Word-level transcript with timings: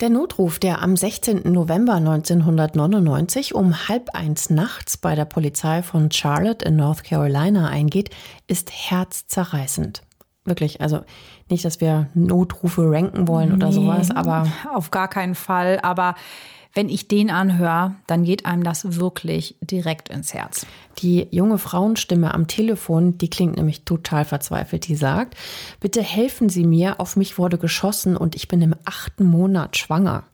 Der 0.00 0.08
Notruf, 0.08 0.58
der 0.58 0.80
am 0.80 0.96
16. 0.96 1.52
November 1.52 1.96
1999 1.96 3.54
um 3.54 3.86
halb 3.86 4.14
eins 4.14 4.48
nachts 4.48 4.96
bei 4.96 5.14
der 5.14 5.26
Polizei 5.26 5.82
von 5.82 6.10
Charlotte 6.10 6.64
in 6.64 6.76
North 6.76 7.04
Carolina 7.04 7.68
eingeht, 7.68 8.08
ist 8.46 8.70
herzzerreißend. 8.72 10.00
Wirklich, 10.46 10.80
also 10.80 11.02
nicht, 11.50 11.66
dass 11.66 11.82
wir 11.82 12.08
Notrufe 12.14 12.90
ranken 12.90 13.28
wollen 13.28 13.52
oder 13.52 13.66
nee, 13.66 13.74
sowas, 13.74 14.10
aber. 14.10 14.46
Auf 14.72 14.90
gar 14.90 15.08
keinen 15.08 15.34
Fall. 15.34 15.78
Aber 15.82 16.14
wenn 16.72 16.88
ich 16.88 17.08
den 17.08 17.30
anhöre, 17.30 17.94
dann 18.06 18.24
geht 18.24 18.46
einem 18.46 18.62
das 18.62 18.96
wirklich 18.96 19.56
direkt 19.60 20.08
ins 20.08 20.34
Herz. 20.34 20.66
Die 20.98 21.26
junge 21.30 21.58
Frauenstimme 21.58 22.32
am 22.32 22.46
Telefon, 22.46 23.18
die 23.18 23.30
klingt 23.30 23.56
nämlich 23.56 23.84
total 23.84 24.24
verzweifelt. 24.24 24.86
Die 24.86 24.96
sagt, 24.96 25.36
bitte 25.80 26.02
helfen 26.02 26.48
Sie 26.48 26.64
mir, 26.64 27.00
auf 27.00 27.16
mich 27.16 27.38
wurde 27.38 27.58
geschossen 27.58 28.16
und 28.16 28.36
ich 28.36 28.48
bin 28.48 28.62
im 28.62 28.74
achten 28.84 29.24
Monat 29.24 29.76
schwanger. 29.76 30.24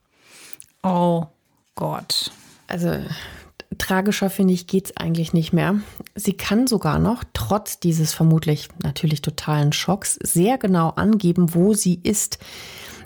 Oh 0.83 1.27
Gott. 1.75 2.31
Also 2.69 2.99
tragischer 3.79 4.31
finde 4.31 4.55
ich 4.55 4.67
geht's 4.67 4.97
eigentlich 4.97 5.33
nicht 5.33 5.53
mehr. 5.53 5.81
Sie 6.15 6.35
kann 6.35 6.67
sogar 6.67 6.99
noch 6.99 7.25
trotz 7.33 7.81
dieses 7.81 8.13
vermutlich 8.13 8.69
natürlich 8.83 9.23
totalen 9.23 9.73
Schocks 9.73 10.19
sehr 10.23 10.59
genau 10.59 10.91
angeben, 10.91 11.55
wo 11.55 11.75
sie 11.75 12.01
ist. 12.03 12.39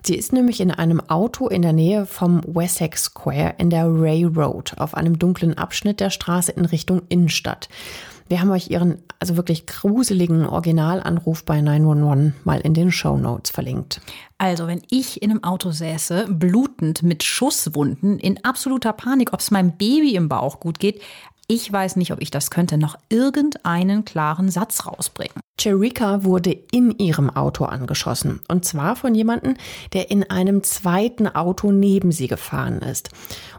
Sie 0.03 0.17
ist 0.17 0.33
nämlich 0.33 0.61
in 0.61 0.71
einem 0.71 1.01
Auto 1.01 1.49
in 1.49 1.63
der 1.63 1.73
Nähe 1.73 2.07
vom 2.07 2.43
Wessex 2.47 3.05
Square 3.05 3.55
in 3.59 3.71
der 3.71 3.87
Ray 3.87 4.25
Road 4.25 4.75
auf 4.79 4.95
einem 4.95 5.19
dunklen 5.19 5.59
Abschnitt 5.59 6.01
der 6.01 6.11
Straße 6.11 6.53
in 6.53 6.65
Richtung 6.65 7.03
Innenstadt. 7.09 7.69
Wir 8.29 8.41
haben 8.41 8.51
euch 8.53 8.71
ihren 8.71 9.03
also 9.19 9.37
wirklich 9.37 9.67
gruseligen 9.67 10.47
Originalanruf 10.47 11.45
bei 11.45 11.61
911 11.61 12.33
mal 12.45 12.61
in 12.61 12.75
den 12.75 12.93
Show 12.93 13.17
Notes 13.17 13.51
verlinkt. 13.51 14.01
Also, 14.39 14.69
wenn 14.69 14.83
ich 14.89 15.21
in 15.21 15.33
einem 15.33 15.43
Auto 15.43 15.73
säße, 15.73 16.27
blutend 16.31 17.03
mit 17.03 17.25
Schusswunden, 17.25 18.21
in 18.21 18.43
absoluter 18.45 18.93
Panik, 18.93 19.33
ob 19.33 19.41
es 19.41 19.51
meinem 19.51 19.73
Baby 19.73 20.15
im 20.15 20.29
Bauch 20.29 20.61
gut 20.61 20.79
geht, 20.79 21.03
ich 21.51 21.73
weiß 21.73 21.97
nicht, 21.97 22.13
ob 22.13 22.23
ich 22.23 22.31
das 22.31 22.53
könnte, 22.53 22.79
noch 22.79 22.97
irgendeinen 23.09 24.05
klaren 24.05 24.51
Satz 24.51 24.87
rausbringen. 24.87 25.35
Cherika 25.59 26.23
wurde 26.23 26.53
in 26.53 26.97
ihrem 26.97 27.29
Auto 27.29 27.65
angeschossen. 27.65 28.41
Und 28.47 28.65
zwar 28.65 28.95
von 28.95 29.17
jemandem, 29.17 29.57
der 29.93 30.13
in 30.13 30.31
einem 30.31 30.63
zweiten 30.63 31.27
Auto 31.27 31.73
neben 31.73 32.13
sie 32.13 32.29
gefahren 32.29 32.79
ist. 32.79 33.11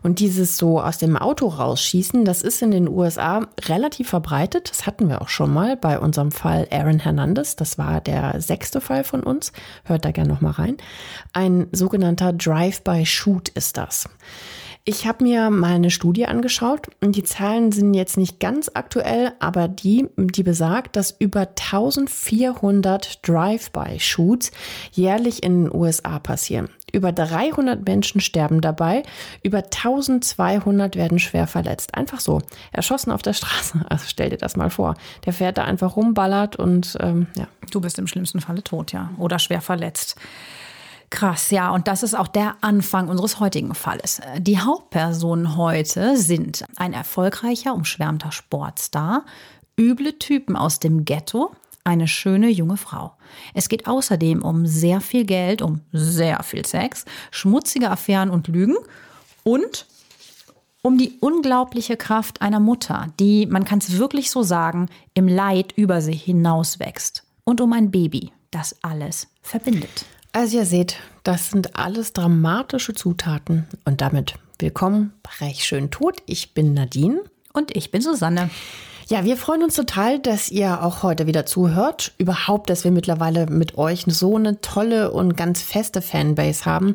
Und 0.03 0.19
dieses 0.19 0.55
so 0.55 0.79
aus 0.79 0.99
dem 0.99 1.17
Auto 1.17 1.49
rausschießen, 1.49 2.23
das 2.23 2.43
ist 2.43 2.61
in 2.61 2.71
den 2.71 2.87
USA 2.87 3.45
relativ 3.65 4.07
verbreitet. 4.07 4.69
Das 4.69 4.87
hatten 4.87 5.09
wir 5.09 5.21
auch 5.21 5.29
schon 5.29 5.53
mal 5.53 5.75
bei 5.75 5.99
unserem 5.99 6.31
Fall 6.31 6.69
Aaron 6.71 6.99
Hernandez. 6.99 7.57
Das 7.57 7.77
war 7.77 7.99
der 7.99 8.39
sechste 8.39 8.79
Fall 8.79 9.03
von 9.03 9.21
uns. 9.21 9.51
Hört 9.83 10.05
da 10.05 10.11
gerne 10.11 10.31
nochmal 10.31 10.53
rein. 10.53 10.77
Ein 11.33 11.67
sogenannter 11.73 12.31
Drive-by-Shoot 12.31 13.49
ist 13.49 13.75
das. 13.75 14.07
Ich 14.83 15.05
habe 15.05 15.23
mir 15.23 15.51
mal 15.51 15.75
eine 15.75 15.91
Studie 15.91 16.25
angeschaut 16.25 16.87
und 17.01 17.15
die 17.15 17.21
Zahlen 17.21 17.71
sind 17.71 17.93
jetzt 17.93 18.17
nicht 18.17 18.39
ganz 18.39 18.71
aktuell, 18.73 19.33
aber 19.37 19.67
die, 19.67 20.07
die 20.17 20.41
besagt, 20.41 20.95
dass 20.95 21.11
über 21.11 21.41
1400 21.41 23.27
Drive-by-Shoots 23.27 24.51
jährlich 24.91 25.43
in 25.43 25.65
den 25.65 25.75
USA 25.75 26.17
passieren. 26.17 26.69
Über 26.91 27.11
300 27.11 27.85
Menschen 27.85 28.21
sterben 28.21 28.59
dabei, 28.59 29.03
über 29.43 29.59
1200 29.59 30.95
werden 30.95 31.19
schwer 31.19 31.45
verletzt. 31.45 31.93
Einfach 31.93 32.19
so, 32.19 32.41
erschossen 32.71 33.11
auf 33.11 33.21
der 33.21 33.33
Straße. 33.33 33.85
Also 33.91 34.05
stell 34.07 34.29
dir 34.29 34.37
das 34.37 34.55
mal 34.55 34.69
vor. 34.69 34.95
Der 35.25 35.33
fährt 35.33 35.57
da 35.57 35.65
einfach 35.65 35.95
rumballert 35.95 36.55
und 36.55 36.97
ähm, 37.01 37.27
ja. 37.35 37.47
Du 37.69 37.81
bist 37.81 37.99
im 37.99 38.07
schlimmsten 38.07 38.41
Falle 38.41 38.63
tot, 38.63 38.93
ja. 38.93 39.11
Oder 39.17 39.37
schwer 39.37 39.61
verletzt. 39.61 40.15
Krass, 41.11 41.51
ja, 41.51 41.71
und 41.71 41.89
das 41.89 42.03
ist 42.03 42.15
auch 42.15 42.29
der 42.29 42.55
Anfang 42.61 43.09
unseres 43.09 43.41
heutigen 43.41 43.75
Falles. 43.75 44.21
Die 44.39 44.59
Hauptpersonen 44.59 45.57
heute 45.57 46.17
sind 46.17 46.63
ein 46.77 46.93
erfolgreicher, 46.93 47.75
umschwärmter 47.75 48.31
Sportstar, 48.31 49.25
üble 49.77 50.17
Typen 50.17 50.55
aus 50.55 50.79
dem 50.79 51.03
Ghetto, 51.03 51.51
eine 51.83 52.07
schöne 52.07 52.49
junge 52.49 52.77
Frau. 52.77 53.11
Es 53.53 53.67
geht 53.67 53.87
außerdem 53.87 54.41
um 54.41 54.65
sehr 54.65 55.01
viel 55.01 55.25
Geld, 55.25 55.61
um 55.61 55.81
sehr 55.91 56.41
viel 56.43 56.65
Sex, 56.65 57.03
schmutzige 57.29 57.91
Affären 57.91 58.29
und 58.29 58.47
Lügen 58.47 58.77
und 59.43 59.87
um 60.81 60.97
die 60.97 61.17
unglaubliche 61.19 61.97
Kraft 61.97 62.41
einer 62.41 62.61
Mutter, 62.61 63.09
die, 63.19 63.47
man 63.47 63.65
kann 63.65 63.79
es 63.79 63.97
wirklich 63.97 64.31
so 64.31 64.43
sagen, 64.43 64.87
im 65.13 65.27
Leid 65.27 65.73
über 65.75 66.01
sie 66.01 66.13
hinauswächst. 66.13 67.23
Und 67.43 67.59
um 67.59 67.73
ein 67.73 67.91
Baby, 67.91 68.31
das 68.49 68.77
alles 68.81 69.27
verbindet. 69.41 70.05
Also 70.33 70.59
ihr 70.59 70.65
seht, 70.65 70.95
das 71.23 71.49
sind 71.49 71.75
alles 71.75 72.13
dramatische 72.13 72.93
Zutaten. 72.93 73.67
Und 73.83 73.99
damit 73.99 74.35
willkommen 74.59 75.11
bei 75.23 75.45
Reich 75.45 75.65
Schön 75.65 75.91
Tot. 75.91 76.23
Ich 76.25 76.53
bin 76.53 76.73
Nadine. 76.73 77.21
Und 77.51 77.75
ich 77.75 77.91
bin 77.91 78.01
Susanne. 78.01 78.49
Ja, 79.11 79.25
wir 79.25 79.35
freuen 79.35 79.61
uns 79.61 79.75
total, 79.75 80.19
dass 80.19 80.49
ihr 80.49 80.83
auch 80.83 81.03
heute 81.03 81.27
wieder 81.27 81.45
zuhört. 81.45 82.13
Überhaupt, 82.17 82.69
dass 82.69 82.85
wir 82.85 82.91
mittlerweile 82.91 83.45
mit 83.45 83.77
euch 83.77 84.05
so 84.07 84.37
eine 84.37 84.61
tolle 84.61 85.11
und 85.11 85.35
ganz 85.35 85.61
feste 85.61 86.01
Fanbase 86.01 86.63
haben, 86.63 86.93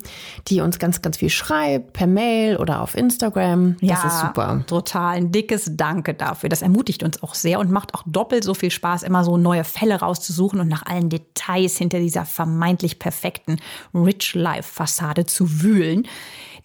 die 0.48 0.62
uns 0.62 0.78
ganz, 0.78 1.02
ganz 1.02 1.18
viel 1.18 1.28
schreibt, 1.28 1.92
per 1.92 2.06
Mail 2.06 2.56
oder 2.56 2.80
auf 2.80 2.96
Instagram. 2.96 3.76
Das 3.82 4.02
ja, 4.02 4.06
ist 4.06 4.20
super. 4.20 4.64
Total. 4.66 5.16
Ein 5.16 5.30
dickes 5.30 5.72
Danke 5.76 6.14
dafür. 6.14 6.48
Das 6.48 6.62
ermutigt 6.62 7.02
uns 7.02 7.22
auch 7.22 7.34
sehr 7.34 7.60
und 7.60 7.70
macht 7.70 7.92
auch 7.92 8.02
doppelt 8.06 8.44
so 8.44 8.54
viel 8.54 8.70
Spaß, 8.70 9.02
immer 9.02 9.22
so 9.22 9.36
neue 9.36 9.64
Fälle 9.64 9.96
rauszusuchen 9.96 10.58
und 10.58 10.68
nach 10.68 10.86
allen 10.86 11.10
Details 11.10 11.76
hinter 11.76 11.98
dieser 11.98 12.24
vermeintlich 12.24 12.98
perfekten 12.98 13.58
Rich 13.92 14.32
Life 14.34 14.72
Fassade 14.72 15.26
zu 15.26 15.60
wühlen. 15.60 16.08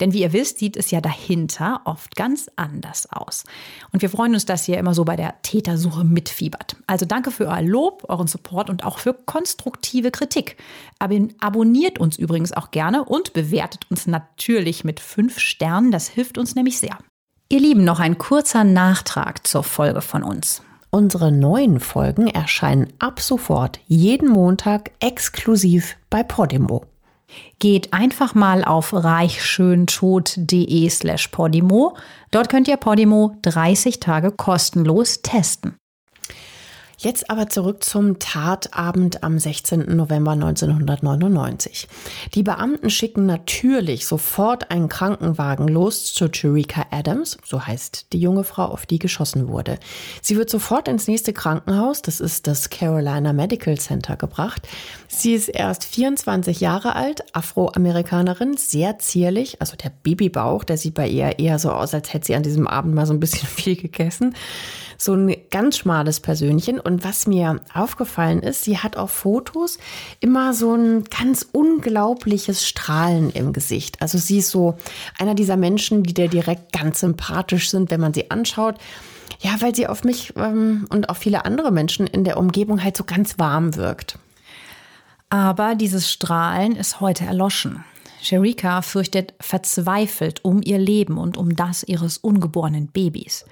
Denn 0.01 0.11
wie 0.13 0.21
ihr 0.21 0.33
wisst, 0.33 0.57
sieht 0.57 0.75
es 0.75 0.91
ja 0.91 0.99
dahinter 0.99 1.81
oft 1.85 2.15
ganz 2.15 2.49
anders 2.57 3.07
aus. 3.11 3.45
Und 3.93 4.01
wir 4.01 4.09
freuen 4.09 4.33
uns, 4.33 4.45
dass 4.45 4.67
ihr 4.67 4.77
immer 4.77 4.93
so 4.93 5.05
bei 5.05 5.15
der 5.15 5.41
Tätersuche 5.43 6.03
mitfiebert. 6.03 6.75
Also 6.87 7.05
danke 7.05 7.31
für 7.31 7.45
euer 7.45 7.61
Lob, 7.61 8.03
euren 8.09 8.27
Support 8.27 8.69
und 8.69 8.83
auch 8.83 8.97
für 8.97 9.13
konstruktive 9.13 10.11
Kritik. 10.11 10.57
abonniert 11.39 11.99
uns 11.99 12.17
übrigens 12.17 12.51
auch 12.51 12.71
gerne 12.71 13.05
und 13.05 13.33
bewertet 13.33 13.85
uns 13.89 14.07
natürlich 14.07 14.83
mit 14.83 14.99
fünf 14.99 15.39
Sternen. 15.39 15.91
Das 15.91 16.07
hilft 16.07 16.37
uns 16.37 16.55
nämlich 16.55 16.79
sehr. 16.79 16.97
Ihr 17.49 17.59
Lieben, 17.59 17.83
noch 17.83 17.99
ein 17.99 18.17
kurzer 18.17 18.63
Nachtrag 18.63 19.45
zur 19.45 19.63
Folge 19.63 20.01
von 20.01 20.23
uns. 20.23 20.63
Unsere 20.89 21.31
neuen 21.31 21.79
Folgen 21.79 22.27
erscheinen 22.27 22.91
ab 22.99 23.21
sofort 23.21 23.79
jeden 23.87 24.29
Montag 24.29 24.91
exklusiv 24.99 25.95
bei 26.09 26.23
Podimo. 26.23 26.90
Geht 27.59 27.93
einfach 27.93 28.35
mal 28.35 28.63
auf 28.63 28.93
reichschöntod.de 28.93 30.89
slash 30.89 31.27
Podimo. 31.29 31.95
Dort 32.31 32.49
könnt 32.49 32.67
ihr 32.67 32.77
Podimo 32.77 33.37
30 33.41 33.99
Tage 33.99 34.31
kostenlos 34.31 35.21
testen. 35.21 35.80
Jetzt 37.03 37.31
aber 37.31 37.49
zurück 37.49 37.83
zum 37.83 38.19
Tatabend 38.19 39.23
am 39.23 39.39
16. 39.39 39.95
November 39.95 40.33
1999. 40.33 41.87
Die 42.35 42.43
Beamten 42.43 42.91
schicken 42.91 43.25
natürlich 43.25 44.05
sofort 44.05 44.69
einen 44.69 44.87
Krankenwagen 44.87 45.67
los 45.67 46.13
zu 46.13 46.29
Cherika 46.29 46.85
Adams, 46.91 47.39
so 47.43 47.65
heißt 47.65 48.13
die 48.13 48.19
junge 48.19 48.43
Frau, 48.43 48.65
auf 48.65 48.85
die 48.85 48.99
geschossen 48.99 49.47
wurde. 49.47 49.79
Sie 50.21 50.37
wird 50.37 50.51
sofort 50.51 50.87
ins 50.87 51.07
nächste 51.07 51.33
Krankenhaus, 51.33 52.03
das 52.03 52.19
ist 52.19 52.45
das 52.45 52.69
Carolina 52.69 53.33
Medical 53.33 53.79
Center, 53.79 54.15
gebracht. 54.15 54.67
Sie 55.07 55.33
ist 55.33 55.47
erst 55.47 55.85
24 55.85 56.59
Jahre 56.59 56.95
alt, 56.95 57.23
Afroamerikanerin, 57.35 58.57
sehr 58.57 58.99
zierlich, 58.99 59.59
also 59.59 59.75
der 59.75 59.89
Babybauch, 60.03 60.63
der 60.63 60.77
sieht 60.77 60.93
bei 60.93 61.07
ihr 61.07 61.39
eher 61.39 61.57
so 61.57 61.71
aus, 61.71 61.95
als 61.95 62.13
hätte 62.13 62.27
sie 62.27 62.35
an 62.35 62.43
diesem 62.43 62.67
Abend 62.67 62.93
mal 62.93 63.07
so 63.07 63.13
ein 63.13 63.19
bisschen 63.19 63.47
viel 63.47 63.75
gegessen. 63.75 64.35
So 65.03 65.15
ein 65.15 65.35
ganz 65.49 65.79
schmales 65.79 66.19
Persönchen 66.19 66.79
Und 66.79 67.03
was 67.03 67.25
mir 67.25 67.59
aufgefallen 67.73 68.43
ist, 68.43 68.63
sie 68.63 68.77
hat 68.77 68.97
auf 68.97 69.09
Fotos 69.09 69.79
immer 70.19 70.53
so 70.53 70.75
ein 70.75 71.05
ganz 71.05 71.43
unglaubliches 71.51 72.67
Strahlen 72.67 73.31
im 73.31 73.51
Gesicht. 73.51 73.99
Also 73.99 74.19
sie 74.19 74.37
ist 74.37 74.51
so 74.51 74.77
einer 75.17 75.33
dieser 75.33 75.57
Menschen, 75.57 76.03
die 76.03 76.13
dir 76.13 76.27
direkt 76.27 76.71
ganz 76.71 76.99
sympathisch 76.99 77.71
sind, 77.71 77.89
wenn 77.89 77.99
man 77.99 78.13
sie 78.13 78.29
anschaut. 78.29 78.75
Ja, 79.39 79.55
weil 79.59 79.73
sie 79.73 79.87
auf 79.87 80.03
mich 80.03 80.33
ähm, 80.35 80.85
und 80.89 81.09
auf 81.09 81.17
viele 81.17 81.45
andere 81.45 81.71
Menschen 81.71 82.05
in 82.05 82.23
der 82.23 82.37
Umgebung 82.37 82.83
halt 82.83 82.95
so 82.95 83.03
ganz 83.03 83.39
warm 83.39 83.75
wirkt. 83.75 84.19
Aber 85.31 85.73
dieses 85.73 86.11
Strahlen 86.11 86.75
ist 86.75 87.01
heute 87.01 87.25
erloschen. 87.25 87.83
Sherika 88.21 88.83
fürchtet 88.83 89.33
verzweifelt 89.39 90.45
um 90.45 90.61
ihr 90.63 90.77
Leben 90.77 91.17
und 91.17 91.37
um 91.37 91.55
das 91.55 91.81
ihres 91.81 92.19
ungeborenen 92.19 92.85
Babys. 92.85 93.45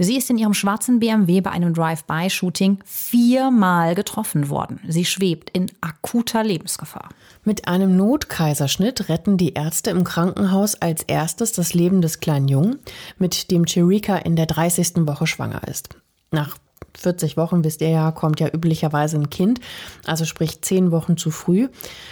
Sie 0.00 0.16
ist 0.16 0.30
in 0.30 0.38
ihrem 0.38 0.54
schwarzen 0.54 1.00
BMW 1.00 1.40
bei 1.40 1.50
einem 1.50 1.74
Drive-by-Shooting 1.74 2.78
viermal 2.84 3.96
getroffen 3.96 4.48
worden. 4.48 4.78
Sie 4.86 5.04
schwebt 5.04 5.50
in 5.50 5.66
akuter 5.80 6.44
Lebensgefahr. 6.44 7.08
Mit 7.42 7.66
einem 7.66 7.96
Notkaiserschnitt 7.96 9.08
retten 9.08 9.36
die 9.38 9.54
Ärzte 9.54 9.90
im 9.90 10.04
Krankenhaus 10.04 10.76
als 10.76 11.02
erstes 11.02 11.50
das 11.50 11.74
Leben 11.74 12.00
des 12.00 12.20
kleinen 12.20 12.46
Jungen, 12.46 12.78
mit 13.18 13.50
dem 13.50 13.64
Chirika 13.64 14.16
in 14.16 14.36
der 14.36 14.46
30. 14.46 14.98
Woche 14.98 15.26
schwanger 15.26 15.66
ist. 15.66 15.88
Nach 16.30 16.56
40 16.96 17.36
Wochen, 17.36 17.64
wisst 17.64 17.80
ihr 17.80 17.90
ja, 17.90 18.12
kommt 18.12 18.38
ja 18.38 18.48
üblicherweise 18.52 19.16
ein 19.16 19.30
Kind, 19.30 19.60
also 20.06 20.24
sprich 20.24 20.62
10 20.62 20.92
Wochen 20.92 21.16
zu 21.16 21.32
früh. 21.32 21.68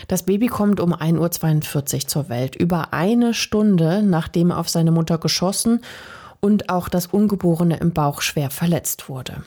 Das 0.08 0.24
Baby 0.24 0.48
kommt 0.48 0.80
um 0.80 0.92
1.42 0.92 1.94
Uhr 1.94 2.00
zur 2.08 2.28
Welt, 2.28 2.56
über 2.56 2.92
eine 2.92 3.32
Stunde 3.32 4.02
nachdem 4.02 4.50
auf 4.50 4.68
seine 4.68 4.90
Mutter 4.90 5.18
geschossen 5.18 5.80
und 6.40 6.68
auch 6.68 6.88
das 6.88 7.06
Ungeborene 7.06 7.76
im 7.78 7.92
Bauch 7.92 8.20
schwer 8.22 8.50
verletzt 8.50 9.08
wurde. 9.08 9.42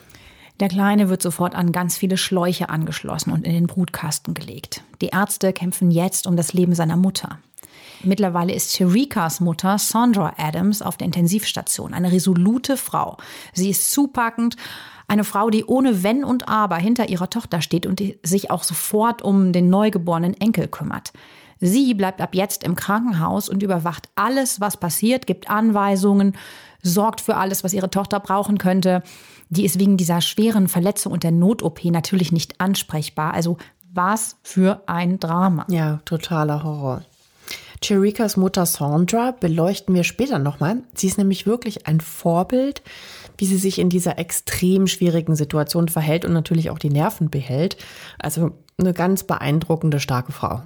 Der 0.60 0.68
Kleine 0.68 1.08
wird 1.08 1.22
sofort 1.22 1.54
an 1.54 1.72
ganz 1.72 1.96
viele 1.96 2.18
Schläuche 2.18 2.68
angeschlossen 2.68 3.32
und 3.32 3.46
in 3.46 3.54
den 3.54 3.66
Brutkasten 3.66 4.34
gelegt. 4.34 4.84
Die 5.00 5.08
Ärzte 5.08 5.54
kämpfen 5.54 5.90
jetzt 5.90 6.26
um 6.26 6.36
das 6.36 6.52
Leben 6.52 6.74
seiner 6.74 6.96
Mutter. 6.96 7.38
Mittlerweile 8.02 8.52
ist 8.52 8.74
Cherikas 8.74 9.40
Mutter 9.40 9.78
Sandra 9.78 10.34
Adams 10.36 10.82
auf 10.82 10.96
der 10.96 11.06
Intensivstation, 11.06 11.94
eine 11.94 12.12
resolute 12.12 12.76
Frau. 12.76 13.16
Sie 13.52 13.70
ist 13.70 13.90
zupackend, 13.90 14.56
eine 15.08 15.24
Frau, 15.24 15.50
die 15.50 15.64
ohne 15.64 16.02
Wenn 16.02 16.24
und 16.24 16.48
Aber 16.48 16.76
hinter 16.76 17.08
ihrer 17.08 17.28
Tochter 17.30 17.62
steht 17.62 17.84
und 17.84 18.02
sich 18.22 18.50
auch 18.50 18.62
sofort 18.62 19.22
um 19.22 19.52
den 19.52 19.68
neugeborenen 19.68 20.34
Enkel 20.40 20.68
kümmert. 20.68 21.12
Sie 21.60 21.94
bleibt 21.94 22.20
ab 22.20 22.34
jetzt 22.34 22.64
im 22.64 22.74
Krankenhaus 22.74 23.48
und 23.48 23.62
überwacht 23.62 24.08
alles, 24.16 24.60
was 24.60 24.78
passiert, 24.78 25.26
gibt 25.26 25.50
Anweisungen, 25.50 26.34
sorgt 26.82 27.20
für 27.20 27.36
alles, 27.36 27.62
was 27.62 27.74
ihre 27.74 27.90
Tochter 27.90 28.18
brauchen 28.18 28.58
könnte. 28.58 29.02
Die 29.50 29.64
ist 29.64 29.78
wegen 29.78 29.96
dieser 29.96 30.20
schweren 30.22 30.68
Verletzung 30.68 31.12
und 31.12 31.22
der 31.22 31.32
Not-OP 31.32 31.84
natürlich 31.84 32.32
nicht 32.32 32.60
ansprechbar. 32.60 33.34
Also 33.34 33.58
was 33.92 34.36
für 34.42 34.82
ein 34.86 35.18
Drama. 35.18 35.66
Ja, 35.68 36.00
totaler 36.04 36.62
Horror. 36.62 37.02
Chirikas 37.82 38.36
Mutter 38.36 38.66
Sandra 38.66 39.32
beleuchten 39.32 39.94
wir 39.94 40.04
später 40.04 40.38
nochmal. 40.38 40.78
Sie 40.94 41.06
ist 41.06 41.18
nämlich 41.18 41.46
wirklich 41.46 41.86
ein 41.86 42.00
Vorbild, 42.00 42.82
wie 43.38 43.46
sie 43.46 43.56
sich 43.56 43.78
in 43.78 43.88
dieser 43.88 44.18
extrem 44.18 44.86
schwierigen 44.86 45.34
Situation 45.34 45.88
verhält 45.88 46.24
und 46.24 46.32
natürlich 46.32 46.70
auch 46.70 46.78
die 46.78 46.90
Nerven 46.90 47.30
behält. 47.30 47.78
Also 48.18 48.52
eine 48.78 48.92
ganz 48.92 49.24
beeindruckende, 49.24 49.98
starke 49.98 50.32
Frau. 50.32 50.62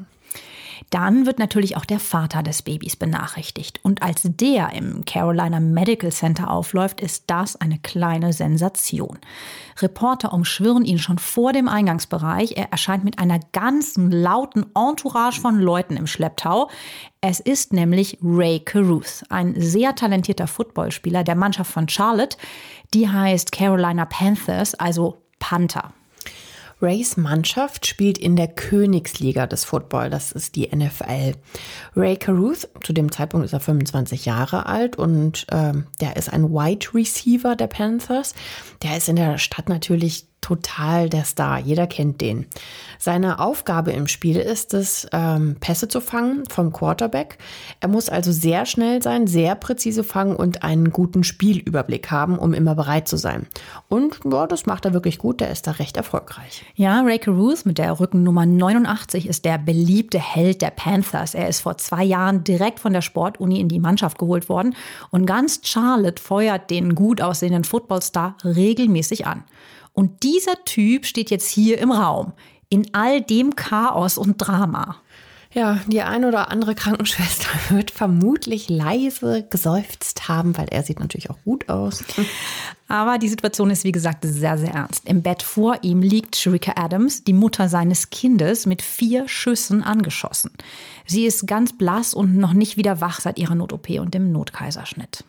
Dann 0.90 1.26
wird 1.26 1.38
natürlich 1.38 1.76
auch 1.76 1.84
der 1.84 2.00
Vater 2.00 2.42
des 2.42 2.62
Babys 2.62 2.96
benachrichtigt. 2.96 3.80
Und 3.82 4.02
als 4.02 4.22
der 4.24 4.72
im 4.72 5.04
Carolina 5.04 5.60
Medical 5.60 6.12
Center 6.12 6.50
aufläuft, 6.50 7.00
ist 7.00 7.24
das 7.28 7.56
eine 7.56 7.78
kleine 7.78 8.32
Sensation. 8.32 9.18
Reporter 9.80 10.32
umschwirren 10.32 10.84
ihn 10.84 10.98
schon 10.98 11.18
vor 11.18 11.52
dem 11.52 11.68
Eingangsbereich. 11.68 12.56
Er 12.56 12.70
erscheint 12.70 13.04
mit 13.04 13.18
einer 13.18 13.40
ganzen 13.52 14.10
lauten 14.10 14.66
Entourage 14.74 15.40
von 15.40 15.58
Leuten 15.58 15.96
im 15.96 16.06
Schlepptau. 16.06 16.70
Es 17.20 17.40
ist 17.40 17.72
nämlich 17.72 18.18
Ray 18.22 18.60
Caruth, 18.60 19.24
ein 19.30 19.54
sehr 19.56 19.94
talentierter 19.94 20.46
Footballspieler 20.46 21.24
der 21.24 21.36
Mannschaft 21.36 21.72
von 21.72 21.88
Charlotte. 21.88 22.36
Die 22.92 23.08
heißt 23.08 23.50
Carolina 23.50 24.04
Panthers, 24.04 24.74
also 24.74 25.22
Panther. 25.38 25.92
Rays 26.84 27.16
Mannschaft 27.16 27.86
spielt 27.86 28.18
in 28.18 28.36
der 28.36 28.46
Königsliga 28.46 29.46
des 29.46 29.64
Football, 29.64 30.10
das 30.10 30.32
ist 30.32 30.54
die 30.54 30.68
NFL. 30.68 31.32
Ray 31.96 32.16
Caruth, 32.18 32.68
zu 32.82 32.92
dem 32.92 33.10
Zeitpunkt 33.10 33.46
ist 33.46 33.54
er 33.54 33.60
25 33.60 34.26
Jahre 34.26 34.66
alt 34.66 34.96
und 34.96 35.46
äh, 35.50 35.72
der 36.02 36.16
ist 36.16 36.30
ein 36.30 36.50
Wide 36.50 36.88
Receiver 36.92 37.56
der 37.56 37.68
Panthers. 37.68 38.34
Der 38.82 38.98
ist 38.98 39.08
in 39.08 39.16
der 39.16 39.38
Stadt 39.38 39.70
natürlich 39.70 40.26
total 40.44 41.08
der 41.08 41.24
Star. 41.24 41.58
Jeder 41.58 41.86
kennt 41.86 42.20
den. 42.20 42.44
Seine 42.98 43.38
Aufgabe 43.38 43.92
im 43.92 44.06
Spiel 44.06 44.36
ist 44.36 44.74
es, 44.74 45.08
ähm, 45.10 45.56
Pässe 45.58 45.88
zu 45.88 46.02
fangen 46.02 46.44
vom 46.50 46.70
Quarterback. 46.70 47.38
Er 47.80 47.88
muss 47.88 48.10
also 48.10 48.30
sehr 48.30 48.66
schnell 48.66 49.02
sein, 49.02 49.26
sehr 49.26 49.54
präzise 49.54 50.04
fangen 50.04 50.36
und 50.36 50.62
einen 50.62 50.90
guten 50.90 51.24
Spielüberblick 51.24 52.10
haben, 52.10 52.38
um 52.38 52.52
immer 52.52 52.74
bereit 52.74 53.08
zu 53.08 53.16
sein. 53.16 53.46
Und 53.88 54.20
ja, 54.30 54.46
das 54.46 54.66
macht 54.66 54.84
er 54.84 54.92
wirklich 54.92 55.16
gut. 55.18 55.40
Der 55.40 55.50
ist 55.50 55.66
da 55.66 55.72
recht 55.72 55.96
erfolgreich. 55.96 56.62
Ja, 56.74 57.00
Ray 57.00 57.18
Caruth 57.18 57.64
mit 57.64 57.78
der 57.78 57.98
Rückennummer 57.98 58.44
89 58.44 59.26
ist 59.26 59.46
der 59.46 59.56
beliebte 59.56 60.18
Held 60.18 60.60
der 60.60 60.70
Panthers. 60.70 61.34
Er 61.34 61.48
ist 61.48 61.60
vor 61.60 61.78
zwei 61.78 62.04
Jahren 62.04 62.44
direkt 62.44 62.80
von 62.80 62.92
der 62.92 63.02
Sportuni 63.02 63.60
in 63.60 63.68
die 63.68 63.80
Mannschaft 63.80 64.18
geholt 64.18 64.50
worden 64.50 64.76
und 65.10 65.24
ganz 65.24 65.60
Charlotte 65.62 66.22
feuert 66.22 66.68
den 66.68 66.94
gut 66.94 67.22
aussehenden 67.22 67.64
Footballstar 67.64 68.36
regelmäßig 68.44 69.26
an. 69.26 69.44
Und 69.94 70.22
dieser 70.24 70.62
Typ 70.64 71.06
steht 71.06 71.30
jetzt 71.30 71.48
hier 71.48 71.78
im 71.78 71.90
Raum, 71.90 72.32
in 72.68 72.92
all 72.92 73.22
dem 73.22 73.56
Chaos 73.56 74.18
und 74.18 74.36
Drama. 74.36 74.96
Ja, 75.54 75.78
die 75.86 76.02
ein 76.02 76.24
oder 76.24 76.50
andere 76.50 76.74
Krankenschwester 76.74 77.48
wird 77.68 77.92
vermutlich 77.92 78.68
leise 78.68 79.46
geseufzt 79.48 80.28
haben, 80.28 80.58
weil 80.58 80.66
er 80.68 80.82
sieht 80.82 80.98
natürlich 80.98 81.30
auch 81.30 81.38
gut 81.44 81.68
aus. 81.68 82.02
Aber 82.88 83.18
die 83.18 83.28
Situation 83.28 83.70
ist, 83.70 83.84
wie 83.84 83.92
gesagt, 83.92 84.24
sehr, 84.24 84.58
sehr 84.58 84.74
ernst. 84.74 85.08
Im 85.08 85.22
Bett 85.22 85.44
vor 85.44 85.78
ihm 85.82 86.02
liegt 86.02 86.34
Shrika 86.34 86.72
Adams, 86.74 87.22
die 87.22 87.32
Mutter 87.32 87.68
seines 87.68 88.10
Kindes, 88.10 88.66
mit 88.66 88.82
vier 88.82 89.28
Schüssen 89.28 89.84
angeschossen. 89.84 90.50
Sie 91.06 91.24
ist 91.24 91.46
ganz 91.46 91.72
blass 91.72 92.14
und 92.14 92.36
noch 92.36 92.52
nicht 92.52 92.76
wieder 92.76 93.00
wach 93.00 93.20
seit 93.20 93.38
ihrer 93.38 93.54
Not-OP 93.54 93.90
und 94.00 94.12
dem 94.12 94.32
Notkaiserschnitt. 94.32 95.24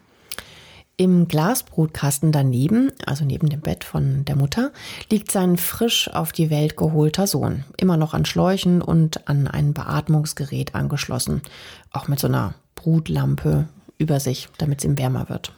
Im 0.98 1.28
Glasbrutkasten 1.28 2.32
daneben, 2.32 2.92
also 3.06 3.26
neben 3.26 3.50
dem 3.50 3.60
Bett 3.60 3.84
von 3.84 4.24
der 4.24 4.38
Mutter, 4.38 4.72
liegt 5.12 5.30
sein 5.30 5.58
frisch 5.58 6.10
auf 6.10 6.32
die 6.32 6.50
Welt 6.50 6.78
geholter 6.78 7.28
Sohn, 7.28 7.66
immer 7.78 7.98
noch 7.98 8.14
an 8.14 8.24
Schläuchen 8.24 8.82
und 8.82 9.28
an 9.28 9.48
ein 9.48 9.74
Beatmungsgerät 9.74 10.74
angeschlossen, 10.74 11.42
auch 11.92 12.08
mit 12.08 12.20
so 12.20 12.28
einer 12.28 12.54
Brutlampe 12.76 13.68
über 13.98 14.22
sich, 14.22 14.48
damit 14.58 14.80
es 14.80 14.86
ihm 14.86 14.98
wärmer 14.98 15.28
wird. 15.28 15.52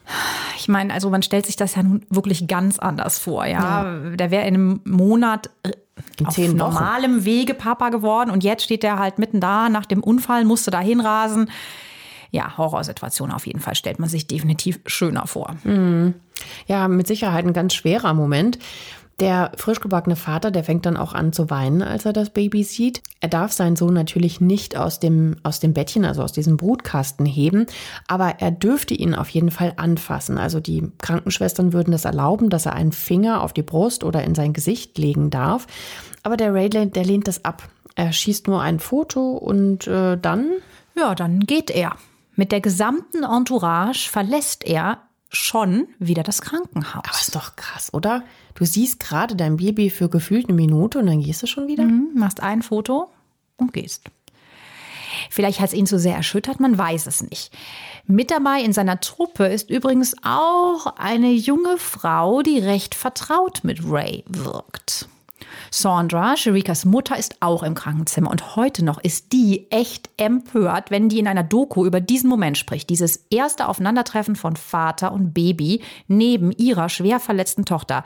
Ich 0.58 0.67
meine, 0.67 0.94
also 0.94 1.10
man 1.10 1.22
stellt 1.22 1.46
sich 1.46 1.56
das 1.56 1.75
ja 1.75 1.84
nun 1.84 2.03
wirklich 2.10 2.48
ganz 2.48 2.79
anders 2.79 3.20
vor, 3.20 3.46
ja. 3.46 3.84
ja. 3.84 4.15
Der 4.15 4.32
wäre 4.32 4.48
in 4.48 4.56
einem 4.56 4.82
Monat 4.86 5.51
äh, 5.63 5.72
in 6.20 6.25
auf 6.25 6.38
normalem 6.38 7.25
Wege 7.25 7.53
Papa 7.53 7.89
geworden 7.89 8.32
und 8.32 8.44
jetzt 8.44 8.63
steht 8.63 8.84
er 8.84 8.98
halt 8.98 9.20
mitten 9.20 9.39
da 9.39 9.70
nach 9.70 9.86
dem 9.86 10.03
Unfall, 10.03 10.46
musste 10.46 10.72
da 10.72 10.79
hinrasen 10.79 11.50
ja, 12.31 12.57
Horrorsituation 12.57 13.31
auf 13.31 13.48
jeden 13.48 13.60
Fall 13.60 13.75
stellt 13.75 14.00
man 14.00 14.10
sich 14.10 14.27
definitiv 14.27 14.79
schöner 14.86 15.27
vor. 15.27 15.55
Mhm. 15.63 16.13
Ja, 16.67 16.88
mit 16.88 17.07
Sicherheit 17.07 17.46
ein 17.46 17.53
ganz 17.53 17.74
schwerer 17.74 18.13
Moment. 18.13 18.60
Der 19.19 19.51
frischgebackene 19.55 20.15
Vater, 20.15 20.51
der 20.51 20.63
fängt 20.63 20.86
dann 20.86 20.96
auch 20.96 21.13
an 21.13 21.34
zu 21.34 21.50
weinen, 21.50 21.81
als 21.81 22.05
er 22.05 22.13
das 22.13 22.29
Baby 22.29 22.63
sieht. 22.63 23.01
Er 23.19 23.29
darf 23.29 23.51
seinen 23.51 23.75
Sohn 23.75 23.96
natürlich 23.96 24.41
nicht 24.41 24.77
aus 24.77 25.00
dem, 25.00 25.38
aus 25.41 25.60
dem 25.60 25.74
Bettchen, 25.74 26.05
also 26.05 26.22
aus 26.22 26.34
diesem 26.34 26.55
Brutkasten 26.55 27.25
heben, 27.25 27.65
aber 28.07 28.36
er 28.38 28.51
dürfte 28.51 28.93
ihn 28.93 29.15
auf 29.15 29.29
jeden 29.29 29.50
Fall 29.50 29.74
anfassen. 29.77 30.38
Also 30.38 30.60
die 30.60 30.91
Krankenschwestern 31.00 31.74
würden 31.74 31.91
das 31.91 32.05
erlauben, 32.05 32.51
dass 32.51 32.67
er 32.67 32.74
einen 32.74 32.91
Finger 32.91 33.41
auf 33.41 33.53
die 33.53 33.63
Brust 33.63 34.03
oder 34.03 34.24
in 34.24 34.36
sein 34.36 34.53
Gesicht 34.53 35.00
legen 35.00 35.31
darf. 35.31 35.65
Aber 36.22 36.38
der 36.38 36.53
Ray, 36.53 36.69
der 36.69 37.05
lehnt 37.05 37.27
das 37.27 37.43
ab. 37.43 37.67
Er 37.96 38.13
schießt 38.13 38.46
nur 38.46 38.62
ein 38.62 38.79
Foto 38.79 39.31
und 39.31 39.88
äh, 39.88 40.15
dann? 40.17 40.51
Ja, 40.96 41.15
dann 41.15 41.39
geht 41.39 41.72
er. 41.72 41.96
Mit 42.38 42.51
der 42.51 42.62
gesamten 42.62 43.24
Entourage 43.24 44.10
verlässt 44.10 44.63
er 44.63 45.01
schon 45.29 45.88
wieder 45.98 46.22
das 46.22 46.39
Krankenhaus. 46.39 47.03
Aber 47.03 47.20
ist 47.20 47.36
doch 47.36 47.56
krass, 47.56 47.91
oder? 47.94 48.24
Du 48.53 48.63
siehst 48.63 49.00
gerade 49.00 49.36
dein 49.36 49.58
Baby 49.58 49.89
für 49.89 50.08
gefühlt 50.08 50.48
eine 50.48 50.56
Minute 50.56 51.00
und 51.00 51.08
dann 51.08 51.22
gehst 51.22 51.41
du 51.41 51.48
schon 51.48 51.67
wieder? 51.67 51.84
Mhm, 51.84 52.12
machst 52.13 52.41
ein 52.41 52.62
Foto 52.62 53.10
und 53.58 53.74
gehst. 53.74 54.03
Vielleicht 55.32 55.60
hat 55.60 55.70
es 55.70 55.74
ihn 55.74 55.88
zu 55.88 55.98
sehr 55.98 56.15
erschüttert, 56.15 56.60
man 56.60 56.77
weiß 56.77 57.08
es 57.08 57.24
nicht. 57.24 57.51
Mit 58.06 58.29
dabei 58.29 58.62
in 58.62 58.72
seiner 58.72 59.00
Truppe 59.00 59.48
ist 59.48 59.72
übrigens 59.72 60.15
auch 60.22 60.86
eine 60.96 61.32
junge 61.32 61.79
Frau, 61.79 62.44
die 62.44 62.60
recht 62.60 62.94
vertraut 62.94 63.63
mit 63.63 63.79
Ray 63.84 64.24
wirkt. 64.27 65.10
Sandra, 65.72 66.38
Sherikas 66.38 66.86
Mutter, 66.86 67.18
ist 67.18 67.38
auch 67.39 67.63
im 67.63 67.75
Krankenzimmer 67.75 68.30
und 68.32 68.56
heute 68.56 68.84
noch 68.84 69.04
ist 69.04 69.34
die 69.34 69.72
echt 69.72 70.10
empört, 70.18 70.92
wenn 70.92 71.10
die 71.10 71.20
in 71.20 71.27
einer 71.27 71.44
Doku 71.44 71.86
über 71.86 72.01
diesen 72.01 72.30
Moment 72.30 72.58
spricht. 72.58 72.89
Dieses 72.89 73.25
erste 73.30 73.68
Aufeinandertreffen 73.68 74.36
von 74.36 74.56
Vater 74.56 75.12
und 75.12 75.34
Baby 75.34 75.82
neben 76.08 76.51
ihrer 76.51 76.89
schwer 76.89 77.20
verletzten 77.20 77.66
Tochter. 77.66 78.04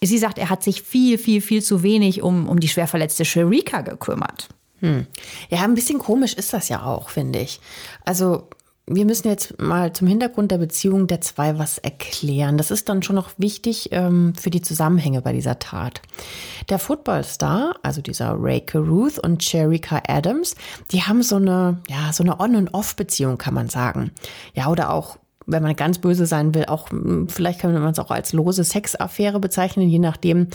Sie 0.00 0.18
sagt, 0.18 0.38
er 0.38 0.50
hat 0.50 0.62
sich 0.62 0.82
viel, 0.82 1.16
viel, 1.16 1.40
viel 1.40 1.62
zu 1.62 1.82
wenig 1.82 2.22
um, 2.22 2.48
um 2.48 2.58
die 2.58 2.68
schwer 2.68 2.88
verletzte 2.88 3.24
Sherika 3.24 3.82
gekümmert. 3.82 4.48
Hm. 4.80 5.06
Ja, 5.48 5.62
ein 5.62 5.74
bisschen 5.74 6.00
komisch 6.00 6.34
ist 6.34 6.52
das 6.52 6.68
ja 6.68 6.84
auch, 6.84 7.08
finde 7.08 7.38
ich. 7.38 7.60
Also 8.04 8.48
wir 8.86 9.04
müssen 9.06 9.28
jetzt 9.28 9.60
mal 9.60 9.92
zum 9.92 10.08
Hintergrund 10.08 10.50
der 10.50 10.58
Beziehung 10.58 11.06
der 11.06 11.20
zwei 11.20 11.58
was 11.58 11.78
erklären. 11.78 12.58
Das 12.58 12.72
ist 12.72 12.88
dann 12.88 13.02
schon 13.02 13.14
noch 13.14 13.30
wichtig 13.38 13.90
ähm, 13.92 14.34
für 14.34 14.50
die 14.50 14.60
Zusammenhänge 14.60 15.22
bei 15.22 15.32
dieser 15.32 15.60
Tat. 15.60 16.02
Der 16.68 16.80
Footballstar, 16.80 17.76
also 17.82 18.02
dieser 18.02 18.34
Ray 18.36 18.60
Caruth 18.60 19.20
und 19.20 19.40
Cherika 19.40 20.02
Adams, 20.08 20.56
die 20.90 21.02
haben 21.02 21.22
so 21.22 21.36
eine, 21.36 21.80
ja, 21.88 22.12
so 22.12 22.24
eine 22.24 22.40
On- 22.40 22.56
und 22.56 22.74
Off-Beziehung, 22.74 23.38
kann 23.38 23.54
man 23.54 23.68
sagen. 23.68 24.10
Ja, 24.54 24.68
oder 24.68 24.90
auch 24.90 25.16
wenn 25.46 25.62
man 25.62 25.76
ganz 25.76 25.98
böse 25.98 26.26
sein 26.26 26.54
will, 26.54 26.66
auch 26.66 26.90
hm, 26.90 27.28
vielleicht 27.28 27.60
kann 27.60 27.72
man 27.72 27.92
es 27.92 27.98
auch 27.98 28.10
als 28.10 28.32
lose 28.32 28.64
Sexaffäre 28.64 29.40
bezeichnen, 29.40 29.88
je 29.88 29.98
nachdem, 29.98 30.48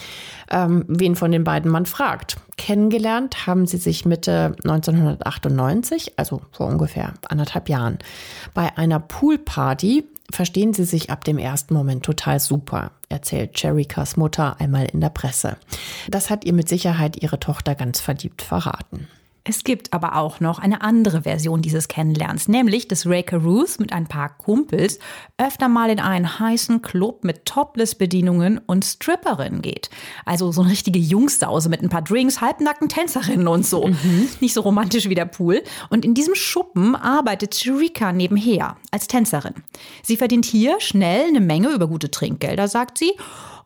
ähm, 0.49 0.85
wen 0.87 1.15
von 1.15 1.31
den 1.31 1.43
beiden 1.43 1.71
man 1.71 1.85
fragt. 1.85 2.37
Kennengelernt 2.57 3.47
haben 3.47 3.67
sie 3.67 3.77
sich 3.77 4.05
Mitte 4.05 4.55
1998, 4.63 6.17
also 6.17 6.41
vor 6.51 6.67
ungefähr 6.67 7.13
anderthalb 7.27 7.69
Jahren. 7.69 7.99
Bei 8.53 8.77
einer 8.77 8.99
Poolparty 8.99 10.05
verstehen 10.31 10.73
sie 10.73 10.83
sich 10.83 11.09
ab 11.09 11.23
dem 11.23 11.37
ersten 11.37 11.73
Moment 11.73 12.03
total 12.03 12.39
super, 12.39 12.91
erzählt 13.09 13.53
Cherikas 13.55 14.17
Mutter 14.17 14.59
einmal 14.59 14.85
in 14.91 14.99
der 14.99 15.09
Presse. 15.09 15.57
Das 16.09 16.29
hat 16.29 16.45
ihr 16.45 16.53
mit 16.53 16.67
Sicherheit 16.67 17.21
ihre 17.21 17.39
Tochter 17.39 17.75
ganz 17.75 17.99
verliebt 17.99 18.41
verraten. 18.41 19.07
Es 19.49 19.63
gibt 19.63 19.93
aber 19.93 20.17
auch 20.17 20.41
noch 20.41 20.59
eine 20.59 20.81
andere 20.81 21.21
Version 21.21 21.61
dieses 21.61 21.87
Kennenlernens, 21.87 22.49
nämlich 22.49 22.89
dass 22.89 23.05
Ray 23.05 23.23
Caruth 23.23 23.79
mit 23.79 23.93
ein 23.93 24.05
paar 24.05 24.37
Kumpels 24.37 24.99
öfter 25.37 25.69
mal 25.69 25.89
in 25.89 26.01
einen 26.01 26.39
heißen 26.39 26.81
Club 26.81 27.23
mit 27.23 27.45
Topless-Bedienungen 27.45 28.57
und 28.57 28.83
Stripperinnen 28.83 29.61
geht. 29.61 29.89
Also 30.25 30.51
so 30.51 30.61
eine 30.61 30.71
richtige 30.71 30.99
Jungsause 30.99 31.69
mit 31.69 31.81
ein 31.81 31.87
paar 31.87 32.01
Drinks, 32.01 32.41
halbnackten 32.41 32.89
Tänzerinnen 32.89 33.47
und 33.47 33.65
so. 33.65 33.87
Mhm. 33.87 34.27
Nicht 34.41 34.53
so 34.53 34.59
romantisch 34.61 35.07
wie 35.07 35.15
der 35.15 35.25
Pool. 35.25 35.63
Und 35.89 36.03
in 36.03 36.13
diesem 36.13 36.35
Schuppen 36.35 36.95
arbeitet 36.95 37.55
Shrika 37.55 38.11
nebenher 38.11 38.75
als 38.91 39.07
Tänzerin. 39.07 39.53
Sie 40.03 40.17
verdient 40.17 40.43
hier 40.43 40.81
schnell 40.81 41.27
eine 41.29 41.39
Menge 41.39 41.69
über 41.69 41.87
gute 41.87 42.11
Trinkgelder, 42.11 42.67
sagt 42.67 42.97
sie. 42.97 43.13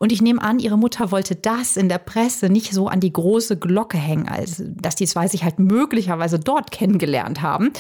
Und 0.01 0.11
ich 0.11 0.23
nehme 0.23 0.41
an, 0.41 0.57
ihre 0.57 0.79
Mutter 0.79 1.11
wollte 1.11 1.35
das 1.35 1.77
in 1.77 1.87
der 1.87 1.99
Presse 1.99 2.49
nicht 2.49 2.73
so 2.73 2.87
an 2.87 2.99
die 3.01 3.13
große 3.13 3.57
Glocke 3.57 3.99
hängen, 3.99 4.27
als 4.27 4.63
dass 4.65 4.95
die 4.95 5.05
zwei 5.05 5.27
sich 5.27 5.43
halt 5.43 5.59
möglicherweise 5.59 6.39
dort 6.39 6.71
kennengelernt 6.71 7.43
haben. 7.43 7.71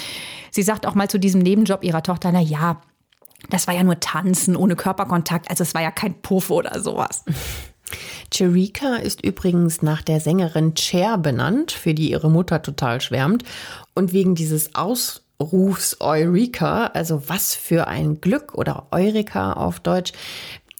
Sie 0.51 0.61
sagt 0.61 0.85
auch 0.85 0.93
mal 0.93 1.09
zu 1.09 1.19
diesem 1.19 1.41
Nebenjob 1.41 1.83
ihrer 1.83 2.03
Tochter, 2.03 2.31
na 2.31 2.39
ja, 2.39 2.79
das 3.49 3.65
war 3.65 3.73
ja 3.73 3.81
nur 3.81 3.99
Tanzen 3.99 4.55
ohne 4.55 4.75
Körperkontakt, 4.75 5.49
also 5.49 5.63
es 5.63 5.73
war 5.73 5.81
ja 5.81 5.89
kein 5.89 6.13
Puff 6.21 6.51
oder 6.51 6.79
sowas. 6.79 7.23
Cherika 8.31 8.97
ist 8.97 9.25
übrigens 9.25 9.81
nach 9.81 10.03
der 10.03 10.19
Sängerin 10.19 10.77
Cher 10.77 11.17
benannt, 11.17 11.71
für 11.71 11.95
die 11.95 12.11
ihre 12.11 12.29
Mutter 12.29 12.61
total 12.61 13.01
schwärmt. 13.01 13.43
Und 13.95 14.13
wegen 14.13 14.35
dieses 14.35 14.75
Ausrufs 14.75 15.97
Eureka, 15.99 16.85
also 16.93 17.23
was 17.27 17.55
für 17.55 17.87
ein 17.87 18.21
Glück 18.21 18.53
oder 18.53 18.85
Eureka 18.91 19.53
auf 19.53 19.79
Deutsch, 19.79 20.13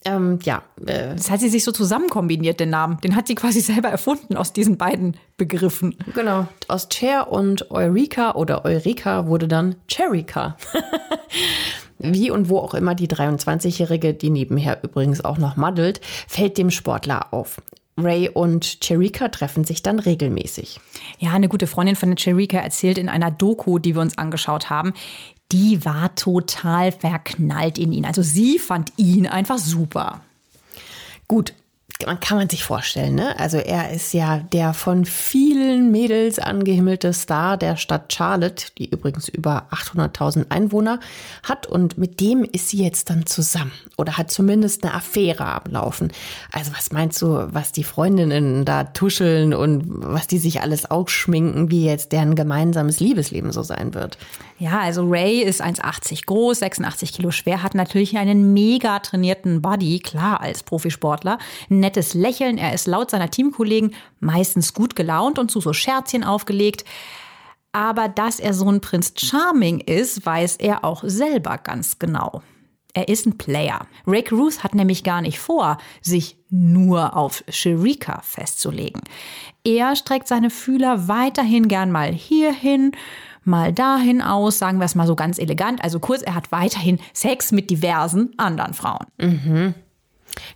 ähm, 0.05 0.39
ja. 0.43 0.63
Äh, 0.85 1.15
das 1.15 1.29
hat 1.29 1.39
sie 1.39 1.49
sich 1.49 1.63
so 1.63 1.71
zusammen 1.71 2.09
kombiniert, 2.09 2.59
den 2.59 2.69
Namen. 2.69 2.99
Den 3.01 3.15
hat 3.15 3.27
sie 3.27 3.35
quasi 3.35 3.59
selber 3.61 3.89
erfunden 3.89 4.35
aus 4.35 4.53
diesen 4.53 4.77
beiden 4.77 5.17
Begriffen. 5.37 5.95
Genau. 6.13 6.47
Aus 6.67 6.87
Cher 6.91 7.31
und 7.31 7.71
Eureka 7.71 8.33
oder 8.33 8.65
Eureka 8.65 9.27
wurde 9.27 9.47
dann 9.47 9.75
Cherika. 9.87 10.57
Wie 11.99 12.31
und 12.31 12.49
wo 12.49 12.57
auch 12.57 12.73
immer 12.73 12.95
die 12.95 13.07
23-Jährige, 13.07 14.15
die 14.15 14.31
nebenher 14.31 14.83
übrigens 14.83 15.23
auch 15.23 15.37
noch 15.37 15.55
maddelt, 15.55 16.01
fällt 16.27 16.57
dem 16.57 16.71
Sportler 16.71 17.31
auf. 17.31 17.61
Ray 17.97 18.29
und 18.29 18.81
Cherika 18.81 19.27
treffen 19.29 19.65
sich 19.65 19.83
dann 19.83 19.99
regelmäßig. 19.99 20.79
Ja, 21.19 21.33
eine 21.33 21.49
gute 21.49 21.67
Freundin 21.67 21.95
von 21.95 22.09
der 22.09 22.17
Cherika 22.17 22.57
erzählt 22.57 22.97
in 22.97 23.09
einer 23.09 23.29
Doku, 23.29 23.77
die 23.77 23.93
wir 23.93 24.01
uns 24.01 24.17
angeschaut 24.17 24.71
haben, 24.71 24.93
die 25.51 25.83
war 25.85 26.15
total 26.15 26.91
verknallt 26.91 27.77
in 27.77 27.91
ihn. 27.91 28.05
Also 28.05 28.21
sie 28.21 28.59
fand 28.59 28.93
ihn 28.97 29.27
einfach 29.27 29.57
super. 29.57 30.21
Gut, 31.27 31.53
man 32.05 32.19
kann 32.19 32.37
man 32.37 32.49
sich 32.49 32.63
vorstellen, 32.63 33.15
ne? 33.15 33.37
Also 33.39 33.57
er 33.57 33.91
ist 33.91 34.13
ja 34.13 34.39
der 34.39 34.73
von 34.73 35.05
vielen 35.05 35.91
Mädels 35.91 36.39
angehimmelte 36.39 37.13
Star 37.13 37.57
der 37.57 37.77
Stadt 37.77 38.13
Charlotte, 38.13 38.65
die 38.77 38.89
übrigens 38.89 39.27
über 39.29 39.67
800.000 39.71 40.45
Einwohner 40.49 40.99
hat 41.43 41.67
und 41.67 41.97
mit 41.97 42.19
dem 42.19 42.43
ist 42.43 42.69
sie 42.69 42.83
jetzt 42.83 43.09
dann 43.09 43.25
zusammen 43.25 43.71
oder 43.97 44.17
hat 44.17 44.31
zumindest 44.31 44.83
eine 44.83 44.93
Affäre 44.93 45.45
am 45.45 45.71
Laufen. 45.71 46.11
Also 46.51 46.71
was 46.75 46.91
meinst 46.91 47.21
du, 47.21 47.47
was 47.53 47.71
die 47.71 47.83
Freundinnen 47.83 48.65
da 48.65 48.85
tuscheln 48.85 49.53
und 49.53 49.83
was 49.87 50.27
die 50.27 50.39
sich 50.39 50.61
alles 50.61 50.89
ausschminken, 50.89 51.71
wie 51.71 51.85
jetzt 51.85 52.11
deren 52.11 52.35
gemeinsames 52.35 52.99
Liebesleben 52.99 53.51
so 53.51 53.61
sein 53.63 53.93
wird? 53.93 54.17
Ja, 54.57 54.79
also 54.81 55.07
Ray 55.09 55.41
ist 55.41 55.63
1,80 55.63 56.27
groß, 56.27 56.59
86 56.59 57.13
Kilo 57.13 57.31
schwer, 57.31 57.63
hat 57.63 57.73
natürlich 57.73 58.15
einen 58.17 58.53
mega 58.53 58.99
trainierten 58.99 59.61
Body, 59.61 59.99
klar 59.99 60.39
als 60.39 60.61
Profisportler, 60.61 61.39
nett 61.67 61.90
nettes 61.91 62.13
Lächeln. 62.13 62.57
Er 62.57 62.73
ist 62.73 62.87
laut 62.87 63.11
seiner 63.11 63.29
Teamkollegen 63.29 63.93
meistens 64.19 64.73
gut 64.73 64.95
gelaunt 64.95 65.37
und 65.37 65.51
zu 65.51 65.59
so 65.59 65.73
Scherzchen 65.73 66.23
aufgelegt. 66.23 66.85
Aber 67.73 68.07
dass 68.07 68.39
er 68.39 68.53
so 68.53 68.69
ein 68.69 68.81
Prinz 68.81 69.13
Charming 69.17 69.79
ist, 69.79 70.25
weiß 70.25 70.57
er 70.57 70.85
auch 70.85 71.03
selber 71.05 71.57
ganz 71.57 71.99
genau. 71.99 72.41
Er 72.93 73.07
ist 73.07 73.25
ein 73.25 73.37
Player. 73.37 73.87
Ray 74.05 74.25
Ruth 74.31 74.63
hat 74.63 74.75
nämlich 74.75 75.03
gar 75.03 75.21
nicht 75.21 75.39
vor, 75.39 75.77
sich 76.01 76.37
nur 76.49 77.15
auf 77.15 77.43
Sherika 77.47 78.21
festzulegen. 78.21 79.01
Er 79.63 79.95
streckt 79.95 80.27
seine 80.27 80.49
Fühler 80.49 81.07
weiterhin 81.07 81.69
gern 81.69 81.91
mal 81.91 82.11
hierhin, 82.11 82.91
mal 83.43 83.71
dahin 83.71 84.21
aus, 84.21 84.59
sagen 84.59 84.79
wir 84.79 84.85
es 84.85 84.95
mal 84.95 85.07
so 85.07 85.15
ganz 85.15 85.39
elegant. 85.39 85.81
Also 85.83 85.99
kurz, 85.99 86.21
er 86.21 86.35
hat 86.35 86.51
weiterhin 86.51 86.99
Sex 87.13 87.53
mit 87.53 87.69
diversen 87.69 88.33
anderen 88.37 88.73
Frauen. 88.73 89.05
Mhm. 89.17 89.73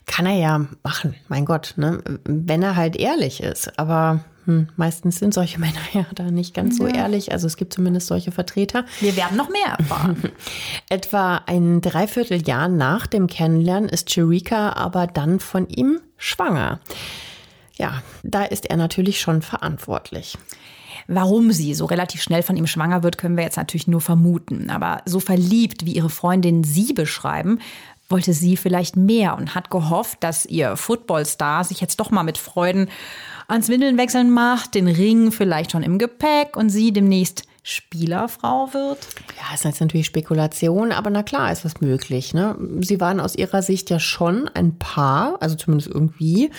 Kann 0.05 0.25
er 0.25 0.38
ja 0.38 0.65
machen, 0.84 1.15
mein 1.27 1.46
Gott, 1.46 1.74
ne? 1.77 2.01
wenn 2.25 2.63
er 2.63 2.75
halt 2.75 2.96
ehrlich 2.96 3.41
ist. 3.41 3.77
Aber 3.79 4.24
hm, 4.46 4.67
meistens 4.75 5.17
sind 5.17 5.34
solche 5.34 5.60
Männer 5.60 5.82
ja 5.94 6.05
da 6.13 6.32
nicht 6.32 6.53
ganz 6.53 6.77
so 6.77 6.88
ehrlich. 6.88 7.32
Also 7.32 7.48
es 7.48 7.58
gibt 7.58 7.74
zumindest 7.74 8.08
solche 8.08 8.32
Vertreter. 8.32 8.86
Wir 9.00 9.15
werden 9.15 9.38
noch 9.38 9.50
mehr 9.50 9.75
erfahren. 9.77 10.32
Etwa 10.89 11.38
ein 11.46 11.82
Dreivierteljahr 11.82 12.67
nach 12.70 13.08
dem 13.08 13.27
Kennenlernen 13.27 13.89
ist 13.89 14.10
Chirika 14.10 14.74
aber 14.74 15.08
dann 15.08 15.39
von 15.39 15.67
ihm 15.67 16.00
schwanger. 16.17 16.79
Ja, 17.77 18.01
da 18.24 18.44
ist 18.44 18.70
er 18.70 18.77
natürlich 18.77 19.20
schon 19.20 19.41
verantwortlich. 19.41 20.38
Warum 21.08 21.51
sie 21.51 21.75
so 21.75 21.86
relativ 21.86 22.22
schnell 22.22 22.41
von 22.41 22.58
ihm 22.58 22.65
schwanger 22.65 23.03
wird, 23.03 23.17
können 23.17 23.38
wir 23.38 23.44
jetzt 23.44 23.58
natürlich 23.58 23.88
nur 23.88 24.01
vermuten. 24.01 24.70
Aber 24.70 25.01
so 25.05 25.20
verliebt, 25.20 25.86
wie 25.86 25.94
ihre 25.94 26.10
Freundin 26.10 26.63
sie 26.63 26.94
beschreiben, 26.94 27.60
wollte 28.09 28.33
sie 28.33 28.57
vielleicht 28.57 28.95
mehr 28.95 29.35
und 29.38 29.55
hat 29.55 29.69
gehofft, 29.69 30.24
dass 30.24 30.45
ihr 30.45 30.77
Footballstar 30.77 31.63
sich 31.63 31.81
jetzt 31.81 32.00
doch 32.00 32.12
mal 32.12 32.24
mit 32.24 32.38
Freuden 32.38 32.89
ans 33.47 33.69
Windeln 33.69 33.97
wechseln 33.97 34.31
macht, 34.31 34.75
den 34.75 34.88
Ring 34.88 35.31
vielleicht 35.31 35.71
schon 35.71 35.83
im 35.83 35.97
Gepäck 35.97 36.55
und 36.55 36.69
sie 36.69 36.91
demnächst 36.91 37.43
Spielerfrau 37.67 38.75
wird? 38.75 39.00
Ja, 39.39 39.55
ist 39.55 39.65
jetzt 39.65 39.81
natürlich 39.81 40.05
Spekulation, 40.05 40.91
aber 40.91 41.10
na 41.10 41.24
klar 41.24 41.51
ist 41.51 41.65
was 41.65 41.81
möglich. 41.81 42.36
Ne? 42.36 42.55
Sie 42.81 43.01
waren 43.01 43.19
aus 43.19 43.36
ihrer 43.36 43.63
Sicht 43.63 43.89
ja 43.89 44.00
schon 44.00 44.48
ein 44.50 44.77
Paar, 44.77 45.41
also 45.41 45.55
zumindest 45.55 45.89
irgendwie. 45.89 46.51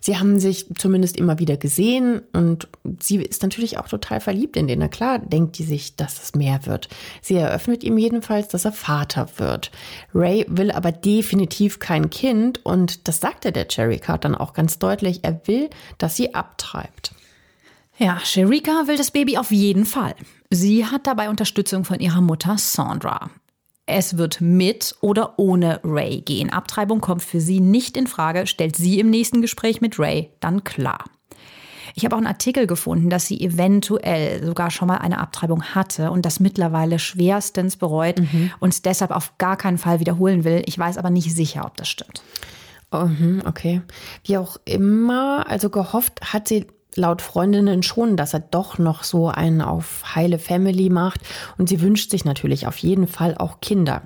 Sie 0.00 0.20
haben 0.20 0.38
sich 0.38 0.72
zumindest 0.78 1.16
immer 1.16 1.40
wieder 1.40 1.56
gesehen 1.56 2.22
und 2.32 2.68
sie 3.00 3.16
ist 3.16 3.42
natürlich 3.42 3.76
auch 3.78 3.88
total 3.88 4.20
verliebt 4.20 4.56
in 4.56 4.68
den. 4.68 4.78
Na 4.78 4.86
klar 4.86 5.18
denkt 5.18 5.58
die 5.58 5.64
sich, 5.64 5.96
dass 5.96 6.22
es 6.22 6.36
mehr 6.36 6.64
wird. 6.64 6.88
Sie 7.22 7.34
eröffnet 7.34 7.82
ihm 7.82 7.98
jedenfalls, 7.98 8.46
dass 8.46 8.64
er 8.64 8.72
Vater 8.72 9.26
wird. 9.38 9.72
Ray 10.14 10.46
will 10.48 10.70
aber 10.70 10.92
definitiv 10.92 11.80
kein 11.80 12.08
Kind 12.08 12.64
und 12.64 13.08
das 13.08 13.18
sagte 13.18 13.50
der 13.50 13.66
Cherry 13.66 13.98
Card 13.98 14.24
dann 14.24 14.36
auch 14.36 14.52
ganz 14.52 14.78
deutlich. 14.78 15.24
Er 15.24 15.40
will, 15.48 15.70
dass 15.98 16.14
sie 16.14 16.36
abtreibt. 16.36 17.16
Ja, 17.98 18.18
Sherika 18.20 18.86
will 18.86 18.96
das 18.96 19.10
Baby 19.10 19.36
auf 19.38 19.50
jeden 19.50 19.84
Fall. 19.84 20.14
Sie 20.50 20.86
hat 20.86 21.06
dabei 21.06 21.28
Unterstützung 21.28 21.84
von 21.84 22.00
ihrer 22.00 22.20
Mutter 22.20 22.56
Sandra. 22.58 23.30
Es 23.86 24.16
wird 24.16 24.40
mit 24.40 24.94
oder 25.00 25.38
ohne 25.38 25.80
Ray 25.84 26.20
gehen. 26.20 26.50
Abtreibung 26.50 27.00
kommt 27.00 27.22
für 27.22 27.40
sie 27.40 27.60
nicht 27.60 27.96
in 27.96 28.06
Frage, 28.06 28.46
stellt 28.46 28.76
sie 28.76 29.00
im 29.00 29.10
nächsten 29.10 29.42
Gespräch 29.42 29.80
mit 29.80 29.98
Ray 29.98 30.30
dann 30.40 30.64
klar. 30.64 31.04
Ich 31.94 32.04
habe 32.04 32.14
auch 32.14 32.18
einen 32.18 32.26
Artikel 32.26 32.66
gefunden, 32.66 33.10
dass 33.10 33.26
sie 33.26 33.40
eventuell 33.40 34.44
sogar 34.44 34.70
schon 34.70 34.88
mal 34.88 34.98
eine 34.98 35.18
Abtreibung 35.18 35.62
hatte 35.62 36.10
und 36.10 36.24
das 36.24 36.40
mittlerweile 36.40 36.98
schwerstens 36.98 37.76
bereut 37.76 38.20
mhm. 38.20 38.50
und 38.60 38.72
es 38.72 38.82
deshalb 38.82 39.10
auf 39.10 39.36
gar 39.36 39.56
keinen 39.56 39.78
Fall 39.78 40.00
wiederholen 40.00 40.44
will. 40.44 40.62
Ich 40.66 40.78
weiß 40.78 40.96
aber 40.96 41.10
nicht 41.10 41.34
sicher, 41.34 41.66
ob 41.66 41.76
das 41.76 41.88
stimmt. 41.88 42.22
Oh, 42.92 43.08
okay. 43.46 43.82
Wie 44.24 44.38
auch 44.38 44.56
immer, 44.64 45.46
also 45.48 45.70
gehofft 45.70 46.32
hat 46.32 46.48
sie 46.48 46.66
laut 46.96 47.22
Freundinnen 47.22 47.82
schon, 47.82 48.16
dass 48.16 48.34
er 48.34 48.40
doch 48.40 48.78
noch 48.78 49.02
so 49.02 49.28
einen 49.28 49.60
auf 49.60 50.02
heile 50.14 50.38
Family 50.38 50.90
macht 50.90 51.20
und 51.58 51.68
sie 51.68 51.80
wünscht 51.80 52.10
sich 52.10 52.24
natürlich 52.24 52.66
auf 52.66 52.76
jeden 52.78 53.06
Fall 53.06 53.36
auch 53.36 53.60
Kinder. 53.60 54.02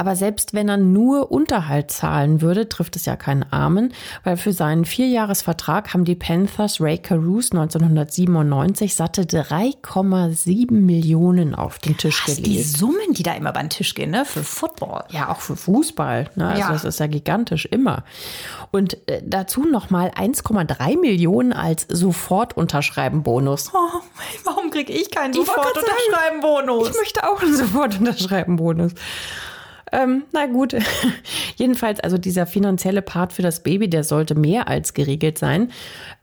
Aber 0.00 0.16
selbst 0.16 0.54
wenn 0.54 0.70
er 0.70 0.78
nur 0.78 1.30
Unterhalt 1.30 1.90
zahlen 1.90 2.40
würde, 2.40 2.70
trifft 2.70 2.96
es 2.96 3.04
ja 3.04 3.16
keinen 3.16 3.42
Armen, 3.52 3.92
weil 4.24 4.38
für 4.38 4.54
seinen 4.54 4.86
Vierjahresvertrag 4.86 5.92
haben 5.92 6.06
die 6.06 6.14
Panthers 6.14 6.80
Ray 6.80 6.96
Caruso 6.96 7.58
1997 7.58 8.94
satte 8.94 9.24
3,7 9.24 10.72
Millionen 10.72 11.54
auf 11.54 11.78
den 11.80 11.98
Tisch 11.98 12.24
gelegt. 12.24 12.46
Die 12.46 12.62
Summen, 12.62 13.12
die 13.12 13.22
da 13.22 13.34
immer 13.34 13.52
beim 13.52 13.68
Tisch 13.68 13.94
gehen, 13.94 14.10
ne? 14.10 14.24
Für 14.24 14.42
Football. 14.42 15.04
Ja, 15.10 15.28
auch 15.28 15.40
für 15.42 15.54
Fußball. 15.54 16.30
Ne? 16.34 16.48
Also 16.48 16.60
Ja. 16.62 16.72
das 16.72 16.84
ist 16.84 16.98
ja 16.98 17.06
gigantisch 17.06 17.66
immer. 17.66 18.04
Und 18.70 19.06
äh, 19.06 19.20
dazu 19.22 19.64
nochmal 19.64 20.12
1,3 20.12 20.98
Millionen 20.98 21.52
als 21.52 21.86
Sofortunterschreiben-Bonus. 21.90 23.72
Oh, 23.74 24.00
warum 24.44 24.70
kriege 24.70 24.94
ich 24.94 25.10
keinen 25.10 25.34
Sofort-Unterschreiben-Bonus? 25.34 26.88
Ich 26.88 26.96
möchte 26.96 27.28
auch 27.28 27.42
einen 27.42 27.54
Sofortunterschreiben-Bonus. 27.54 28.92
Ähm, 29.92 30.22
na 30.32 30.46
gut, 30.46 30.74
jedenfalls 31.56 32.00
also 32.00 32.16
dieser 32.18 32.46
finanzielle 32.46 33.02
Part 33.02 33.32
für 33.32 33.42
das 33.42 33.62
Baby, 33.62 33.90
der 33.90 34.04
sollte 34.04 34.34
mehr 34.34 34.68
als 34.68 34.94
geregelt 34.94 35.38
sein. 35.38 35.70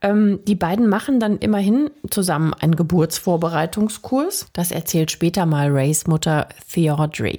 Ähm, 0.01 0.39
die 0.47 0.55
beiden 0.55 0.87
machen 0.87 1.19
dann 1.19 1.37
immerhin 1.37 1.89
zusammen 2.09 2.53
einen 2.53 2.75
Geburtsvorbereitungskurs. 2.75 4.47
Das 4.53 4.71
erzählt 4.71 5.11
später 5.11 5.45
mal 5.45 5.69
Rays 5.69 6.07
Mutter 6.07 6.47
Theodore. 6.71 7.37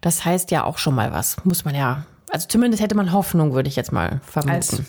Das 0.00 0.24
heißt 0.24 0.50
ja 0.50 0.64
auch 0.64 0.78
schon 0.78 0.94
mal 0.94 1.12
was, 1.12 1.44
muss 1.44 1.64
man 1.64 1.74
ja, 1.74 2.04
also 2.30 2.48
zumindest 2.48 2.82
hätte 2.82 2.94
man 2.94 3.12
Hoffnung, 3.12 3.52
würde 3.54 3.68
ich 3.68 3.76
jetzt 3.76 3.92
mal 3.92 4.20
Als 4.46 4.68
vermuten. 4.70 4.86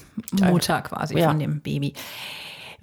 Mutter 0.52 0.82
quasi 0.82 1.18
Ja. 1.18 1.30
von 1.30 1.40
dem 1.40 1.60
Baby. 1.62 1.94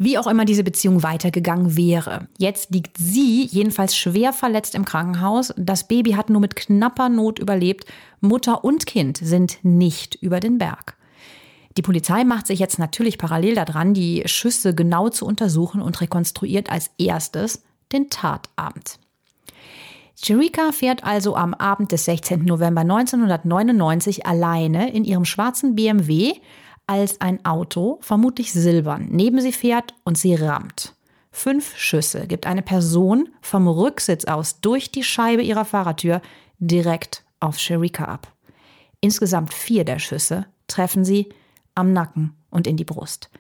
Wie 0.03 0.17
auch 0.17 0.27
immer 0.27 0.47
diese 0.47 0.65
Beziehung 0.65 1.03
weitergegangen 1.03 1.77
wäre. 1.77 2.27
Jetzt 2.39 2.71
liegt 2.71 2.97
sie 2.97 3.47
jedenfalls 3.51 3.95
schwer 3.95 4.33
verletzt 4.33 4.75
im 4.75 4.87
Krankenhaus. 4.87 5.53
Das 5.59 5.89
Baby 5.89 6.13
hat 6.13 6.31
nur 6.31 6.41
mit 6.41 6.57
knapper 6.57 7.11
Not 7.11 7.39
überlebt. 7.39 7.85
Mutter 8.19 8.65
und 8.65 8.87
Kind 8.87 9.19
sind 9.19 9.59
nicht 9.63 10.15
über 10.15 10.41
den 10.41 10.57
Berg. 10.57 10.97
Die 11.77 11.83
Polizei 11.83 12.25
macht 12.25 12.47
sich 12.47 12.59
jetzt 12.59 12.79
natürlich 12.79 13.19
parallel 13.19 13.57
daran, 13.57 13.93
die 13.93 14.23
Schüsse 14.25 14.75
genau 14.75 15.11
zu 15.11 15.27
untersuchen 15.27 15.83
und 15.83 16.01
rekonstruiert 16.01 16.73
als 16.73 16.91
erstes 16.97 17.63
den 17.93 18.09
Tatabend. 18.09 18.99
Jerika 20.17 20.73
fährt 20.73 21.05
also 21.05 21.37
am 21.37 21.53
Abend 21.53 21.93
des 21.93 22.07
16. 22.07 22.47
November 22.47 22.81
1999 22.81 24.25
alleine 24.25 24.95
in 24.95 25.05
ihrem 25.05 25.27
schwarzen 25.27 25.75
BMW, 25.75 26.37
als 26.91 27.21
ein 27.21 27.45
Auto, 27.45 27.99
vermutlich 28.01 28.53
silbern, 28.53 29.07
neben 29.13 29.41
sie 29.41 29.53
fährt 29.53 29.95
und 30.03 30.19
sie 30.19 30.35
rammt. 30.35 30.97
Fünf 31.31 31.77
Schüsse 31.77 32.27
gibt 32.27 32.49
eine 32.49 32.63
Person 32.63 33.29
vom 33.41 33.69
Rücksitz 33.69 34.25
aus 34.25 34.61
durch 34.61 34.91
die 34.91 35.05
Scheibe 35.05 35.43
ihrer 35.43 35.65
Fahrertür 35.65 36.21
direkt 36.59 37.23
auf 37.39 37.61
Sherika 37.61 38.07
ab. 38.07 38.33
Insgesamt 39.01 39.55
vier 39.55 39.85
der 39.85 40.01
Schüsse 40.01 40.47
treffen 40.67 41.05
sie 41.05 41.29
am 41.77 41.93
Nacken 41.93 42.35
und 42.51 42.67
in 42.67 42.77
die 42.77 42.85
Brust. 42.85 43.31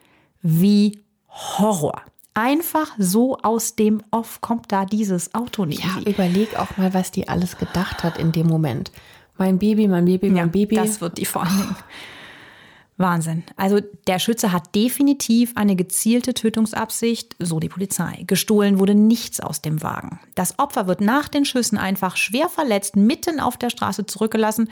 Wie 0.43 1.01
Horror. 1.29 2.03
Einfach 2.35 2.93
so 2.99 3.37
aus 3.39 3.75
dem 3.75 4.01
Off 4.13 4.41
kommt 4.41 4.71
da 4.71 4.85
dieses 4.85 5.35
Auto 5.35 5.65
neben 5.65 5.83
Ja, 5.83 6.09
überleg 6.09 6.57
auch 6.57 6.77
mal, 6.77 6.95
was 6.95 7.11
die 7.11 7.29
alles 7.29 7.59
gedacht 7.59 8.05
hat 8.05 8.17
in 8.17 8.31
dem 8.31 8.47
Moment. 8.47 8.93
Mein 9.37 9.59
Baby, 9.59 9.89
mein 9.89 10.05
Baby, 10.05 10.31
mein 10.31 10.53
Baby. 10.53 10.77
Das 10.77 11.01
wird 11.01 11.19
die 11.19 11.25
vor 11.25 11.43
allen 11.43 11.59
Dingen. 11.59 11.77
Wahnsinn. 13.01 13.43
Also 13.57 13.81
der 14.07 14.19
Schütze 14.19 14.53
hat 14.53 14.75
definitiv 14.75 15.53
eine 15.57 15.75
gezielte 15.75 16.35
Tötungsabsicht, 16.35 17.35
so 17.39 17.59
die 17.59 17.69
Polizei. 17.69 18.23
Gestohlen 18.27 18.79
wurde 18.79 18.95
nichts 18.95 19.41
aus 19.41 19.63
dem 19.63 19.83
Wagen. 19.83 20.21
Das 20.35 20.59
Opfer 20.59 20.87
wird 20.87 21.01
nach 21.01 21.29
den 21.29 21.45
Schüssen 21.45 21.79
einfach 21.79 22.17
schwer 22.17 22.49
verletzt 22.49 22.97
mitten 22.97 23.41
auf 23.41 23.57
der 23.57 23.71
Straße 23.71 24.07
zurückgelassen. 24.07 24.71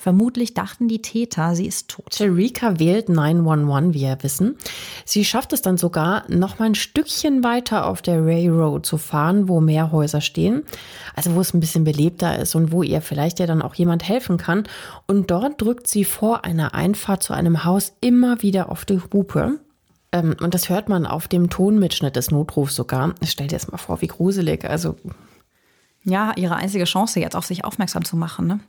Vermutlich 0.00 0.54
dachten 0.54 0.86
die 0.86 1.02
Täter, 1.02 1.56
sie 1.56 1.66
ist 1.66 1.88
tot. 1.88 2.14
Sharika 2.14 2.78
wählt 2.78 3.08
911, 3.08 3.94
wie 3.94 4.02
wir 4.02 4.16
wissen. 4.22 4.56
Sie 5.04 5.24
schafft 5.24 5.52
es 5.52 5.60
dann 5.60 5.76
sogar, 5.76 6.22
noch 6.28 6.60
mal 6.60 6.66
ein 6.66 6.76
Stückchen 6.76 7.42
weiter 7.42 7.84
auf 7.84 8.00
der 8.00 8.24
Ray 8.24 8.48
Road 8.48 8.86
zu 8.86 8.96
fahren, 8.96 9.48
wo 9.48 9.60
mehr 9.60 9.90
Häuser 9.90 10.20
stehen. 10.20 10.62
Also 11.16 11.34
wo 11.34 11.40
es 11.40 11.52
ein 11.52 11.58
bisschen 11.58 11.82
belebter 11.82 12.38
ist 12.38 12.54
und 12.54 12.70
wo 12.70 12.84
ihr 12.84 13.00
vielleicht 13.00 13.40
ja 13.40 13.46
dann 13.46 13.60
auch 13.60 13.74
jemand 13.74 14.08
helfen 14.08 14.36
kann. 14.36 14.68
Und 15.08 15.32
dort 15.32 15.60
drückt 15.60 15.88
sie 15.88 16.04
vor 16.04 16.44
einer 16.44 16.74
Einfahrt 16.74 17.24
zu 17.24 17.32
einem 17.32 17.64
Haus 17.64 17.92
immer 18.00 18.40
wieder 18.40 18.70
auf 18.70 18.84
die 18.84 19.00
Hupe. 19.12 19.58
Ähm, 20.12 20.36
und 20.40 20.54
das 20.54 20.68
hört 20.68 20.88
man 20.88 21.06
auf 21.06 21.26
dem 21.26 21.50
Tonmitschnitt 21.50 22.14
des 22.14 22.30
Notrufs 22.30 22.76
sogar. 22.76 23.14
Stell 23.24 23.48
dir 23.48 23.56
das 23.56 23.68
mal 23.68 23.78
vor, 23.78 24.00
wie 24.00 24.06
gruselig. 24.06 24.64
Also 24.64 24.94
Ja, 26.04 26.34
ihre 26.36 26.54
einzige 26.54 26.84
Chance, 26.84 27.18
jetzt 27.18 27.34
auf 27.34 27.46
sich 27.46 27.64
aufmerksam 27.64 28.04
zu 28.04 28.16
machen. 28.16 28.46
Ne? 28.46 28.60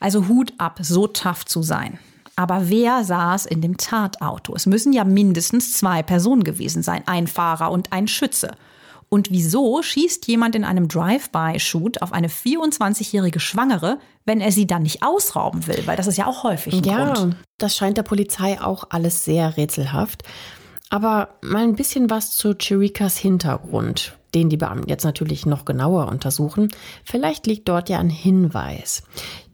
Also 0.00 0.28
Hut 0.28 0.52
ab, 0.58 0.78
so 0.82 1.06
tough 1.06 1.44
zu 1.44 1.62
sein. 1.62 1.98
Aber 2.36 2.68
wer 2.68 3.04
saß 3.04 3.46
in 3.46 3.60
dem 3.60 3.76
Tatauto? 3.76 4.54
Es 4.56 4.66
müssen 4.66 4.92
ja 4.92 5.04
mindestens 5.04 5.72
zwei 5.74 6.02
Personen 6.02 6.42
gewesen 6.44 6.82
sein, 6.82 7.02
ein 7.06 7.26
Fahrer 7.28 7.70
und 7.70 7.92
ein 7.92 8.08
Schütze. 8.08 8.52
Und 9.08 9.30
wieso 9.30 9.80
schießt 9.82 10.26
jemand 10.26 10.56
in 10.56 10.64
einem 10.64 10.88
Drive-by-Shoot 10.88 12.02
auf 12.02 12.12
eine 12.12 12.28
24-jährige 12.28 13.38
Schwangere, 13.38 13.98
wenn 14.24 14.40
er 14.40 14.50
sie 14.50 14.66
dann 14.66 14.82
nicht 14.82 15.04
ausrauben 15.04 15.68
will? 15.68 15.82
Weil 15.84 15.96
das 15.96 16.08
ist 16.08 16.16
ja 16.16 16.26
auch 16.26 16.42
häufig 16.42 16.74
ein 16.74 16.82
Ja, 16.84 17.12
Grund. 17.12 17.36
das 17.58 17.76
scheint 17.76 17.96
der 17.96 18.02
Polizei 18.02 18.60
auch 18.60 18.84
alles 18.90 19.24
sehr 19.24 19.56
rätselhaft. 19.56 20.24
Aber 20.90 21.38
mal 21.42 21.62
ein 21.62 21.76
bisschen 21.76 22.10
was 22.10 22.36
zu 22.36 22.54
Chirikas 22.54 23.16
Hintergrund, 23.16 24.16
den 24.34 24.48
die 24.48 24.56
Beamten 24.56 24.88
jetzt 24.88 25.04
natürlich 25.04 25.46
noch 25.46 25.64
genauer 25.64 26.08
untersuchen. 26.08 26.68
Vielleicht 27.04 27.46
liegt 27.46 27.68
dort 27.68 27.88
ja 27.88 27.98
ein 27.98 28.10
Hinweis. 28.10 29.02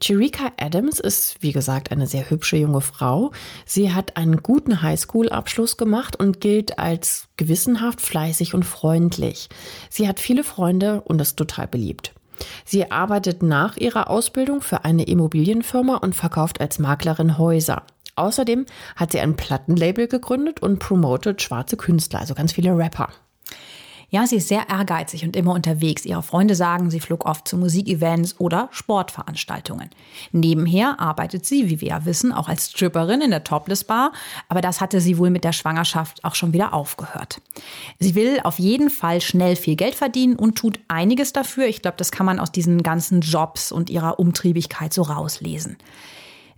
Chirika 0.02 0.52
Adams 0.58 0.98
ist, 0.98 1.36
wie 1.40 1.52
gesagt, 1.52 1.92
eine 1.92 2.06
sehr 2.06 2.30
hübsche 2.30 2.56
junge 2.56 2.80
Frau. 2.80 3.32
Sie 3.66 3.92
hat 3.92 4.16
einen 4.16 4.42
guten 4.42 4.82
Highschool-Abschluss 4.82 5.76
gemacht 5.76 6.16
und 6.16 6.40
gilt 6.40 6.78
als 6.78 7.28
gewissenhaft, 7.36 8.00
fleißig 8.00 8.54
und 8.54 8.64
freundlich. 8.64 9.48
Sie 9.90 10.08
hat 10.08 10.20
viele 10.20 10.44
Freunde 10.44 11.02
und 11.02 11.20
ist 11.20 11.36
total 11.36 11.68
beliebt. 11.68 12.14
Sie 12.64 12.90
arbeitet 12.90 13.42
nach 13.42 13.76
ihrer 13.76 14.08
Ausbildung 14.08 14.62
für 14.62 14.84
eine 14.84 15.04
Immobilienfirma 15.04 15.96
und 15.96 16.14
verkauft 16.14 16.60
als 16.60 16.78
Maklerin 16.78 17.36
Häuser. 17.36 17.82
Außerdem 18.16 18.66
hat 18.96 19.12
sie 19.12 19.20
ein 19.20 19.36
Plattenlabel 19.36 20.08
gegründet 20.08 20.60
und 20.60 20.78
promotet 20.78 21.42
schwarze 21.42 21.76
Künstler, 21.76 22.20
also 22.20 22.34
ganz 22.34 22.52
viele 22.52 22.76
Rapper. 22.76 23.08
Ja, 24.10 24.26
sie 24.26 24.36
ist 24.36 24.48
sehr 24.48 24.68
ehrgeizig 24.68 25.24
und 25.24 25.36
immer 25.36 25.54
unterwegs. 25.54 26.04
Ihre 26.04 26.24
Freunde 26.24 26.56
sagen, 26.56 26.90
sie 26.90 26.98
flog 26.98 27.26
oft 27.26 27.46
zu 27.46 27.56
Musikevents 27.56 28.40
oder 28.40 28.68
Sportveranstaltungen. 28.72 29.88
Nebenher 30.32 30.98
arbeitet 30.98 31.46
sie, 31.46 31.70
wie 31.70 31.80
wir 31.80 31.88
ja 31.88 32.04
wissen, 32.04 32.32
auch 32.32 32.48
als 32.48 32.70
Stripperin 32.70 33.20
in 33.20 33.30
der 33.30 33.44
Topless 33.44 33.84
Bar, 33.84 34.12
aber 34.48 34.60
das 34.60 34.80
hatte 34.80 35.00
sie 35.00 35.16
wohl 35.16 35.30
mit 35.30 35.44
der 35.44 35.52
Schwangerschaft 35.52 36.24
auch 36.24 36.34
schon 36.34 36.52
wieder 36.52 36.74
aufgehört. 36.74 37.40
Sie 38.00 38.16
will 38.16 38.40
auf 38.42 38.58
jeden 38.58 38.90
Fall 38.90 39.20
schnell 39.20 39.54
viel 39.54 39.76
Geld 39.76 39.94
verdienen 39.94 40.34
und 40.34 40.58
tut 40.58 40.80
einiges 40.88 41.32
dafür. 41.32 41.66
Ich 41.66 41.80
glaube, 41.80 41.96
das 41.96 42.10
kann 42.10 42.26
man 42.26 42.40
aus 42.40 42.50
diesen 42.50 42.82
ganzen 42.82 43.20
Jobs 43.20 43.70
und 43.70 43.90
ihrer 43.90 44.18
Umtriebigkeit 44.18 44.92
so 44.92 45.02
rauslesen. 45.02 45.76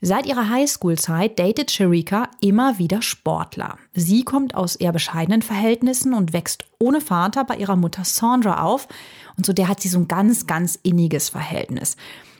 Seit 0.04 0.26
ihrer 0.26 0.48
Highschool-Zeit 0.48 1.38
datet 1.38 1.70
Sharika 1.70 2.28
immer 2.40 2.76
wieder 2.76 3.02
Sportler. 3.02 3.78
Sie 3.94 4.24
kommt 4.24 4.56
aus 4.56 4.74
eher 4.74 4.90
bescheidenen 4.90 5.42
Verhältnissen 5.42 6.12
und 6.12 6.32
wächst 6.32 6.64
ohne 6.80 7.00
Vater 7.00 7.44
bei 7.44 7.54
ihrer 7.54 7.76
Mutter 7.76 8.04
Sandra 8.04 8.64
auf. 8.64 8.88
Und 9.36 9.46
zu 9.46 9.52
der 9.52 9.68
hat 9.68 9.78
sie 9.78 9.88
so 9.88 10.00
ein 10.00 10.08
ganz, 10.08 10.48
ganz 10.48 10.76
inniges 10.82 11.28
Verhältnis. 11.28 11.96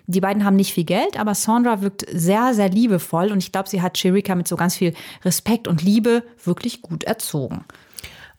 Die 0.09 0.21
beiden 0.21 0.45
haben 0.45 0.57
nicht 0.57 0.75
viel 0.75 0.83
Geld, 0.83 1.17
aber 1.17 1.37
Sandra 1.37 1.83
wirkt 1.83 2.05
sehr, 2.13 2.53
sehr 2.53 2.69
liebevoll 2.69 3.31
und 3.31 3.39
ich 3.39 3.53
glaube, 3.53 3.69
sie 3.69 3.81
hat 3.81 3.97
Sharika 3.97 4.35
mit 4.35 4.49
so 4.49 4.57
ganz 4.57 4.75
viel 4.75 4.93
Respekt 5.25 5.69
und 5.69 5.85
Liebe 5.85 6.25
wirklich 6.43 6.83
gut 6.83 7.05
erzogen. 7.05 7.65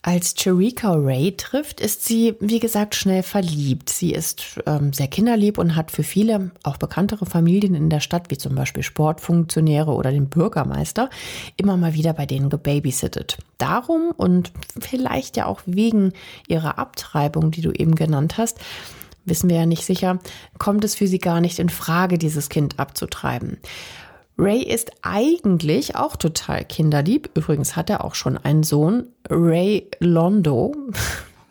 Als 0.05 0.35
Cherika 0.35 0.91
Ray 0.95 1.31
trifft, 1.37 1.79
ist 1.79 2.03
sie, 2.03 2.35
wie 2.41 2.59
gesagt, 2.59 2.93
schnell 2.93 3.23
verliebt. 3.23 3.89
Sie 3.89 4.11
ist 4.11 4.59
ähm, 4.65 4.91
sehr 4.91 5.07
kinderlieb 5.07 5.57
und 5.57 5.77
hat 5.77 5.91
für 5.91 6.03
viele, 6.03 6.51
auch 6.63 6.75
bekanntere 6.75 7.25
Familien 7.25 7.73
in 7.73 7.89
der 7.89 8.01
Stadt, 8.01 8.29
wie 8.29 8.37
zum 8.37 8.53
Beispiel 8.53 8.83
Sportfunktionäre 8.83 9.91
oder 9.91 10.11
den 10.11 10.27
Bürgermeister, 10.27 11.09
immer 11.55 11.77
mal 11.77 11.93
wieder 11.93 12.11
bei 12.11 12.25
denen 12.25 12.49
gebabysittet. 12.49 13.37
Darum 13.57 14.11
und 14.17 14.51
vielleicht 14.77 15.37
ja 15.37 15.45
auch 15.45 15.61
wegen 15.65 16.11
ihrer 16.49 16.77
Abtreibung, 16.79 17.51
die 17.51 17.61
du 17.61 17.71
eben 17.71 17.95
genannt 17.95 18.37
hast, 18.37 18.59
wissen 19.23 19.49
wir 19.49 19.55
ja 19.55 19.65
nicht 19.65 19.85
sicher, 19.85 20.19
kommt 20.57 20.83
es 20.83 20.95
für 20.95 21.07
sie 21.07 21.19
gar 21.19 21.39
nicht 21.39 21.59
in 21.59 21.69
Frage, 21.69 22.17
dieses 22.17 22.49
Kind 22.49 22.77
abzutreiben. 22.77 23.57
Ray 24.37 24.63
ist 24.63 24.91
eigentlich 25.03 25.95
auch 25.95 26.15
total 26.15 26.65
kinderlieb. 26.65 27.29
Übrigens 27.35 27.75
hat 27.75 27.89
er 27.89 28.03
auch 28.03 28.15
schon 28.15 28.37
einen 28.37 28.63
Sohn, 28.63 29.07
Ray 29.29 29.87
Londo. 29.99 30.73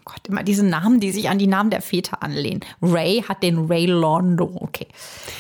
Gott, 0.05 0.27
immer 0.29 0.43
diese 0.43 0.65
Namen, 0.67 0.99
die 0.99 1.13
sich 1.13 1.29
an 1.29 1.39
die 1.39 1.47
Namen 1.47 1.71
der 1.71 1.81
Väter 1.81 2.23
anlehnen. 2.23 2.61
Ray 2.83 3.23
hat 3.27 3.43
den 3.43 3.67
Ray 3.67 3.87
Londo. 3.87 4.51
Okay. 4.57 4.89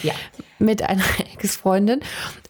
Ja. 0.02 0.14
mit 0.58 0.82
einer 0.82 1.02
Ex-Freundin. 1.34 2.00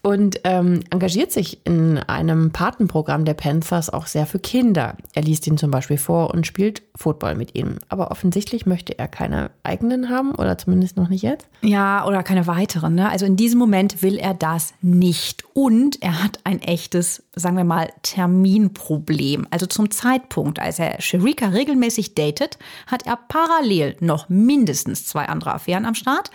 Und 0.02 0.40
ähm, 0.42 0.80
engagiert 0.90 1.30
sich 1.30 1.64
in 1.64 1.98
einem 1.98 2.50
Patenprogramm 2.50 3.24
der 3.24 3.34
Panthers 3.34 3.88
auch 3.88 4.06
sehr 4.06 4.26
für 4.26 4.40
Kinder. 4.40 4.96
Er 5.14 5.22
liest 5.22 5.46
ihnen 5.46 5.58
zum 5.58 5.70
Beispiel 5.70 5.96
vor 5.96 6.34
und 6.34 6.44
spielt 6.44 6.82
Football 6.96 7.36
mit 7.36 7.54
ihnen. 7.54 7.78
Aber 7.88 8.10
offensichtlich 8.10 8.66
möchte 8.66 8.98
er 8.98 9.06
keine 9.06 9.52
eigenen 9.62 10.10
haben 10.10 10.34
oder 10.34 10.58
zumindest 10.58 10.96
noch 10.96 11.08
nicht 11.08 11.22
jetzt. 11.22 11.46
Ja, 11.62 12.04
oder 12.04 12.24
keine 12.24 12.48
weiteren. 12.48 12.96
Ne? 12.96 13.08
Also 13.08 13.26
in 13.26 13.36
diesem 13.36 13.60
Moment 13.60 14.02
will 14.02 14.18
er 14.18 14.34
das 14.34 14.74
nicht. 14.82 15.44
Und 15.54 16.02
er 16.02 16.22
hat 16.22 16.40
ein 16.42 16.60
echtes, 16.60 17.22
sagen 17.36 17.56
wir 17.56 17.64
mal, 17.64 17.88
Terminproblem. 18.02 19.46
Also 19.50 19.66
zum 19.66 19.92
Zeitpunkt, 19.92 20.58
als 20.58 20.80
er 20.80 21.00
Sherika 21.00 21.46
regelmäßig 21.46 22.14
datet, 22.16 22.58
hat 22.88 23.06
er 23.06 23.16
parallel 23.28 23.96
noch 24.00 24.28
mindestens 24.28 25.06
zwei 25.06 25.26
andere 25.26 25.54
Affären 25.54 25.84
am 25.84 25.94
Start. 25.94 26.30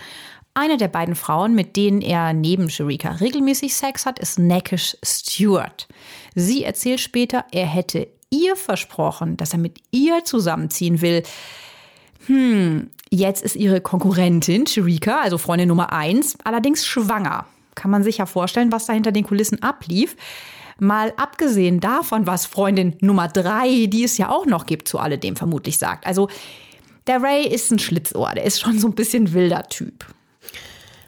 Eine 0.58 0.78
der 0.78 0.88
beiden 0.88 1.13
Frauen, 1.13 1.54
mit 1.54 1.76
denen 1.76 2.02
er 2.02 2.34
neben 2.34 2.72
Sharika 2.72 3.12
regelmäßig 3.12 3.76
Sex 3.76 4.08
hat, 4.08 4.17
ist 4.17 4.39
Neckish 4.39 4.98
Stewart. 5.06 5.88
Sie 6.34 6.63
erzählt 6.63 7.00
später, 7.00 7.46
er 7.52 7.67
hätte 7.67 8.08
ihr 8.32 8.56
versprochen, 8.56 9.38
dass 9.38 9.54
er 9.54 9.60
mit 9.60 9.78
ihr 9.91 10.24
zusammenziehen 10.24 11.02
will. 11.02 11.22
Hm, 12.26 12.89
jetzt 13.12 13.43
ist 13.43 13.56
ihre 13.56 13.82
Konkurrentin 13.82 14.65
Sharika, 14.65 15.20
also 15.22 15.38
Freundin 15.38 15.67
Nummer 15.67 15.93
eins, 15.93 16.36
allerdings 16.43 16.88
schwanger. 16.88 17.46
Kann 17.76 17.91
man 17.91 18.02
sich 18.02 18.17
ja 18.17 18.26
vorstellen, 18.26 18.72
was 18.72 18.88
da 18.88 18.93
hinter 18.93 19.12
den 19.12 19.26
Kulissen 19.28 19.62
ablief. 19.62 20.15
Mal 20.80 21.13
abgesehen 21.17 21.82
davon, 21.82 22.26
was 22.26 22.48
Freundin 22.48 22.96
Nummer 23.00 23.28
drei, 23.28 23.86
die 23.86 24.04
es 24.04 24.17
ja 24.17 24.30
auch 24.30 24.48
noch 24.48 24.65
gibt, 24.65 24.88
zu 24.88 24.98
alledem 24.98 25.36
vermutlich 25.36 25.78
sagt. 25.78 26.08
Also 26.08 26.30
der 27.06 27.22
Ray 27.22 27.46
ist 27.46 27.70
ein 27.70 27.78
Schlitzohr, 27.78 28.32
der 28.34 28.46
ist 28.46 28.60
schon 28.60 28.80
so 28.80 28.88
ein 28.88 28.96
bisschen 28.96 29.34
wilder 29.34 29.67
Typ. 29.67 30.17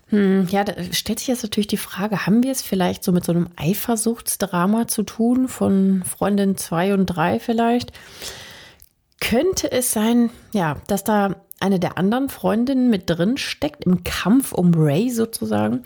Hm, 0.10 0.48
ja, 0.50 0.64
da 0.64 0.74
stellt 0.92 1.20
sich 1.20 1.28
jetzt 1.28 1.44
natürlich 1.44 1.68
die 1.68 1.78
Frage, 1.78 2.26
haben 2.26 2.44
wir 2.44 2.52
es 2.52 2.62
vielleicht 2.62 3.04
so 3.04 3.12
mit 3.12 3.24
so 3.24 3.32
einem 3.32 3.50
Eifersuchtsdrama 3.56 4.88
zu 4.88 5.04
tun 5.04 5.48
von 5.48 6.04
Freundin 6.04 6.58
2 6.58 6.96
und 6.96 7.06
3 7.06 7.40
vielleicht? 7.40 7.92
Könnte 9.20 9.72
es 9.72 9.92
sein, 9.92 10.32
ja, 10.54 10.78
dass 10.88 11.04
da 11.04 11.36
eine 11.60 11.80
der 11.80 11.98
anderen 11.98 12.30
Freundinnen 12.30 12.90
mit 12.90 13.10
drin 13.10 13.38
steckt 13.38 13.86
im 13.86 14.04
Kampf 14.04 14.52
um 14.54 14.74
Ray 14.74 15.10
sozusagen? 15.10 15.84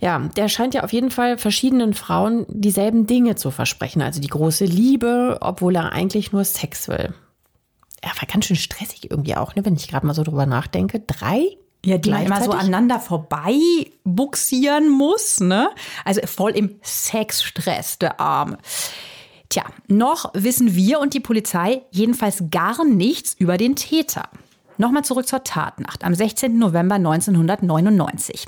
Ja, 0.00 0.18
der 0.18 0.48
scheint 0.48 0.74
ja 0.74 0.82
auf 0.82 0.92
jeden 0.92 1.10
Fall 1.10 1.38
verschiedenen 1.38 1.94
Frauen 1.94 2.44
dieselben 2.48 3.06
Dinge 3.06 3.36
zu 3.36 3.50
versprechen, 3.50 4.02
also 4.02 4.20
die 4.20 4.28
große 4.28 4.66
Liebe, 4.66 5.38
obwohl 5.40 5.76
er 5.76 5.92
eigentlich 5.92 6.32
nur 6.32 6.44
Sex 6.44 6.88
will. 6.88 7.14
Er 8.02 8.10
war 8.10 8.28
ganz 8.30 8.44
schön 8.44 8.56
stressig 8.56 9.10
irgendwie 9.10 9.36
auch, 9.36 9.54
ne, 9.54 9.64
wenn 9.64 9.76
ich 9.76 9.88
gerade 9.88 10.04
mal 10.04 10.12
so 10.12 10.24
drüber 10.24 10.44
nachdenke. 10.44 11.00
Drei 11.00 11.56
ja, 11.84 11.98
die 11.98 12.10
man 12.10 12.26
immer 12.26 12.42
so 12.42 12.52
aneinander 12.52 12.98
vorbei 12.98 13.58
buxieren 14.04 14.88
muss, 14.88 15.40
ne? 15.40 15.68
Also 16.04 16.20
voll 16.26 16.52
im 16.52 16.78
Sexstress, 16.82 17.98
der 17.98 18.20
Arme. 18.20 18.58
Tja, 19.48 19.64
noch 19.86 20.30
wissen 20.34 20.74
wir 20.74 21.00
und 21.00 21.14
die 21.14 21.20
Polizei 21.20 21.82
jedenfalls 21.90 22.44
gar 22.50 22.84
nichts 22.84 23.34
über 23.34 23.56
den 23.56 23.76
Täter. 23.76 24.28
Nochmal 24.78 25.04
zurück 25.04 25.28
zur 25.28 25.44
Tatnacht 25.44 26.02
am 26.02 26.14
16. 26.14 26.58
November 26.58 26.96
1999. 26.96 28.46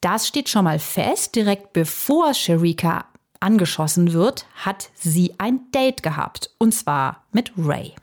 Das 0.00 0.28
steht 0.28 0.48
schon 0.48 0.64
mal 0.64 0.78
fest, 0.78 1.34
direkt 1.34 1.72
bevor 1.72 2.34
Sherika 2.34 3.06
angeschossen 3.40 4.12
wird, 4.12 4.46
hat 4.54 4.90
sie 4.94 5.34
ein 5.38 5.70
Date 5.72 6.02
gehabt. 6.02 6.50
Und 6.58 6.72
zwar 6.72 7.24
mit 7.32 7.52
Ray. 7.56 7.94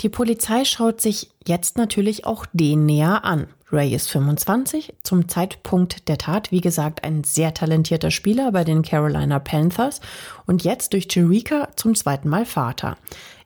Die 0.00 0.08
Polizei 0.08 0.64
schaut 0.64 1.00
sich 1.00 1.30
jetzt 1.46 1.76
natürlich 1.76 2.24
auch 2.24 2.46
den 2.52 2.86
näher 2.86 3.24
an. 3.24 3.48
Ray 3.70 3.94
ist 3.94 4.10
25, 4.10 4.94
zum 5.04 5.28
Zeitpunkt 5.28 6.08
der 6.08 6.18
Tat, 6.18 6.50
wie 6.50 6.62
gesagt, 6.62 7.04
ein 7.04 7.22
sehr 7.22 7.54
talentierter 7.54 8.10
Spieler 8.10 8.50
bei 8.50 8.64
den 8.64 8.82
Carolina 8.82 9.38
Panthers 9.38 10.00
und 10.46 10.64
jetzt 10.64 10.94
durch 10.94 11.06
Chirica 11.08 11.68
zum 11.76 11.94
zweiten 11.94 12.28
Mal 12.28 12.46
Vater. 12.46 12.96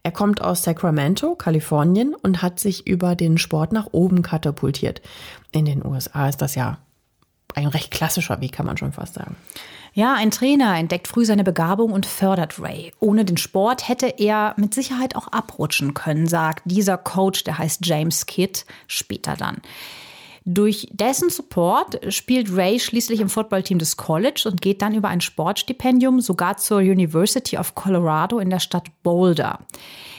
Er 0.02 0.12
kommt 0.12 0.40
aus 0.42 0.62
Sacramento, 0.62 1.34
Kalifornien 1.34 2.14
und 2.14 2.40
hat 2.40 2.60
sich 2.60 2.86
über 2.86 3.16
den 3.16 3.36
Sport 3.36 3.72
nach 3.72 3.88
oben 3.92 4.22
katapultiert. 4.22 5.02
In 5.50 5.64
den 5.64 5.84
USA 5.84 6.28
ist 6.28 6.40
das 6.40 6.54
ja 6.54 6.78
ein 7.54 7.66
recht 7.66 7.90
klassischer 7.90 8.40
Weg, 8.40 8.52
kann 8.52 8.66
man 8.66 8.76
schon 8.76 8.92
fast 8.92 9.14
sagen. 9.14 9.36
Ja, 9.96 10.14
ein 10.14 10.32
Trainer 10.32 10.76
entdeckt 10.76 11.06
früh 11.06 11.24
seine 11.24 11.44
Begabung 11.44 11.92
und 11.92 12.04
fördert 12.04 12.60
Ray. 12.60 12.92
Ohne 12.98 13.24
den 13.24 13.36
Sport 13.36 13.88
hätte 13.88 14.08
er 14.18 14.54
mit 14.56 14.74
Sicherheit 14.74 15.14
auch 15.14 15.28
abrutschen 15.28 15.94
können, 15.94 16.26
sagt 16.26 16.62
dieser 16.64 16.98
Coach, 16.98 17.44
der 17.44 17.58
heißt 17.58 17.86
James 17.86 18.26
Kidd, 18.26 18.64
später 18.88 19.36
dann. 19.36 19.58
Durch 20.44 20.88
dessen 20.90 21.30
Support 21.30 22.12
spielt 22.12 22.54
Ray 22.54 22.80
schließlich 22.80 23.20
im 23.20 23.28
Footballteam 23.28 23.78
des 23.78 23.96
College 23.96 24.42
und 24.46 24.60
geht 24.60 24.82
dann 24.82 24.96
über 24.96 25.08
ein 25.08 25.20
Sportstipendium 25.20 26.20
sogar 26.20 26.56
zur 26.56 26.78
University 26.78 27.56
of 27.56 27.76
Colorado 27.76 28.40
in 28.40 28.50
der 28.50 28.58
Stadt 28.58 28.88
Boulder. 29.04 29.60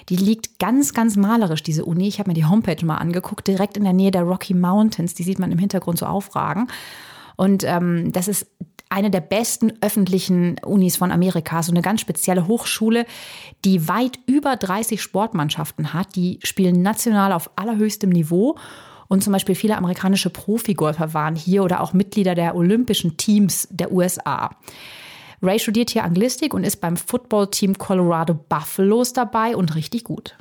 Die 0.07 0.15
liegt 0.15 0.57
ganz, 0.57 0.93
ganz 0.93 1.17
malerisch, 1.17 1.63
diese 1.63 1.83
Uni. 1.83 2.07
Ich 2.07 2.19
habe 2.19 2.29
mir 2.29 2.33
die 2.33 2.45
Homepage 2.45 2.83
mal 2.85 2.95
angeguckt, 2.95 3.45
direkt 3.45 3.75
in 3.75 3.83
der 3.83 3.93
Nähe 3.93 4.11
der 4.11 4.23
Rocky 4.23 4.53
Mountains. 4.53 5.15
Die 5.15 5.23
sieht 5.23 5.38
man 5.38 5.51
im 5.51 5.59
Hintergrund 5.59 5.99
so 5.99 6.05
aufragen. 6.05 6.69
Und 7.35 7.65
ähm, 7.65 8.13
das 8.13 8.29
ist 8.29 8.47
eine 8.89 9.10
der 9.10 9.21
besten 9.21 9.74
öffentlichen 9.82 10.58
Unis 10.65 10.98
von 10.98 11.12
Amerika, 11.12 11.63
so 11.63 11.71
eine 11.71 11.82
ganz 11.82 12.02
spezielle 12.02 12.48
Hochschule, 12.48 13.06
die 13.63 13.88
weit 13.88 14.19
über 14.26 14.56
30 14.56 15.02
Sportmannschaften 15.02 15.93
hat. 15.93 16.15
Die 16.15 16.39
spielen 16.43 16.82
national 16.82 17.32
auf 17.32 17.50
allerhöchstem 17.56 18.10
Niveau 18.10 18.58
und 19.08 19.24
zum 19.24 19.34
Beispiel 19.34 19.56
viele 19.56 19.78
amerikanische 19.78 20.30
Profigolfer 20.30 21.13
waren 21.13 21.36
hier 21.36 21.63
oder 21.63 21.82
auch 21.82 21.93
Mitglieder 21.93 22.36
der 22.36 22.56
olympischen 22.56 23.17
Teams 23.17 23.67
der 23.71 23.91
USA. 23.91 24.52
Ray 25.41 25.60
studiert 25.60 25.89
hier 25.91 26.04
Anglistik 26.04 26.54
und 26.54 26.63
ist 26.63 26.78
beim 26.82 26.98
Footballteam 26.98 27.78
Colorado 27.78 28.34
Buffaloes 28.34 29.13
dabei 29.13 29.56
und 29.56 29.76
richtig 29.76 30.04
gut. 30.04 30.36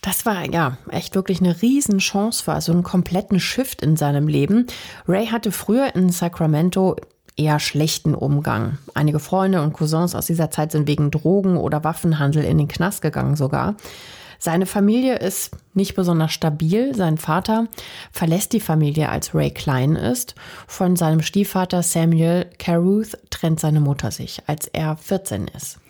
Das 0.00 0.24
war 0.24 0.50
ja 0.50 0.78
echt 0.90 1.14
wirklich 1.16 1.40
eine 1.40 1.60
Riesenchance 1.60 2.42
für 2.42 2.60
so 2.60 2.72
einen 2.72 2.84
kompletten 2.84 3.40
Shift 3.40 3.82
in 3.82 3.96
seinem 3.96 4.28
Leben. 4.28 4.66
Ray 5.08 5.26
hatte 5.26 5.50
früher 5.50 5.94
in 5.96 6.10
Sacramento 6.10 6.96
eher 7.38 7.60
schlechten 7.60 8.14
Umgang. 8.14 8.78
Einige 8.94 9.20
Freunde 9.20 9.62
und 9.62 9.72
Cousins 9.72 10.14
aus 10.14 10.26
dieser 10.26 10.50
Zeit 10.50 10.72
sind 10.72 10.86
wegen 10.86 11.10
Drogen 11.10 11.56
oder 11.56 11.84
Waffenhandel 11.84 12.44
in 12.44 12.58
den 12.58 12.68
Knast 12.68 13.00
gegangen 13.00 13.36
sogar. 13.36 13.76
Seine 14.40 14.66
Familie 14.66 15.16
ist 15.16 15.56
nicht 15.74 15.96
besonders 15.96 16.32
stabil. 16.32 16.94
Sein 16.94 17.18
Vater 17.18 17.66
verlässt 18.12 18.52
die 18.52 18.60
Familie, 18.60 19.08
als 19.08 19.34
Ray 19.34 19.50
klein 19.50 19.96
ist. 19.96 20.36
Von 20.68 20.94
seinem 20.94 21.22
Stiefvater 21.22 21.82
Samuel 21.82 22.46
Caruth 22.58 23.18
trennt 23.30 23.58
seine 23.58 23.80
Mutter 23.80 24.12
sich, 24.12 24.40
als 24.46 24.68
er 24.68 24.96
14 24.96 25.48
ist. 25.48 25.80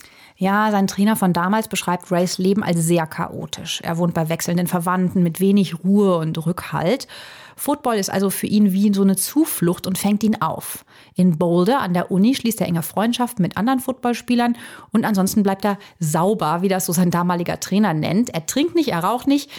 Ja, 0.41 0.71
sein 0.71 0.87
Trainer 0.87 1.17
von 1.17 1.33
damals 1.33 1.67
beschreibt 1.67 2.13
Rays 2.13 2.39
Leben 2.39 2.63
als 2.63 2.79
sehr 2.79 3.09
chaotisch. 3.09 3.81
Er 3.83 3.99
wohnt 3.99 4.15
bei 4.15 4.29
wechselnden 4.29 4.69
Verwandten 4.69 5.23
mit 5.25 5.41
wenig 5.41 5.83
Ruhe 5.83 6.17
und 6.17 6.47
Rückhalt. 6.47 7.09
Football 7.59 7.97
ist 7.97 8.11
also 8.11 8.31
für 8.31 8.47
ihn 8.47 8.73
wie 8.73 8.95
so 8.95 9.03
eine 9.03 9.17
Zuflucht 9.17 9.87
und 9.87 9.99
fängt 9.99 10.23
ihn 10.23 10.41
auf. 10.41 10.85
In 11.15 11.39
Boulder 11.39 11.81
an 11.81 11.93
der 11.93 12.11
Uni 12.11 12.35
schließt 12.35 12.61
er 12.61 12.69
enge 12.69 12.83
Freundschaften 12.83 13.43
mit 13.43 13.57
anderen 13.57 13.81
Footballspielern 13.81 14.57
und 14.93 15.05
ansonsten 15.05 15.43
bleibt 15.43 15.65
er 15.65 15.79
sauber, 15.99 16.63
wie 16.63 16.69
das 16.69 16.87
so 16.87 16.93
sein 16.93 17.11
damaliger 17.11 17.59
Trainer 17.59 17.95
nennt. 17.95 18.31
Er 18.31 18.47
trinkt 18.47 18.77
nicht, 18.77 18.89
er 18.89 19.01
raucht 19.01 19.27
nicht. 19.27 19.51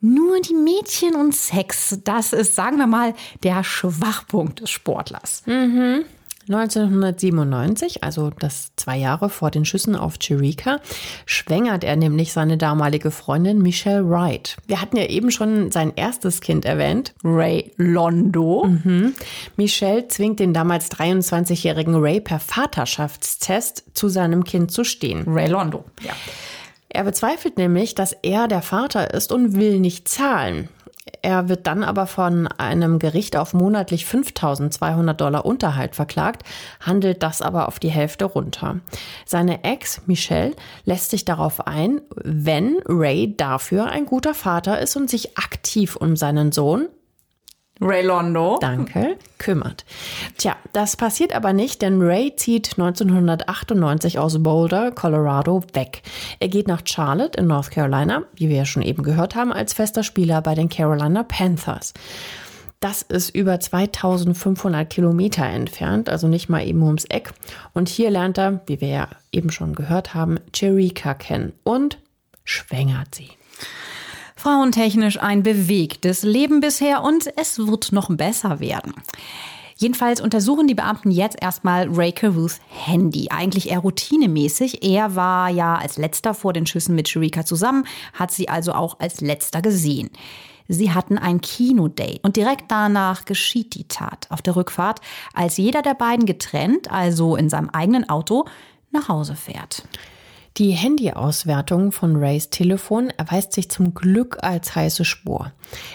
Nur 0.00 0.40
die 0.40 0.54
Mädchen 0.54 1.14
und 1.14 1.34
Sex, 1.34 1.98
das 2.02 2.32
ist, 2.32 2.56
sagen 2.56 2.78
wir 2.78 2.88
mal, 2.88 3.14
der 3.44 3.62
Schwachpunkt 3.62 4.60
des 4.60 4.70
Sportlers. 4.70 5.42
Mhm. 5.46 6.04
1997, 6.48 8.02
also 8.02 8.30
das 8.30 8.72
zwei 8.76 8.96
Jahre 8.96 9.28
vor 9.28 9.50
den 9.50 9.64
Schüssen 9.64 9.96
auf 9.96 10.14
Chirica, 10.20 10.80
schwängert 11.26 11.84
er 11.84 11.96
nämlich 11.96 12.32
seine 12.32 12.58
damalige 12.58 13.10
Freundin 13.10 13.62
Michelle 13.62 14.08
Wright. 14.08 14.56
Wir 14.66 14.80
hatten 14.80 14.96
ja 14.96 15.06
eben 15.06 15.30
schon 15.30 15.70
sein 15.70 15.92
erstes 15.96 16.40
Kind 16.40 16.64
erwähnt, 16.64 17.14
Ray 17.22 17.72
Londo. 17.76 18.66
Mhm. 18.66 19.14
Michelle 19.56 20.08
zwingt 20.08 20.40
den 20.40 20.52
damals 20.52 20.90
23-jährigen 20.90 21.94
Ray 21.96 22.20
per 22.20 22.40
Vaterschaftstest 22.40 23.84
zu 23.94 24.08
seinem 24.08 24.44
Kind 24.44 24.72
zu 24.72 24.84
stehen. 24.84 25.24
Ray 25.26 25.48
Londo, 25.48 25.84
ja. 26.02 26.12
Er 26.94 27.04
bezweifelt 27.04 27.56
nämlich, 27.56 27.94
dass 27.94 28.12
er 28.22 28.48
der 28.48 28.60
Vater 28.60 29.14
ist 29.14 29.32
und 29.32 29.56
will 29.56 29.80
nicht 29.80 30.08
zahlen. 30.08 30.68
Er 31.20 31.48
wird 31.48 31.66
dann 31.66 31.82
aber 31.82 32.06
von 32.06 32.46
einem 32.46 33.00
Gericht 33.00 33.36
auf 33.36 33.54
monatlich 33.54 34.06
5200 34.06 35.20
Dollar 35.20 35.44
Unterhalt 35.44 35.96
verklagt, 35.96 36.46
handelt 36.80 37.24
das 37.24 37.42
aber 37.42 37.66
auf 37.66 37.80
die 37.80 37.90
Hälfte 37.90 38.24
runter. 38.24 38.80
Seine 39.26 39.64
Ex, 39.64 40.02
Michelle, 40.06 40.54
lässt 40.84 41.10
sich 41.10 41.24
darauf 41.24 41.66
ein, 41.66 42.02
wenn 42.14 42.78
Ray 42.86 43.36
dafür 43.36 43.86
ein 43.86 44.06
guter 44.06 44.34
Vater 44.34 44.80
ist 44.80 44.94
und 44.96 45.10
sich 45.10 45.36
aktiv 45.36 45.96
um 45.96 46.14
seinen 46.14 46.52
Sohn, 46.52 46.88
Ray 47.84 48.04
Londo. 48.04 48.58
Danke, 48.60 49.16
kümmert. 49.38 49.84
Tja, 50.38 50.56
das 50.72 50.96
passiert 50.96 51.34
aber 51.34 51.52
nicht, 51.52 51.82
denn 51.82 52.00
Ray 52.00 52.36
zieht 52.36 52.78
1998 52.78 54.20
aus 54.20 54.40
Boulder, 54.40 54.92
Colorado, 54.92 55.62
weg. 55.72 56.02
Er 56.38 56.48
geht 56.48 56.68
nach 56.68 56.82
Charlotte 56.84 57.38
in 57.38 57.48
North 57.48 57.72
Carolina, 57.72 58.22
wie 58.34 58.48
wir 58.48 58.56
ja 58.56 58.64
schon 58.64 58.82
eben 58.82 59.02
gehört 59.02 59.34
haben, 59.34 59.52
als 59.52 59.72
fester 59.72 60.04
Spieler 60.04 60.42
bei 60.42 60.54
den 60.54 60.68
Carolina 60.68 61.24
Panthers. 61.24 61.92
Das 62.78 63.02
ist 63.02 63.30
über 63.30 63.58
2500 63.58 64.88
Kilometer 64.88 65.44
entfernt, 65.44 66.08
also 66.08 66.28
nicht 66.28 66.48
mal 66.48 66.66
eben 66.66 66.82
ums 66.82 67.04
Eck. 67.04 67.32
Und 67.72 67.88
hier 67.88 68.10
lernt 68.10 68.38
er, 68.38 68.60
wie 68.66 68.80
wir 68.80 68.88
ja 68.88 69.08
eben 69.32 69.50
schon 69.50 69.74
gehört 69.74 70.14
haben, 70.14 70.38
Cherika 70.52 71.14
kennen 71.14 71.52
und 71.64 71.98
schwängert 72.44 73.14
sie. 73.14 73.30
Frauentechnisch 74.42 75.22
ein 75.22 75.44
bewegtes 75.44 76.24
Leben 76.24 76.58
bisher 76.58 77.04
und 77.04 77.28
es 77.36 77.64
wird 77.64 77.92
noch 77.92 78.08
besser 78.10 78.58
werden. 78.58 78.92
Jedenfalls 79.76 80.20
untersuchen 80.20 80.66
die 80.66 80.74
Beamten 80.74 81.12
jetzt 81.12 81.40
erstmal 81.40 81.88
Ray 81.88 82.10
Caruths 82.10 82.58
Handy. 82.68 83.28
Eigentlich 83.30 83.70
eher 83.70 83.78
routinemäßig. 83.78 84.82
Er 84.82 85.14
war 85.14 85.48
ja 85.48 85.76
als 85.76 85.96
letzter 85.96 86.34
vor 86.34 86.52
den 86.52 86.66
Schüssen 86.66 86.96
mit 86.96 87.08
Sharika 87.08 87.44
zusammen, 87.44 87.86
hat 88.14 88.32
sie 88.32 88.48
also 88.48 88.72
auch 88.72 88.98
als 88.98 89.20
letzter 89.20 89.62
gesehen. 89.62 90.10
Sie 90.66 90.90
hatten 90.90 91.18
ein 91.18 91.40
Kinodate 91.40 92.18
und 92.24 92.34
direkt 92.34 92.64
danach 92.66 93.26
geschieht 93.26 93.76
die 93.76 93.86
Tat 93.86 94.26
auf 94.28 94.42
der 94.42 94.56
Rückfahrt, 94.56 95.00
als 95.34 95.56
jeder 95.56 95.82
der 95.82 95.94
beiden 95.94 96.26
getrennt, 96.26 96.90
also 96.90 97.36
in 97.36 97.48
seinem 97.48 97.70
eigenen 97.70 98.08
Auto, 98.08 98.46
nach 98.90 99.06
Hause 99.06 99.36
fährt. 99.36 99.84
Die 100.58 100.72
Handyauswertung 100.72 101.92
von 101.92 102.16
Rays 102.16 102.50
Telefon 102.50 103.08
erweist 103.16 103.54
sich 103.54 103.70
zum 103.70 103.94
Glück 103.94 104.36
als 104.42 104.74
heiße 104.74 105.02
Spur. 105.02 105.50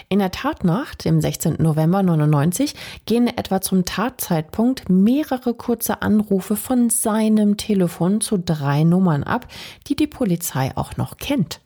In 0.08 0.18
der 0.18 0.32
Tatnacht, 0.32 1.06
im 1.06 1.20
16. 1.20 1.58
November 1.60 2.02
99, 2.02 2.74
gehen 3.06 3.28
etwa 3.28 3.60
zum 3.60 3.84
Tatzeitpunkt 3.84 4.88
mehrere 4.88 5.54
kurze 5.54 6.02
Anrufe 6.02 6.56
von 6.56 6.90
seinem 6.90 7.56
Telefon 7.56 8.20
zu 8.20 8.36
drei 8.36 8.82
Nummern 8.82 9.22
ab, 9.22 9.46
die 9.86 9.94
die 9.94 10.08
Polizei 10.08 10.72
auch 10.74 10.96
noch 10.96 11.18
kennt. 11.18 11.60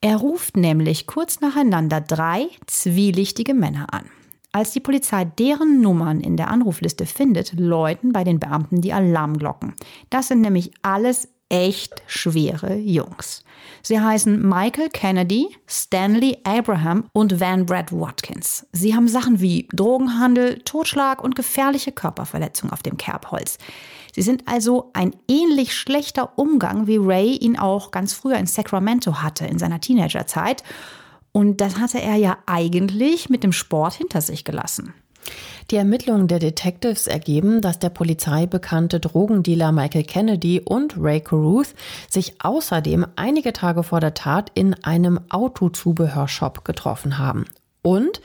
Er 0.00 0.18
ruft 0.18 0.56
nämlich 0.56 1.08
kurz 1.08 1.40
nacheinander 1.40 2.00
drei 2.00 2.46
zwielichtige 2.66 3.54
Männer 3.54 3.92
an. 3.92 4.04
Als 4.54 4.72
die 4.72 4.80
Polizei 4.80 5.24
deren 5.24 5.80
Nummern 5.80 6.20
in 6.20 6.36
der 6.36 6.48
Anrufliste 6.48 7.06
findet, 7.06 7.58
läuten 7.58 8.12
bei 8.12 8.22
den 8.22 8.38
Beamten 8.38 8.82
die 8.82 8.92
Alarmglocken. 8.92 9.74
Das 10.10 10.28
sind 10.28 10.42
nämlich 10.42 10.72
alles 10.82 11.31
echt 11.52 12.02
schwere 12.06 12.74
Jungs. 12.74 13.44
Sie 13.82 14.00
heißen 14.00 14.48
Michael 14.48 14.88
Kennedy, 14.88 15.48
Stanley 15.66 16.38
Abraham 16.44 17.04
und 17.12 17.40
Van 17.40 17.66
Brad 17.66 17.92
Watkins. 17.92 18.66
Sie 18.72 18.94
haben 18.94 19.06
Sachen 19.06 19.40
wie 19.40 19.68
Drogenhandel, 19.72 20.60
Totschlag 20.60 21.22
und 21.22 21.36
gefährliche 21.36 21.92
Körperverletzung 21.92 22.72
auf 22.72 22.82
dem 22.82 22.96
Kerbholz. 22.96 23.58
Sie 24.14 24.22
sind 24.22 24.48
also 24.48 24.90
ein 24.94 25.14
ähnlich 25.28 25.74
schlechter 25.74 26.38
Umgang, 26.38 26.86
wie 26.86 26.96
Ray 26.96 27.36
ihn 27.36 27.58
auch 27.58 27.90
ganz 27.90 28.14
früher 28.14 28.36
in 28.36 28.46
Sacramento 28.46 29.22
hatte, 29.22 29.46
in 29.46 29.58
seiner 29.58 29.80
Teenagerzeit. 29.80 30.62
Und 31.32 31.60
das 31.60 31.78
hatte 31.78 32.00
er 32.00 32.16
ja 32.16 32.38
eigentlich 32.46 33.28
mit 33.28 33.42
dem 33.42 33.52
Sport 33.52 33.94
hinter 33.94 34.20
sich 34.20 34.44
gelassen. 34.44 34.94
Die 35.70 35.76
Ermittlungen 35.76 36.28
der 36.28 36.38
Detectives 36.38 37.06
ergeben, 37.06 37.60
dass 37.60 37.78
der 37.78 37.90
Polizei 37.90 38.46
bekannte 38.46 39.00
Drogendealer 39.00 39.72
Michael 39.72 40.04
Kennedy 40.04 40.60
und 40.60 40.94
Ray 40.98 41.20
Caruth 41.20 41.74
sich 42.10 42.34
außerdem 42.42 43.06
einige 43.16 43.52
Tage 43.52 43.82
vor 43.82 44.00
der 44.00 44.14
Tat 44.14 44.50
in 44.54 44.74
einem 44.84 45.20
Autozubehörshop 45.30 46.64
getroffen 46.64 47.18
haben. 47.18 47.46
Und 47.82 48.20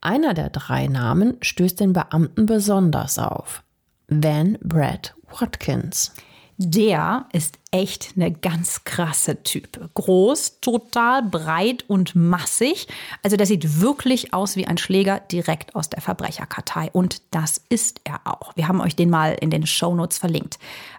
einer 0.00 0.34
der 0.34 0.50
drei 0.50 0.86
Namen 0.86 1.36
stößt 1.40 1.80
den 1.80 1.92
Beamten 1.92 2.46
besonders 2.46 3.18
auf. 3.18 3.62
Van 4.08 4.56
Brad 4.62 5.14
Watkins. 5.40 6.12
Der 6.58 7.26
ist 7.32 7.58
echt 7.70 8.14
eine 8.16 8.32
ganz 8.32 8.84
krasse 8.84 9.42
Typ. 9.42 9.90
Groß, 9.92 10.60
total 10.60 11.22
breit 11.22 11.84
und 11.86 12.14
massig. 12.14 12.88
Also 13.22 13.36
der 13.36 13.44
sieht 13.44 13.82
wirklich 13.82 14.32
aus 14.32 14.56
wie 14.56 14.66
ein 14.66 14.78
Schläger 14.78 15.20
direkt 15.20 15.74
aus 15.74 15.90
der 15.90 16.00
Verbrecherkartei. 16.00 16.88
Und 16.92 17.20
das 17.30 17.60
ist 17.68 18.00
er 18.04 18.20
auch. 18.24 18.56
Wir 18.56 18.68
haben 18.68 18.80
euch 18.80 18.96
den 18.96 19.10
mal 19.10 19.36
in 19.38 19.50
den 19.50 19.66
Shownotes 19.66 20.16
verlinkt. 20.16 20.58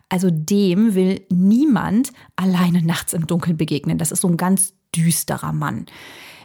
Also 0.10 0.30
dem 0.32 0.94
will 0.94 1.26
niemand 1.30 2.12
alleine 2.36 2.84
nachts 2.84 3.14
im 3.14 3.26
Dunkeln 3.26 3.58
begegnen. 3.58 3.98
Das 3.98 4.12
ist 4.12 4.22
so 4.22 4.28
ein 4.28 4.38
ganz 4.38 4.74
düsterer 4.96 5.54
Mann. 5.54 5.88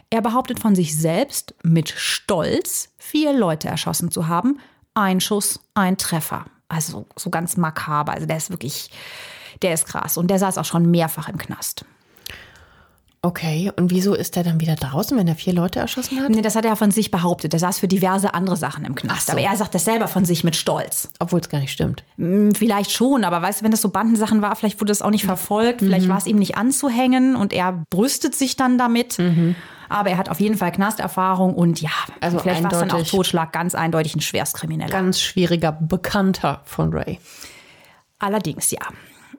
Er 0.09 0.21
behauptet 0.21 0.59
von 0.59 0.75
sich 0.75 0.97
selbst 0.97 1.53
mit 1.63 1.89
Stolz, 1.89 2.89
vier 2.97 3.31
Leute 3.33 3.67
erschossen 3.67 4.09
zu 4.09 4.27
haben. 4.27 4.59
Ein 4.95 5.21
Schuss, 5.21 5.59
ein 5.75 5.97
Treffer. 5.97 6.45
Also 6.73 7.05
so 7.15 7.29
ganz 7.29 7.57
makaber. 7.57 8.13
Also 8.13 8.25
der 8.25 8.37
ist 8.37 8.49
wirklich, 8.49 8.89
der 9.61 9.73
ist 9.73 9.85
krass. 9.85 10.17
Und 10.17 10.27
der 10.27 10.39
saß 10.39 10.57
auch 10.57 10.65
schon 10.65 10.89
mehrfach 10.89 11.29
im 11.29 11.37
Knast. 11.37 11.85
Okay, 13.25 13.71
und 13.77 13.89
wieso 13.89 14.15
ist 14.15 14.35
er 14.35 14.43
dann 14.43 14.59
wieder 14.59 14.75
draußen, 14.75 15.17
wenn 15.17 15.29
er 15.29 15.35
vier 15.35 15.53
Leute 15.53 15.79
erschossen 15.79 16.19
hat? 16.19 16.29
Nee, 16.29 16.41
das 16.41 16.57
hat 16.57 16.65
er 16.65 16.75
von 16.75 16.91
sich 16.91 17.09
behauptet. 17.09 17.53
Der 17.53 17.59
saß 17.61 17.79
für 17.79 17.87
diverse 17.87 18.33
andere 18.33 18.57
Sachen 18.57 18.83
im 18.83 18.95
Knast. 18.95 19.27
So. 19.27 19.31
Aber 19.31 19.41
er 19.41 19.55
sagt 19.55 19.73
das 19.73 19.85
selber 19.85 20.09
von 20.09 20.25
sich 20.25 20.43
mit 20.43 20.57
Stolz. 20.57 21.09
Obwohl 21.19 21.39
es 21.39 21.47
gar 21.47 21.59
nicht 21.59 21.71
stimmt. 21.71 22.03
Hm, 22.17 22.53
vielleicht 22.53 22.91
schon, 22.91 23.23
aber 23.23 23.41
weißt 23.41 23.61
du, 23.61 23.63
wenn 23.63 23.71
das 23.71 23.81
so 23.81 23.87
Bandensachen 23.87 24.41
war, 24.41 24.53
vielleicht 24.57 24.81
wurde 24.81 24.91
das 24.91 25.01
auch 25.01 25.09
nicht 25.09 25.23
verfolgt, 25.23 25.81
mhm. 25.81 25.85
vielleicht 25.85 26.09
war 26.09 26.17
es 26.17 26.25
ihm 26.25 26.35
nicht 26.35 26.57
anzuhängen 26.57 27.37
und 27.37 27.53
er 27.53 27.85
brüstet 27.89 28.35
sich 28.35 28.57
dann 28.57 28.77
damit. 28.77 29.17
Mhm. 29.19 29.55
Aber 29.93 30.09
er 30.09 30.17
hat 30.17 30.29
auf 30.29 30.39
jeden 30.39 30.57
Fall 30.57 30.71
Knasterfahrung 30.71 31.53
und 31.53 31.81
ja, 31.81 31.91
also 32.19 32.39
vielleicht 32.39 32.63
war 32.63 32.73
es 32.73 32.79
dann 32.79 32.91
auch 32.91 33.03
Totschlag, 33.03 33.51
ganz 33.51 33.75
eindeutig 33.75 34.15
ein 34.15 34.21
Schwerstkrimineller. 34.21 34.91
Ganz 34.91 35.21
schwieriger 35.21 35.71
Bekannter 35.71 36.61
von 36.65 36.93
Ray. 36.93 37.19
Allerdings, 38.19 38.71
ja. 38.71 38.79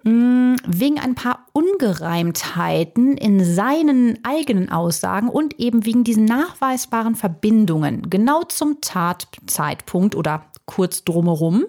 Mm, 0.04 0.56
wegen 0.66 1.00
ein 1.00 1.14
paar 1.14 1.46
Ungereimtheiten 1.52 3.16
in 3.16 3.42
seinen 3.44 4.18
eigenen 4.22 4.70
Aussagen 4.70 5.28
und 5.28 5.58
eben 5.58 5.86
wegen 5.86 6.04
diesen 6.04 6.26
nachweisbaren 6.26 7.14
Verbindungen 7.14 8.10
genau 8.10 8.42
zum 8.42 8.80
Tatzeitpunkt 8.80 10.14
oder 10.14 10.44
kurz 10.66 11.04
drumherum 11.04 11.64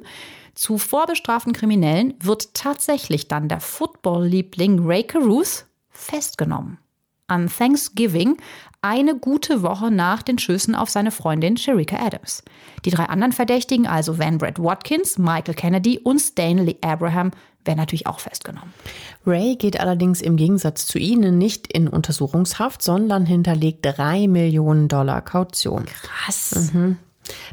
zu 0.56 0.78
vorbestraften 0.78 1.52
Kriminellen 1.52 2.14
wird 2.20 2.54
tatsächlich 2.54 3.28
dann 3.28 3.50
der 3.50 3.60
Football-Liebling 3.60 4.86
Ray 4.86 5.04
Caruth 5.04 5.66
festgenommen. 5.90 6.80
An 7.28 7.50
Thanksgiving 7.50 8.38
eine 8.86 9.16
gute 9.16 9.64
Woche 9.64 9.90
nach 9.90 10.22
den 10.22 10.38
Schüssen 10.38 10.76
auf 10.76 10.92
seine 10.92 11.10
Freundin 11.10 11.58
Sherika 11.58 11.98
Adams. 11.98 12.44
Die 12.86 12.92
drei 12.92 13.06
anderen 13.06 13.32
Verdächtigen, 13.32 13.88
also 13.88 14.20
Van 14.20 14.38
Brad 14.38 14.60
Watkins, 14.60 15.18
Michael 15.18 15.56
Kennedy 15.56 15.98
und 15.98 16.20
Stanley 16.20 16.78
Abraham, 16.82 17.32
werden 17.64 17.80
natürlich 17.80 18.06
auch 18.06 18.20
festgenommen. 18.20 18.72
Ray 19.26 19.56
geht 19.56 19.80
allerdings 19.80 20.22
im 20.22 20.36
Gegensatz 20.36 20.86
zu 20.86 21.00
ihnen 21.00 21.40
nicht 21.40 21.66
in 21.74 21.88
Untersuchungshaft, 21.88 22.84
sondern 22.84 23.26
hinterlegt 23.26 23.80
drei 23.82 24.28
Millionen 24.28 24.88
Dollar 24.88 25.24
Kaution. 25.24 25.86
Krass. 25.86 26.72
Mhm. 26.72 26.98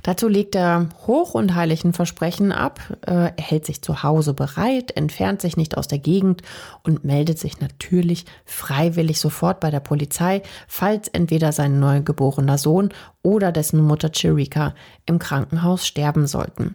Dazu 0.02 0.28
legt 0.28 0.54
er 0.54 0.88
hoch 1.06 1.34
und 1.34 1.54
heiligen 1.54 1.92
Versprechen 1.92 2.52
ab, 2.52 2.80
äh, 3.06 3.12
er 3.12 3.34
hält 3.38 3.66
sich 3.66 3.82
zu 3.82 4.02
Hause 4.02 4.34
bereit, 4.34 4.96
entfernt 4.96 5.40
sich 5.40 5.56
nicht 5.56 5.76
aus 5.76 5.88
der 5.88 5.98
Gegend 5.98 6.42
und 6.82 7.04
meldet 7.04 7.38
sich 7.38 7.60
natürlich 7.60 8.26
freiwillig 8.44 9.18
sofort 9.18 9.60
bei 9.60 9.70
der 9.70 9.80
Polizei, 9.80 10.42
falls 10.68 11.08
entweder 11.08 11.52
sein 11.52 11.80
neugeborener 11.80 12.58
Sohn 12.58 12.90
oder 13.22 13.52
dessen 13.52 13.80
Mutter 13.80 14.10
Chirika 14.12 14.74
im 15.06 15.18
Krankenhaus 15.18 15.86
sterben 15.86 16.26
sollten. 16.26 16.74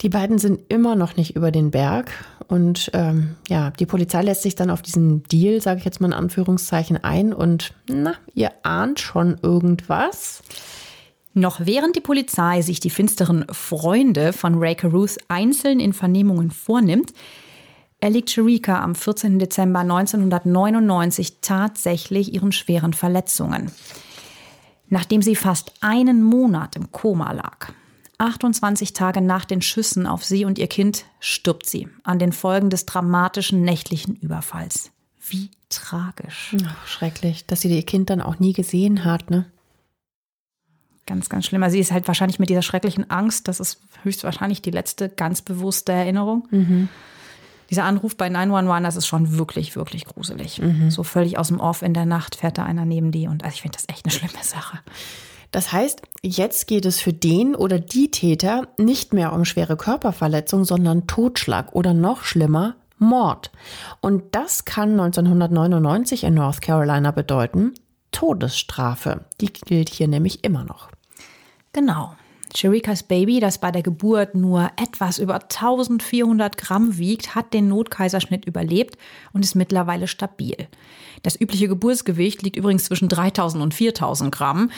Die 0.00 0.08
beiden 0.08 0.38
sind 0.38 0.60
immer 0.70 0.96
noch 0.96 1.16
nicht 1.16 1.36
über 1.36 1.50
den 1.50 1.70
Berg 1.70 2.10
und 2.48 2.90
ähm, 2.94 3.36
ja, 3.48 3.70
die 3.70 3.84
Polizei 3.84 4.22
lässt 4.22 4.42
sich 4.42 4.54
dann 4.54 4.70
auf 4.70 4.80
diesen 4.80 5.24
Deal, 5.24 5.60
sage 5.60 5.80
ich 5.80 5.84
jetzt 5.84 6.00
mal 6.00 6.08
in 6.08 6.14
Anführungszeichen, 6.14 7.04
ein 7.04 7.34
und 7.34 7.74
na, 7.86 8.14
ihr 8.34 8.50
ahnt 8.62 8.98
schon 8.98 9.36
irgendwas. 9.42 10.42
Noch 11.32 11.60
während 11.64 11.94
die 11.94 12.00
Polizei 12.00 12.60
sich 12.62 12.80
die 12.80 12.90
finsteren 12.90 13.46
Freunde 13.52 14.32
von 14.32 14.58
Ray 14.58 14.74
Caruth 14.74 15.18
einzeln 15.28 15.78
in 15.78 15.92
Vernehmungen 15.92 16.50
vornimmt, 16.50 17.12
erliegt 18.00 18.30
Sharika 18.30 18.82
am 18.82 18.94
14. 18.94 19.38
Dezember 19.38 19.80
1999 19.80 21.36
tatsächlich 21.40 22.34
ihren 22.34 22.50
schweren 22.50 22.94
Verletzungen. 22.94 23.70
Nachdem 24.88 25.22
sie 25.22 25.36
fast 25.36 25.72
einen 25.80 26.22
Monat 26.22 26.74
im 26.74 26.90
Koma 26.90 27.30
lag, 27.32 27.72
28 28.18 28.92
Tage 28.92 29.20
nach 29.20 29.44
den 29.44 29.62
Schüssen 29.62 30.06
auf 30.06 30.24
sie 30.24 30.44
und 30.44 30.58
ihr 30.58 30.66
Kind, 30.66 31.04
stirbt 31.20 31.66
sie 31.66 31.88
an 32.02 32.18
den 32.18 32.32
Folgen 32.32 32.70
des 32.70 32.86
dramatischen 32.86 33.62
nächtlichen 33.62 34.16
Überfalls. 34.16 34.90
Wie 35.28 35.50
tragisch. 35.68 36.56
Ach, 36.66 36.86
schrecklich, 36.86 37.46
dass 37.46 37.60
sie 37.60 37.74
ihr 37.74 37.84
Kind 37.84 38.10
dann 38.10 38.20
auch 38.20 38.38
nie 38.40 38.52
gesehen 38.52 39.04
hat, 39.04 39.30
ne? 39.30 39.46
Ganz, 41.10 41.28
ganz 41.28 41.46
schlimm. 41.46 41.60
Also 41.64 41.72
sie 41.72 41.80
ist 41.80 41.90
halt 41.90 42.06
wahrscheinlich 42.06 42.38
mit 42.38 42.50
dieser 42.50 42.62
schrecklichen 42.62 43.10
Angst, 43.10 43.48
das 43.48 43.58
ist 43.58 43.80
höchstwahrscheinlich 44.04 44.62
die 44.62 44.70
letzte 44.70 45.08
ganz 45.08 45.42
bewusste 45.42 45.90
Erinnerung. 45.90 46.46
Mhm. 46.52 46.88
Dieser 47.68 47.82
Anruf 47.82 48.16
bei 48.16 48.28
911, 48.28 48.84
das 48.84 48.94
ist 48.94 49.08
schon 49.08 49.36
wirklich, 49.36 49.74
wirklich 49.74 50.04
gruselig. 50.04 50.60
Mhm. 50.62 50.88
So 50.92 51.02
völlig 51.02 51.36
aus 51.36 51.48
dem 51.48 51.58
Off 51.58 51.82
in 51.82 51.94
der 51.94 52.06
Nacht 52.06 52.36
fährt 52.36 52.58
da 52.58 52.62
einer 52.64 52.84
neben 52.84 53.10
die 53.10 53.26
und 53.26 53.42
also 53.42 53.54
ich 53.54 53.62
finde 53.62 53.76
das 53.76 53.88
echt 53.88 54.04
eine 54.04 54.12
schlimme 54.12 54.44
Sache. 54.44 54.78
Das 55.50 55.72
heißt, 55.72 56.00
jetzt 56.22 56.68
geht 56.68 56.86
es 56.86 57.00
für 57.00 57.12
den 57.12 57.56
oder 57.56 57.80
die 57.80 58.12
Täter 58.12 58.68
nicht 58.78 59.12
mehr 59.12 59.32
um 59.32 59.44
schwere 59.44 59.76
Körperverletzung, 59.76 60.64
sondern 60.64 61.08
Totschlag 61.08 61.74
oder 61.74 61.92
noch 61.92 62.22
schlimmer, 62.22 62.76
Mord. 62.98 63.50
Und 64.00 64.36
das 64.36 64.64
kann 64.64 64.92
1999 64.92 66.22
in 66.22 66.34
North 66.34 66.62
Carolina 66.62 67.10
bedeuten, 67.10 67.74
Todesstrafe. 68.12 69.24
Die 69.40 69.52
gilt 69.52 69.88
hier 69.88 70.06
nämlich 70.06 70.44
immer 70.44 70.62
noch. 70.62 70.88
Genau. 71.72 72.14
Sherikas 72.54 73.04
Baby, 73.04 73.38
das 73.38 73.58
bei 73.58 73.70
der 73.70 73.82
Geburt 73.82 74.34
nur 74.34 74.70
etwas 74.76 75.18
über 75.18 75.34
1400 75.34 76.56
Gramm 76.56 76.98
wiegt, 76.98 77.34
hat 77.34 77.54
den 77.54 77.68
Notkaiserschnitt 77.68 78.44
überlebt 78.44 78.98
und 79.32 79.44
ist 79.44 79.54
mittlerweile 79.54 80.08
stabil. 80.08 80.56
Das 81.22 81.40
übliche 81.40 81.68
Geburtsgewicht 81.68 82.42
liegt 82.42 82.56
übrigens 82.56 82.84
zwischen 82.84 83.08
3000 83.08 83.62
und 83.62 83.74
4000 83.74 84.34
Gramm. 84.34 84.70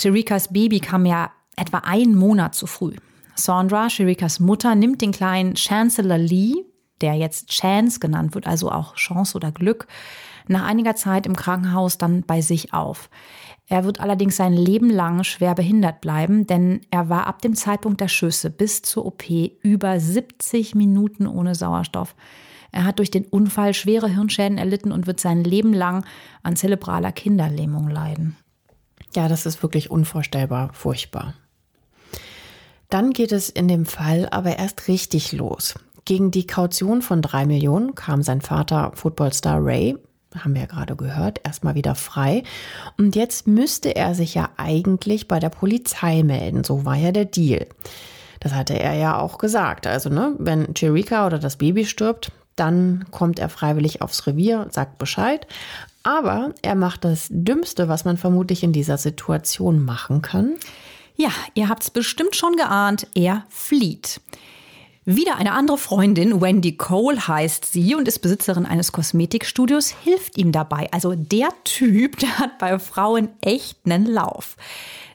Sherikas 0.00 0.52
Baby 0.52 0.80
kam 0.80 1.06
ja 1.06 1.30
etwa 1.56 1.78
einen 1.78 2.16
Monat 2.16 2.54
zu 2.54 2.66
früh. 2.66 2.96
Sandra, 3.36 3.88
Sherikas 3.88 4.40
Mutter, 4.40 4.74
nimmt 4.74 5.00
den 5.00 5.12
kleinen 5.12 5.54
Chancellor 5.54 6.18
Lee, 6.18 6.64
der 7.00 7.14
jetzt 7.14 7.48
Chance 7.48 8.00
genannt 8.00 8.34
wird, 8.34 8.46
also 8.46 8.70
auch 8.70 8.94
Chance 8.96 9.36
oder 9.36 9.52
Glück, 9.52 9.86
nach 10.48 10.64
einiger 10.64 10.96
Zeit 10.96 11.26
im 11.26 11.36
Krankenhaus 11.36 11.96
dann 11.96 12.22
bei 12.22 12.40
sich 12.40 12.74
auf. 12.74 13.08
Er 13.70 13.84
wird 13.84 14.00
allerdings 14.00 14.36
sein 14.36 14.52
Leben 14.52 14.90
lang 14.90 15.22
schwer 15.22 15.54
behindert 15.54 16.00
bleiben, 16.00 16.44
denn 16.44 16.80
er 16.90 17.08
war 17.08 17.28
ab 17.28 17.40
dem 17.40 17.54
Zeitpunkt 17.54 18.00
der 18.00 18.08
Schüsse 18.08 18.50
bis 18.50 18.82
zur 18.82 19.06
OP 19.06 19.22
über 19.62 20.00
70 20.00 20.74
Minuten 20.74 21.28
ohne 21.28 21.54
Sauerstoff. 21.54 22.16
Er 22.72 22.84
hat 22.84 22.98
durch 22.98 23.12
den 23.12 23.26
Unfall 23.26 23.72
schwere 23.72 24.08
Hirnschäden 24.08 24.58
erlitten 24.58 24.90
und 24.90 25.06
wird 25.06 25.20
sein 25.20 25.44
Leben 25.44 25.72
lang 25.72 26.04
an 26.42 26.56
zerebraler 26.56 27.12
Kinderlähmung 27.12 27.88
leiden. 27.88 28.36
Ja, 29.14 29.28
das 29.28 29.46
ist 29.46 29.62
wirklich 29.62 29.88
unvorstellbar 29.88 30.70
furchtbar. 30.72 31.34
Dann 32.88 33.12
geht 33.12 33.30
es 33.30 33.50
in 33.50 33.68
dem 33.68 33.86
Fall 33.86 34.28
aber 34.32 34.58
erst 34.58 34.88
richtig 34.88 35.30
los. 35.30 35.76
Gegen 36.06 36.32
die 36.32 36.46
Kaution 36.48 37.02
von 37.02 37.22
drei 37.22 37.46
Millionen 37.46 37.94
kam 37.94 38.24
sein 38.24 38.40
Vater, 38.40 38.90
Footballstar 38.96 39.64
Ray, 39.64 39.96
haben 40.38 40.54
wir 40.54 40.62
ja 40.62 40.66
gerade 40.66 40.96
gehört, 40.96 41.40
erstmal 41.44 41.74
wieder 41.74 41.94
frei. 41.94 42.42
Und 42.96 43.16
jetzt 43.16 43.46
müsste 43.46 43.96
er 43.96 44.14
sich 44.14 44.34
ja 44.34 44.50
eigentlich 44.56 45.28
bei 45.28 45.38
der 45.40 45.48
Polizei 45.50 46.22
melden. 46.22 46.64
So 46.64 46.84
war 46.84 46.96
ja 46.96 47.12
der 47.12 47.24
Deal. 47.24 47.66
Das 48.40 48.54
hatte 48.54 48.78
er 48.78 48.94
ja 48.94 49.18
auch 49.18 49.38
gesagt. 49.38 49.86
Also, 49.86 50.08
ne, 50.08 50.34
wenn 50.38 50.74
Chirika 50.74 51.26
oder 51.26 51.38
das 51.38 51.56
Baby 51.56 51.84
stirbt, 51.84 52.32
dann 52.56 53.06
kommt 53.10 53.38
er 53.38 53.48
freiwillig 53.48 54.02
aufs 54.02 54.26
Revier, 54.26 54.66
sagt 54.70 54.98
Bescheid. 54.98 55.46
Aber 56.02 56.54
er 56.62 56.74
macht 56.74 57.04
das 57.04 57.28
Dümmste, 57.30 57.88
was 57.88 58.04
man 58.04 58.16
vermutlich 58.16 58.62
in 58.62 58.72
dieser 58.72 58.98
Situation 58.98 59.84
machen 59.84 60.22
kann. 60.22 60.54
Ja, 61.16 61.30
ihr 61.54 61.68
habt 61.68 61.82
es 61.82 61.90
bestimmt 61.90 62.34
schon 62.34 62.56
geahnt, 62.56 63.06
er 63.14 63.44
flieht. 63.50 64.20
Wieder 65.12 65.38
eine 65.38 65.54
andere 65.54 65.76
Freundin, 65.76 66.40
Wendy 66.40 66.76
Cole 66.76 67.26
heißt 67.26 67.72
sie 67.72 67.96
und 67.96 68.06
ist 68.06 68.20
Besitzerin 68.20 68.64
eines 68.64 68.92
Kosmetikstudios, 68.92 69.88
hilft 69.88 70.38
ihm 70.38 70.52
dabei. 70.52 70.88
Also 70.92 71.16
der 71.16 71.48
Typ, 71.64 72.16
der 72.20 72.38
hat 72.38 72.60
bei 72.60 72.78
Frauen 72.78 73.30
echt 73.40 73.78
einen 73.84 74.06
Lauf. 74.06 74.56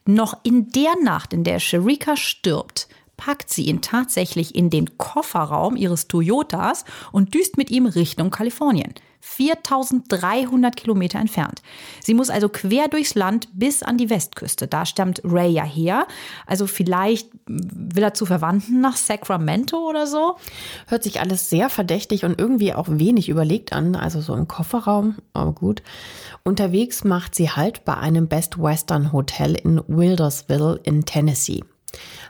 Noch 0.05 0.39
in 0.43 0.69
der 0.71 0.95
Nacht, 1.01 1.31
in 1.31 1.45
der 1.45 1.59
Sherika 1.61 2.17
stirbt, 2.17 2.89
packt 3.15 3.49
sie 3.49 3.67
ihn 3.67 3.81
tatsächlich 3.81 4.53
in 4.53 4.69
den 4.69 4.97
Kofferraum 4.97 5.77
ihres 5.77 6.09
Toyotas 6.09 6.83
und 7.13 7.33
düst 7.33 7.55
mit 7.55 7.71
ihm 7.71 7.85
Richtung 7.85 8.31
Kalifornien. 8.31 8.95
4300 9.25 10.75
Kilometer 10.77 11.19
entfernt. 11.19 11.61
Sie 11.99 12.13
muss 12.13 12.29
also 12.29 12.47
quer 12.47 12.87
durchs 12.87 13.15
Land 13.15 13.49
bis 13.53 13.81
an 13.81 13.97
die 13.97 14.09
Westküste. 14.09 14.67
Da 14.67 14.85
stammt 14.85 15.19
Ray 15.23 15.51
ja 15.51 15.63
her. 15.63 16.07
Also 16.45 16.67
vielleicht 16.67 17.29
will 17.47 18.03
er 18.03 18.13
zu 18.13 18.25
Verwandten 18.27 18.81
nach 18.81 18.95
Sacramento 18.95 19.77
oder 19.77 20.05
so. 20.05 20.37
Hört 20.87 21.03
sich 21.03 21.19
alles 21.19 21.49
sehr 21.49 21.69
verdächtig 21.69 22.23
und 22.23 22.39
irgendwie 22.39 22.73
auch 22.73 22.87
wenig 22.87 23.27
überlegt 23.27 23.73
an. 23.73 23.95
Also 23.95 24.21
so 24.21 24.35
im 24.35 24.47
Kofferraum, 24.47 25.15
aber 25.33 25.53
gut. 25.53 25.81
Unterwegs 26.43 27.03
macht 27.03 27.33
sie 27.33 27.49
halt 27.49 27.83
bei 27.83 27.97
einem 27.97 28.27
Best 28.27 28.61
Western 28.61 29.11
Hotel 29.11 29.55
in 29.55 29.81
Wildersville 29.87 30.79
in 30.83 31.03
Tennessee. 31.03 31.63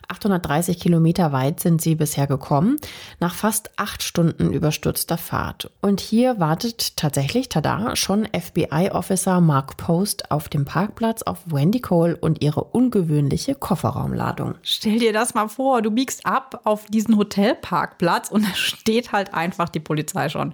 830 0.07 0.79
Kilometer 0.79 1.31
weit 1.31 1.59
sind 1.59 1.81
sie 1.81 1.95
bisher 1.95 2.27
gekommen, 2.27 2.77
nach 3.19 3.33
fast 3.33 3.71
acht 3.77 4.03
Stunden 4.03 4.51
überstürzter 4.51 5.17
Fahrt. 5.17 5.71
Und 5.81 6.01
hier 6.01 6.39
wartet 6.39 6.97
tatsächlich, 6.97 7.49
tada, 7.49 7.95
schon 7.95 8.27
FBI-Officer 8.27 9.41
Mark 9.41 9.77
Post 9.77 10.31
auf 10.31 10.49
dem 10.49 10.65
Parkplatz 10.65 11.21
auf 11.21 11.39
Wendy 11.45 11.79
Cole 11.79 12.15
und 12.15 12.41
ihre 12.43 12.63
ungewöhnliche 12.63 13.55
Kofferraumladung. 13.55 14.55
Stell 14.63 14.99
dir 14.99 15.13
das 15.13 15.33
mal 15.33 15.47
vor, 15.47 15.81
du 15.81 15.91
biegst 15.91 16.25
ab 16.25 16.61
auf 16.63 16.85
diesen 16.85 17.17
Hotelparkplatz 17.17 18.29
und 18.29 18.45
da 18.49 18.53
steht 18.53 19.11
halt 19.11 19.33
einfach 19.33 19.69
die 19.69 19.79
Polizei 19.79 20.29
schon. 20.29 20.53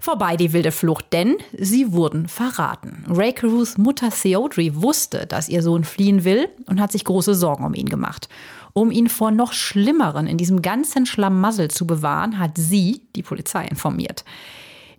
Vorbei 0.00 0.36
die 0.36 0.52
wilde 0.52 0.70
Flucht, 0.70 1.06
denn 1.12 1.36
sie 1.56 1.92
wurden 1.92 2.28
verraten. 2.28 3.04
Ray 3.08 3.32
Caruths 3.32 3.78
Mutter 3.78 4.10
Theodry 4.10 4.80
wusste, 4.80 5.26
dass 5.26 5.48
ihr 5.48 5.62
Sohn 5.62 5.82
fliehen 5.84 6.24
will 6.24 6.48
und 6.66 6.80
hat 6.80 6.92
sich 6.92 7.04
große 7.04 7.34
Sorgen 7.34 7.64
um 7.64 7.74
ihn 7.74 7.88
gemacht. 7.88 8.28
Um 8.72 8.90
ihn 8.90 9.08
vor 9.08 9.30
noch 9.30 9.52
Schlimmeren 9.52 10.26
in 10.26 10.36
diesem 10.36 10.62
ganzen 10.62 11.06
Schlamassel 11.06 11.68
zu 11.68 11.86
bewahren, 11.86 12.38
hat 12.38 12.52
sie 12.56 13.02
die 13.16 13.22
Polizei 13.22 13.66
informiert. 13.66 14.24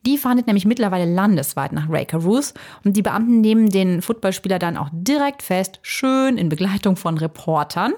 Die 0.06 0.18
fahndet 0.18 0.48
nämlich 0.48 0.66
mittlerweile 0.66 1.12
landesweit 1.12 1.74
nach 1.74 1.90
Ray 1.90 2.06
Caruth 2.06 2.54
und 2.86 2.96
die 2.96 3.02
Beamten 3.02 3.42
nehmen 3.42 3.70
den 3.70 4.02
Footballspieler 4.02 4.60
dann 4.60 4.78
auch 4.78 4.90
direkt 4.92 5.44
fest, 5.44 5.80
schön 5.82 6.38
in 6.38 6.50
Begleitung 6.50 6.96
von 6.96 7.18
Reportern. 7.18 7.94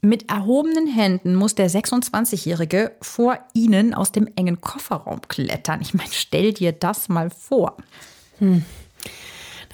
Mit 0.00 0.30
erhobenen 0.30 0.86
Händen 0.86 1.34
muss 1.34 1.54
der 1.54 1.70
26-Jährige 1.70 2.92
vor 3.00 3.38
ihnen 3.54 3.94
aus 3.94 4.12
dem 4.12 4.28
engen 4.36 4.60
Kofferraum 4.60 5.22
klettern. 5.28 5.80
Ich 5.80 5.94
meine, 5.94 6.10
stell 6.12 6.52
dir 6.52 6.72
das 6.72 7.08
mal 7.08 7.30
vor. 7.30 7.76
Hm. 8.38 8.64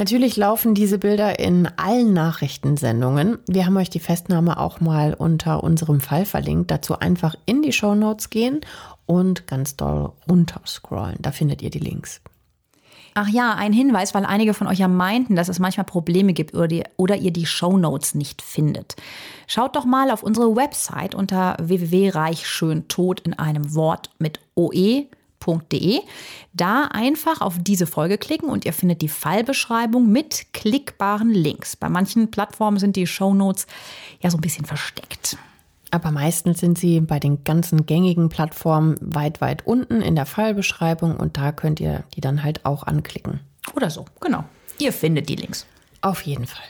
Natürlich 0.00 0.38
laufen 0.38 0.72
diese 0.72 0.96
Bilder 0.96 1.38
in 1.38 1.68
allen 1.76 2.14
Nachrichtensendungen. 2.14 3.36
Wir 3.46 3.66
haben 3.66 3.76
euch 3.76 3.90
die 3.90 4.00
Festnahme 4.00 4.58
auch 4.58 4.80
mal 4.80 5.12
unter 5.12 5.62
unserem 5.62 6.00
Fall 6.00 6.24
verlinkt. 6.24 6.70
Dazu 6.70 6.98
einfach 6.98 7.34
in 7.44 7.60
die 7.60 7.74
Show 7.74 7.94
Notes 7.94 8.30
gehen 8.30 8.62
und 9.04 9.46
ganz 9.46 9.76
doll 9.76 10.12
runterscrollen. 10.26 11.18
Da 11.18 11.32
findet 11.32 11.60
ihr 11.60 11.68
die 11.68 11.80
Links. 11.80 12.22
Ach 13.12 13.28
ja, 13.28 13.52
ein 13.52 13.74
Hinweis, 13.74 14.14
weil 14.14 14.24
einige 14.24 14.54
von 14.54 14.68
euch 14.68 14.78
ja 14.78 14.88
meinten, 14.88 15.36
dass 15.36 15.50
es 15.50 15.58
manchmal 15.58 15.84
Probleme 15.84 16.32
gibt 16.32 16.54
oder, 16.54 16.66
die, 16.66 16.84
oder 16.96 17.16
ihr 17.16 17.30
die 17.30 17.44
Shownotes 17.44 18.14
nicht 18.14 18.40
findet. 18.40 18.96
Schaut 19.46 19.76
doch 19.76 19.84
mal 19.84 20.10
auf 20.10 20.22
unsere 20.22 20.56
Website 20.56 21.14
unter 21.14 21.58
www.reichschöntod 21.60 23.20
in 23.20 23.38
einem 23.38 23.74
Wort 23.74 24.08
mit 24.18 24.40
oe.de. 25.46 26.00
Da 26.52 26.84
einfach 26.84 27.40
auf 27.40 27.56
diese 27.60 27.86
Folge 27.86 28.18
klicken 28.18 28.48
und 28.48 28.64
ihr 28.64 28.72
findet 28.72 29.02
die 29.02 29.08
Fallbeschreibung 29.08 30.10
mit 30.10 30.52
klickbaren 30.52 31.30
Links. 31.30 31.76
Bei 31.76 31.88
manchen 31.88 32.30
Plattformen 32.30 32.78
sind 32.78 32.96
die 32.96 33.06
Shownotes 33.06 33.66
ja 34.20 34.30
so 34.30 34.38
ein 34.38 34.42
bisschen 34.42 34.64
versteckt. 34.64 35.36
Aber 35.92 36.12
meistens 36.12 36.60
sind 36.60 36.78
sie 36.78 37.00
bei 37.00 37.18
den 37.18 37.42
ganzen 37.42 37.84
gängigen 37.86 38.28
Plattformen 38.28 38.96
weit, 39.00 39.40
weit 39.40 39.66
unten 39.66 40.00
in 40.00 40.14
der 40.14 40.26
Fallbeschreibung 40.26 41.16
und 41.16 41.36
da 41.36 41.50
könnt 41.52 41.80
ihr 41.80 42.04
die 42.14 42.20
dann 42.20 42.44
halt 42.44 42.64
auch 42.64 42.84
anklicken. 42.84 43.40
Oder 43.74 43.90
so, 43.90 44.04
genau. 44.20 44.44
Ihr 44.78 44.92
findet 44.92 45.28
die 45.28 45.36
Links. 45.36 45.66
Auf 46.00 46.22
jeden 46.22 46.46
Fall. 46.46 46.64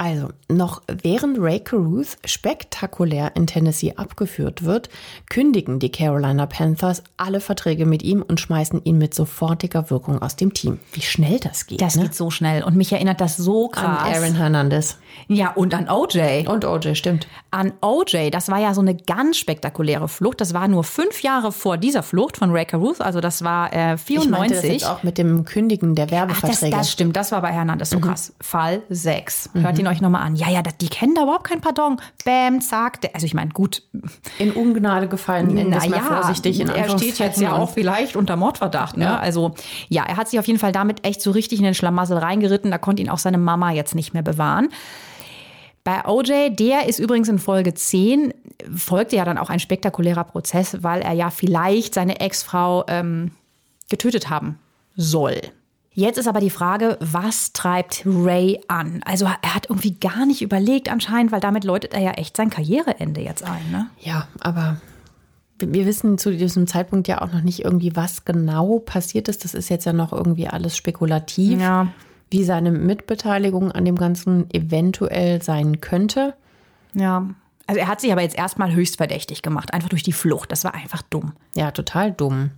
Also, 0.00 0.30
noch 0.48 0.80
während 0.86 1.36
Ray 1.38 1.60
Caruth 1.60 2.16
spektakulär 2.24 3.32
in 3.34 3.46
Tennessee 3.46 3.92
abgeführt 3.96 4.64
wird, 4.64 4.88
kündigen 5.28 5.78
die 5.78 5.92
Carolina 5.92 6.46
Panthers 6.46 7.02
alle 7.18 7.42
Verträge 7.42 7.84
mit 7.84 8.02
ihm 8.02 8.22
und 8.22 8.40
schmeißen 8.40 8.82
ihn 8.84 8.96
mit 8.96 9.12
sofortiger 9.12 9.90
Wirkung 9.90 10.22
aus 10.22 10.36
dem 10.36 10.54
Team. 10.54 10.78
Wie 10.94 11.02
schnell 11.02 11.38
das 11.38 11.66
geht. 11.66 11.82
Das 11.82 11.96
ne? 11.96 12.04
geht 12.04 12.14
so 12.14 12.30
schnell. 12.30 12.64
Und 12.64 12.76
mich 12.76 12.90
erinnert 12.94 13.20
das 13.20 13.36
so 13.36 13.68
krass. 13.68 14.06
An 14.06 14.14
Aaron 14.14 14.34
Hernandez. 14.36 14.96
Ja, 15.28 15.50
und 15.50 15.74
an 15.74 15.90
OJ. 15.90 16.46
Und 16.48 16.64
OJ, 16.64 16.94
stimmt. 16.94 17.28
An 17.50 17.74
OJ, 17.82 18.30
das 18.30 18.48
war 18.48 18.58
ja 18.58 18.72
so 18.72 18.80
eine 18.80 18.94
ganz 18.94 19.36
spektakuläre 19.36 20.08
Flucht. 20.08 20.40
Das 20.40 20.54
war 20.54 20.66
nur 20.66 20.82
fünf 20.82 21.22
Jahre 21.22 21.52
vor 21.52 21.76
dieser 21.76 22.02
Flucht 22.02 22.38
von 22.38 22.52
Ray 22.52 22.64
Caruth. 22.64 23.02
Also 23.02 23.20
das 23.20 23.44
war 23.44 23.70
äh, 23.74 23.98
94. 23.98 24.24
Ich 24.24 24.30
meinte 24.30 24.54
das 24.54 24.64
jetzt 24.64 24.88
auch 24.88 25.02
mit 25.02 25.18
dem 25.18 25.44
Kündigen 25.44 25.94
der 25.94 26.10
Werbeverträge. 26.10 26.56
Ach, 26.56 26.78
das, 26.78 26.86
das 26.86 26.92
stimmt, 26.92 27.16
das 27.16 27.32
war 27.32 27.42
bei 27.42 27.52
Hernandez 27.52 27.90
so 27.90 27.98
mhm. 27.98 28.02
krass. 28.02 28.32
Fall 28.40 28.80
6. 28.88 29.50
Hört 29.52 29.74
mhm. 29.74 29.80
ihn 29.80 29.89
euch 29.90 30.00
nochmal 30.00 30.22
an. 30.22 30.36
Ja, 30.36 30.48
ja, 30.48 30.62
die 30.62 30.88
kennen 30.88 31.14
da 31.14 31.24
überhaupt 31.24 31.44
kein 31.44 31.60
Pardon. 31.60 32.00
Bäm, 32.24 32.60
zack. 32.60 32.98
Also 33.12 33.26
ich 33.26 33.34
meine, 33.34 33.50
gut. 33.50 33.82
In 34.38 34.52
Ungnade 34.52 35.08
gefallen, 35.08 35.68
na 35.68 35.84
ja, 35.84 36.00
vorsichtig. 36.00 36.60
In 36.60 36.68
er 36.68 36.88
steht 36.98 37.18
jetzt 37.18 37.40
ja 37.40 37.52
auch 37.52 37.70
vielleicht 37.70 38.16
unter 38.16 38.36
Mordverdacht. 38.36 38.96
Ne? 38.96 39.04
Ja. 39.04 39.18
Also 39.18 39.54
ja, 39.88 40.04
er 40.04 40.16
hat 40.16 40.28
sich 40.28 40.38
auf 40.38 40.46
jeden 40.46 40.58
Fall 40.58 40.72
damit 40.72 41.06
echt 41.06 41.20
so 41.22 41.30
richtig 41.30 41.58
in 41.58 41.64
den 41.64 41.74
Schlamassel 41.74 42.18
reingeritten. 42.18 42.70
Da 42.70 42.78
konnte 42.78 43.02
ihn 43.02 43.10
auch 43.10 43.18
seine 43.18 43.38
Mama 43.38 43.72
jetzt 43.72 43.94
nicht 43.94 44.14
mehr 44.14 44.22
bewahren. 44.22 44.68
Bei 45.82 46.04
OJ, 46.04 46.50
der 46.50 46.88
ist 46.88 46.98
übrigens 46.98 47.28
in 47.28 47.38
Folge 47.38 47.72
10, 47.72 48.34
folgte 48.76 49.16
ja 49.16 49.24
dann 49.24 49.38
auch 49.38 49.48
ein 49.48 49.60
spektakulärer 49.60 50.24
Prozess, 50.24 50.82
weil 50.82 51.00
er 51.00 51.12
ja 51.12 51.30
vielleicht 51.30 51.94
seine 51.94 52.20
Ex-Frau 52.20 52.84
ähm, 52.86 53.30
getötet 53.88 54.28
haben 54.28 54.58
soll. 54.94 55.40
Jetzt 55.92 56.18
ist 56.18 56.28
aber 56.28 56.40
die 56.40 56.50
Frage, 56.50 56.96
was 57.00 57.52
treibt 57.52 58.04
Ray 58.06 58.60
an? 58.68 59.00
Also 59.04 59.24
er 59.24 59.54
hat 59.54 59.68
irgendwie 59.68 59.98
gar 59.98 60.24
nicht 60.24 60.40
überlegt 60.40 60.90
anscheinend, 60.90 61.32
weil 61.32 61.40
damit 61.40 61.64
läutet 61.64 61.94
er 61.94 62.00
ja 62.00 62.12
echt 62.12 62.36
sein 62.36 62.48
Karriereende 62.48 63.20
jetzt 63.20 63.42
ein. 63.42 63.70
Ne? 63.72 63.86
Ja, 63.98 64.28
aber 64.40 64.76
wir 65.58 65.86
wissen 65.86 66.16
zu 66.16 66.30
diesem 66.30 66.66
Zeitpunkt 66.66 67.08
ja 67.08 67.20
auch 67.20 67.32
noch 67.32 67.42
nicht 67.42 67.64
irgendwie, 67.64 67.94
was 67.96 68.24
genau 68.24 68.78
passiert 68.78 69.28
ist. 69.28 69.44
Das 69.44 69.54
ist 69.54 69.68
jetzt 69.68 69.84
ja 69.84 69.92
noch 69.92 70.12
irgendwie 70.12 70.46
alles 70.46 70.76
spekulativ, 70.76 71.60
ja. 71.60 71.88
wie 72.30 72.44
seine 72.44 72.70
Mitbeteiligung 72.70 73.72
an 73.72 73.84
dem 73.84 73.96
Ganzen 73.96 74.48
eventuell 74.52 75.42
sein 75.42 75.80
könnte. 75.80 76.34
Ja. 76.94 77.28
Also 77.66 77.80
er 77.80 77.88
hat 77.88 78.00
sich 78.00 78.12
aber 78.12 78.22
jetzt 78.22 78.38
erstmal 78.38 78.72
höchst 78.72 78.96
verdächtig 78.96 79.42
gemacht, 79.42 79.74
einfach 79.74 79.88
durch 79.88 80.02
die 80.02 80.12
Flucht. 80.12 80.50
Das 80.50 80.64
war 80.64 80.74
einfach 80.74 81.02
dumm. 81.02 81.32
Ja, 81.54 81.72
total 81.72 82.12
dumm. 82.12 82.50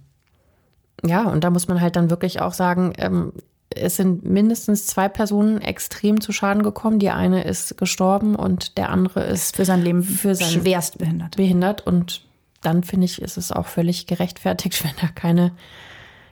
Ja, 1.05 1.25
und 1.25 1.45
da 1.45 1.51
muss 1.51 1.69
man 1.69 1.81
halt 1.81 1.97
dann 1.97 2.11
wirklich 2.11 2.41
auch 2.41 2.53
sagen, 2.53 2.93
ähm, 2.99 3.33
es 3.75 3.97
sind 3.97 4.25
mindestens 4.25 4.87
zwei 4.87 5.09
Personen 5.09 5.61
extrem 5.61 6.21
zu 6.21 6.33
Schaden 6.33 6.63
gekommen. 6.63 6.99
Die 6.99 7.11
eine 7.11 7.45
ist 7.45 7.77
gestorben 7.77 8.35
und 8.35 8.77
der 8.77 8.91
andere 8.91 9.25
ist 9.25 9.57
Für 9.57 9.65
sein 9.65 9.83
Leben 9.83 10.03
für 10.03 10.35
sein 10.35 10.49
schwerst 10.49 10.99
behindert. 10.99 11.37
behindert. 11.37 11.87
Und 11.87 12.23
dann 12.61 12.85
finde 12.85 13.07
ich, 13.07 13.21
ist 13.21 13.37
es 13.37 13.53
auch 13.53 13.67
völlig 13.67 14.07
gerechtfertigt, 14.07 14.85
wenn 14.85 14.95
er 15.01 15.09
keine, 15.09 15.53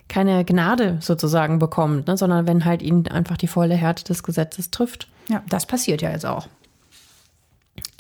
keine 0.08 0.44
Gnade 0.44 0.98
sozusagen 1.00 1.58
bekommt, 1.58 2.06
ne? 2.06 2.16
sondern 2.16 2.46
wenn 2.46 2.64
halt 2.64 2.82
ihn 2.82 3.08
einfach 3.08 3.36
die 3.36 3.48
volle 3.48 3.74
Härte 3.74 4.04
des 4.04 4.22
Gesetzes 4.22 4.70
trifft. 4.70 5.08
Ja, 5.28 5.42
das 5.48 5.66
passiert 5.66 6.02
ja 6.02 6.10
jetzt 6.10 6.26
auch. 6.26 6.48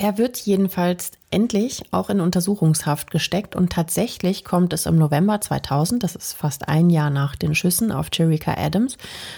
Er 0.02 0.16
wird 0.16 0.38
jedenfalls 0.38 1.12
endlich 1.30 1.82
auch 1.90 2.08
in 2.08 2.22
Untersuchungshaft 2.22 3.10
gesteckt 3.10 3.54
und 3.54 3.70
tatsächlich 3.70 4.46
kommt 4.46 4.72
es 4.72 4.86
im 4.86 4.96
November 4.96 5.42
2000, 5.42 6.02
das 6.02 6.16
ist 6.16 6.32
fast 6.32 6.70
ein 6.70 6.88
Jahr 6.88 7.10
nach 7.10 7.36
den 7.36 7.54
Schüssen 7.54 7.92
auf 7.92 8.06
Jerica 8.10 8.54
Adams, 8.56 8.96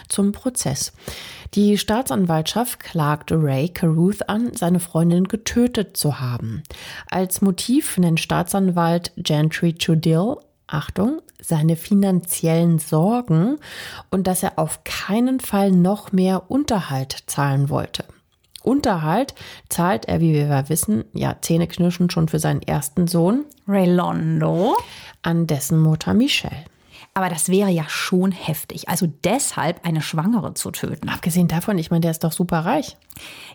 zum 0.08 0.30
Prozess. 0.30 0.92
Die 1.54 1.78
Staatsanwaltschaft 1.78 2.78
klagte 2.78 3.42
Ray 3.42 3.70
Caruth 3.70 4.28
an, 4.28 4.52
seine 4.54 4.78
Freundin 4.78 5.24
getötet 5.24 5.96
zu 5.96 6.20
haben. 6.20 6.62
Als 7.10 7.42
Motiv 7.42 7.98
nennt 7.98 8.20
Staatsanwalt 8.20 9.10
Gentry 9.16 9.74
Chudill 9.74 10.36
Achtung, 10.68 11.22
seine 11.40 11.74
finanziellen 11.74 12.78
Sorgen 12.78 13.58
und 14.12 14.28
dass 14.28 14.44
er 14.44 14.60
auf 14.60 14.84
keinen 14.84 15.40
Fall 15.40 15.72
noch 15.72 16.12
mehr 16.12 16.52
Unterhalt 16.52 17.24
zahlen 17.26 17.68
wollte. 17.68 18.04
Unterhalt 18.62 19.34
zahlt 19.68 20.06
er, 20.06 20.20
wie 20.20 20.34
wir 20.34 20.68
wissen, 20.68 21.04
ja 21.12 21.36
zähneknirschend 21.40 22.12
schon 22.12 22.28
für 22.28 22.38
seinen 22.38 22.62
ersten 22.62 23.06
Sohn 23.06 23.44
Ray 23.66 23.90
Londo. 23.90 24.76
an 25.22 25.46
dessen 25.46 25.80
Mutter 25.80 26.14
Michelle. 26.14 26.64
Aber 27.14 27.28
das 27.28 27.50
wäre 27.50 27.68
ja 27.68 27.84
schon 27.88 28.32
heftig. 28.32 28.88
Also 28.88 29.06
deshalb 29.22 29.86
eine 29.86 30.00
Schwangere 30.00 30.54
zu 30.54 30.70
töten. 30.70 31.10
Abgesehen 31.10 31.46
davon, 31.46 31.76
ich 31.76 31.90
meine, 31.90 32.00
der 32.00 32.10
ist 32.10 32.24
doch 32.24 32.32
super 32.32 32.60
reich. 32.60 32.96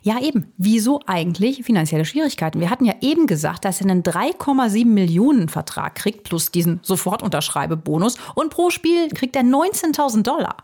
Ja, 0.03 0.19
eben. 0.21 0.53
Wieso 0.57 0.99
eigentlich 1.07 1.63
finanzielle 1.63 2.05
Schwierigkeiten? 2.05 2.59
Wir 2.59 2.69
hatten 2.69 2.85
ja 2.85 2.93
eben 3.01 3.25
gesagt, 3.25 3.65
dass 3.65 3.81
er 3.81 3.89
einen 3.89 4.03
3,7 4.03 4.85
Millionen 4.85 5.49
Vertrag 5.49 5.95
kriegt, 5.95 6.23
plus 6.23 6.51
diesen 6.51 6.81
Sofortunterschreibebonus. 6.83 8.17
Und 8.35 8.51
pro 8.51 8.69
Spiel 8.69 9.09
kriegt 9.09 9.35
er 9.35 9.41
19.000 9.41 10.21
Dollar. 10.21 10.57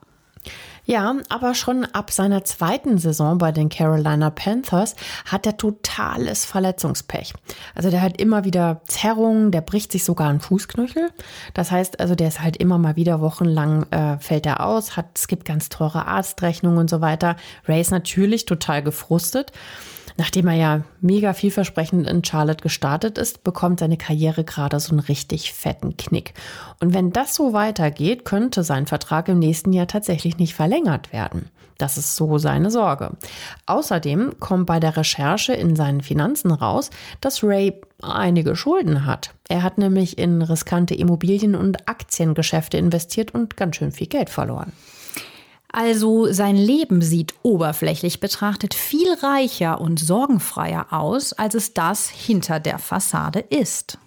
Ja, 0.86 1.16
aber 1.30 1.56
schon 1.56 1.86
ab 1.86 2.12
seiner 2.12 2.44
zweiten 2.44 2.98
Saison 2.98 3.38
bei 3.38 3.52
den 3.54 3.70
Carolina 3.70 4.30
Panthers 4.30 4.96
hat 5.26 5.46
er 5.46 5.56
totales 5.56 6.44
Verletzungspech. 6.44 7.34
Also 7.74 7.90
der 7.90 8.02
hat 8.02 8.20
immer 8.20 8.44
wieder 8.44 8.82
Zerrungen, 8.88 9.52
der 9.52 9.62
bricht 9.62 9.94
sich 9.94 10.04
sogar 10.04 10.30
einen 10.30 10.42
Fußknöchel. 10.42 11.10
Das 11.54 11.72
heißt, 11.72 12.02
also 12.02 12.16
der 12.16 12.28
ist 12.28 12.42
halt 12.42 12.58
immer 12.58 12.78
mal 12.78 12.98
wieder 12.98 13.22
wochenlang 13.22 13.86
äh, 13.92 14.18
fällt 14.20 14.46
er 14.46 14.66
aus, 14.66 14.98
hat 14.98 15.06
es 15.16 15.28
gibt 15.28 15.46
ganz 15.46 15.70
teure 15.70 16.06
Arztrechnungen 16.06 16.80
und 16.80 16.90
so 16.90 17.00
weiter. 17.00 17.38
Ray 17.66 17.80
ist 17.80 17.92
natürlich 17.92 18.46
total 18.46 18.84
gefrustet. 18.84 19.54
Nachdem 20.18 20.48
er 20.48 20.56
ja 20.56 20.82
mega 21.02 21.34
vielversprechend 21.34 22.08
in 22.08 22.24
Charlotte 22.24 22.62
gestartet 22.62 23.18
ist, 23.18 23.44
bekommt 23.44 23.80
seine 23.80 23.98
Karriere 23.98 24.44
gerade 24.44 24.80
so 24.80 24.92
einen 24.92 25.00
richtig 25.00 25.54
fetten 25.54 25.98
Knick. 25.98 26.34
Und 26.80 26.94
wenn 26.94 27.12
das 27.12 27.36
so 27.36 27.54
weitergeht, 27.54 28.26
könnte 28.26 28.64
sein 28.64 28.86
Vertrag 28.86 29.28
im 29.28 29.40
nächsten 29.40 29.74
Jahr 29.74 29.88
tatsächlich 29.88 30.38
nicht 30.38 30.54
verlängert 30.54 31.12
werden. 31.14 31.50
Das 31.78 31.98
ist 31.98 32.16
so 32.16 32.38
seine 32.38 32.70
Sorge. 32.70 33.12
Außerdem 33.66 34.40
kommt 34.40 34.68
bei 34.68 34.80
der 34.80 34.96
Recherche 34.96 35.54
in 35.54 35.76
seinen 35.76 36.02
Finanzen 36.02 36.52
raus, 36.52 36.92
dass 37.20 37.44
Ray 37.44 37.82
einige 38.02 38.56
Schulden 38.56 39.06
hat. 39.06 39.34
Er 39.50 39.64
hat 39.64 39.78
nämlich 39.78 40.18
in 40.18 40.42
riskante 40.42 40.94
Immobilien- 40.94 41.56
und 41.56 41.90
Aktiengeschäfte 41.90 42.78
investiert 42.78 43.34
und 43.34 43.58
ganz 43.58 43.78
schön 43.78 43.92
viel 43.92 44.08
Geld 44.08 44.30
verloren. 44.30 44.72
Also 45.74 46.32
sein 46.32 46.56
Leben 46.56 47.02
sieht 47.02 47.34
oberflächlich 47.42 48.20
betrachtet 48.20 48.76
viel 48.76 49.12
reicher 49.12 49.82
und 49.82 50.00
sorgenfreier 50.00 50.94
aus, 50.94 51.34
als 51.34 51.56
es 51.56 51.74
das 51.74 52.10
hinter 52.10 52.60
der 52.60 52.78
Fassade 52.78 53.40
ist. 53.40 53.98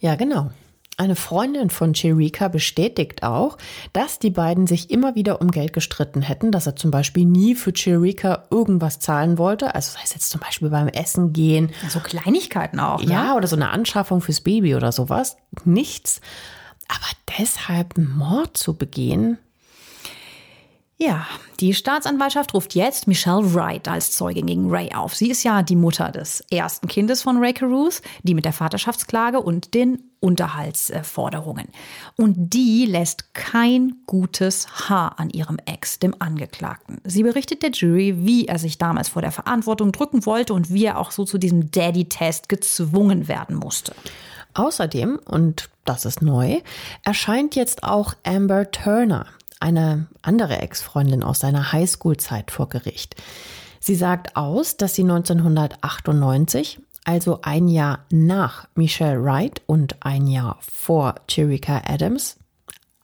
Ja, 0.00 0.16
genau. 0.16 0.50
Eine 0.96 1.14
Freundin 1.14 1.70
von 1.70 1.94
Chirika 1.94 2.48
bestätigt 2.48 3.22
auch, 3.22 3.56
dass 3.92 4.18
die 4.18 4.30
beiden 4.30 4.66
sich 4.66 4.90
immer 4.90 5.14
wieder 5.14 5.40
um 5.40 5.52
Geld 5.52 5.72
gestritten 5.72 6.22
hätten, 6.22 6.50
dass 6.50 6.66
er 6.66 6.74
zum 6.74 6.90
Beispiel 6.90 7.24
nie 7.24 7.54
für 7.54 7.72
Chirika 7.72 8.44
irgendwas 8.50 8.98
zahlen 8.98 9.38
wollte. 9.38 9.76
Also 9.76 9.92
sei 9.92 10.00
es 10.02 10.14
jetzt 10.14 10.28
zum 10.28 10.40
Beispiel 10.40 10.70
beim 10.70 10.88
Essen 10.88 11.32
gehen. 11.32 11.70
So 11.88 12.00
Kleinigkeiten 12.00 12.80
auch. 12.80 13.00
Ne? 13.00 13.12
Ja, 13.12 13.36
oder 13.36 13.46
so 13.46 13.56
eine 13.56 13.70
Anschaffung 13.70 14.20
fürs 14.20 14.40
Baby 14.40 14.74
oder 14.74 14.90
sowas. 14.90 15.36
Nichts. 15.64 16.20
Aber 16.88 17.38
deshalb 17.38 17.96
einen 17.96 18.10
Mord 18.10 18.56
zu 18.56 18.74
begehen, 18.74 19.38
Ja, 20.98 21.26
die 21.58 21.74
Staatsanwaltschaft 21.74 22.54
ruft 22.54 22.74
jetzt 22.74 23.08
Michelle 23.08 23.54
Wright 23.54 23.88
als 23.88 24.12
Zeugin 24.12 24.46
gegen 24.46 24.70
Ray 24.70 24.94
auf. 24.94 25.16
Sie 25.16 25.30
ist 25.30 25.42
ja 25.42 25.62
die 25.62 25.74
Mutter 25.74 26.12
des 26.12 26.44
ersten 26.50 26.86
Kindes 26.86 27.22
von 27.22 27.38
Ray 27.38 27.52
Caruth, 27.52 28.02
die 28.22 28.34
mit 28.34 28.44
der 28.44 28.52
Vaterschaftsklage 28.52 29.40
und 29.40 29.74
den 29.74 30.12
Unterhaltsforderungen. 30.20 31.66
Und 32.16 32.54
die 32.54 32.86
lässt 32.86 33.34
kein 33.34 33.96
gutes 34.06 34.88
Haar 34.88 35.18
an 35.18 35.30
ihrem 35.30 35.58
Ex, 35.66 35.98
dem 35.98 36.14
Angeklagten. 36.20 37.00
Sie 37.02 37.24
berichtet 37.24 37.64
der 37.64 37.72
Jury, 37.72 38.14
wie 38.24 38.46
er 38.46 38.60
sich 38.60 38.78
damals 38.78 39.08
vor 39.08 39.22
der 39.22 39.32
Verantwortung 39.32 39.90
drücken 39.90 40.24
wollte 40.24 40.54
und 40.54 40.72
wie 40.72 40.84
er 40.84 40.98
auch 40.98 41.10
so 41.10 41.24
zu 41.24 41.38
diesem 41.38 41.72
Daddy-Test 41.72 42.48
gezwungen 42.48 43.26
werden 43.26 43.56
musste. 43.56 43.92
Außerdem, 44.54 45.18
und 45.24 45.70
das 45.84 46.04
ist 46.04 46.22
neu, 46.22 46.60
erscheint 47.04 47.56
jetzt 47.56 47.82
auch 47.82 48.14
Amber 48.22 48.70
Turner, 48.70 49.26
eine 49.62 50.08
andere 50.20 50.58
Ex-Freundin 50.58 51.22
aus 51.22 51.40
seiner 51.40 51.72
Highschool-Zeit 51.72 52.50
vor 52.50 52.68
Gericht. 52.68 53.16
Sie 53.80 53.94
sagt 53.94 54.36
aus, 54.36 54.76
dass 54.76 54.94
sie 54.94 55.02
1998, 55.02 56.80
also 57.04 57.40
ein 57.42 57.68
Jahr 57.68 58.00
nach 58.10 58.68
Michelle 58.74 59.22
Wright 59.24 59.62
und 59.66 59.96
ein 60.04 60.26
Jahr 60.26 60.58
vor 60.60 61.14
Chirika 61.28 61.82
Adams, 61.86 62.36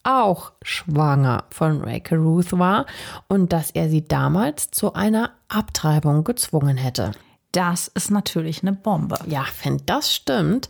auch 0.03 0.53
schwanger 0.61 1.45
von 1.49 1.81
Ray 1.81 1.99
Caruth 1.99 2.57
war 2.57 2.85
und 3.27 3.51
dass 3.51 3.71
er 3.71 3.89
sie 3.89 4.07
damals 4.07 4.71
zu 4.71 4.93
einer 4.93 5.31
Abtreibung 5.49 6.23
gezwungen 6.23 6.77
hätte. 6.77 7.11
Das 7.51 7.87
ist 7.89 8.11
natürlich 8.11 8.61
eine 8.61 8.73
Bombe. 8.73 9.19
Ja, 9.27 9.45
wenn 9.63 9.81
das 9.85 10.13
stimmt, 10.13 10.69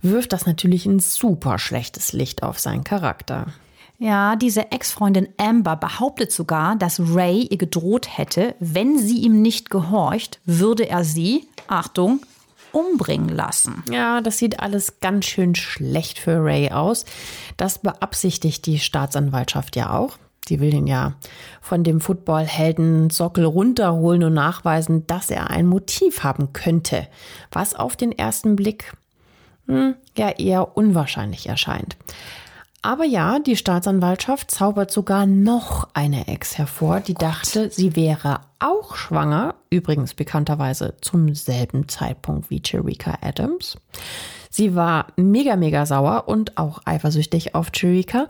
wirft 0.00 0.32
das 0.32 0.46
natürlich 0.46 0.86
ein 0.86 1.00
super 1.00 1.58
schlechtes 1.58 2.12
Licht 2.12 2.42
auf 2.42 2.58
seinen 2.58 2.84
Charakter. 2.84 3.46
Ja, 4.02 4.34
diese 4.34 4.72
Ex-Freundin 4.72 5.28
Amber 5.36 5.76
behauptet 5.76 6.32
sogar, 6.32 6.74
dass 6.74 6.98
Ray 6.98 7.46
ihr 7.48 7.56
gedroht 7.56 8.18
hätte, 8.18 8.56
wenn 8.58 8.98
sie 8.98 9.18
ihm 9.18 9.42
nicht 9.42 9.70
gehorcht, 9.70 10.40
würde 10.44 10.88
er 10.88 11.04
sie, 11.04 11.46
Achtung, 11.68 12.18
umbringen 12.72 13.28
lassen. 13.28 13.84
Ja, 13.92 14.20
das 14.20 14.38
sieht 14.38 14.58
alles 14.58 14.98
ganz 14.98 15.26
schön 15.26 15.54
schlecht 15.54 16.18
für 16.18 16.42
Ray 16.44 16.72
aus. 16.72 17.04
Das 17.56 17.78
beabsichtigt 17.78 18.66
die 18.66 18.80
Staatsanwaltschaft 18.80 19.76
ja 19.76 19.96
auch. 19.96 20.18
Die 20.48 20.58
will 20.58 20.74
ihn 20.74 20.88
ja 20.88 21.14
von 21.60 21.84
dem 21.84 22.00
Footballhelden 22.00 23.08
Sockel 23.10 23.44
runterholen 23.44 24.24
und 24.24 24.34
nachweisen, 24.34 25.06
dass 25.06 25.30
er 25.30 25.50
ein 25.50 25.66
Motiv 25.66 26.24
haben 26.24 26.52
könnte, 26.52 27.06
was 27.52 27.76
auf 27.76 27.94
den 27.94 28.10
ersten 28.10 28.56
Blick 28.56 28.94
hm, 29.68 29.94
ja 30.18 30.30
eher 30.30 30.76
unwahrscheinlich 30.76 31.48
erscheint. 31.48 31.96
Aber 32.84 33.04
ja, 33.04 33.38
die 33.38 33.56
Staatsanwaltschaft 33.56 34.50
zaubert 34.50 34.90
sogar 34.90 35.24
noch 35.24 35.88
eine 35.94 36.26
Ex 36.26 36.58
hervor, 36.58 36.98
die 36.98 37.14
dachte, 37.14 37.70
sie 37.70 37.94
wäre 37.94 38.40
auch 38.58 38.96
schwanger, 38.96 39.54
übrigens 39.70 40.14
bekannterweise 40.14 40.96
zum 41.00 41.32
selben 41.36 41.88
Zeitpunkt 41.88 42.50
wie 42.50 42.60
Chirika 42.64 43.18
Adams. 43.20 43.76
Sie 44.50 44.74
war 44.74 45.06
mega, 45.16 45.54
mega 45.54 45.86
sauer 45.86 46.24
und 46.26 46.58
auch 46.58 46.80
eifersüchtig 46.84 47.54
auf 47.54 47.70
Chirika, 47.72 48.26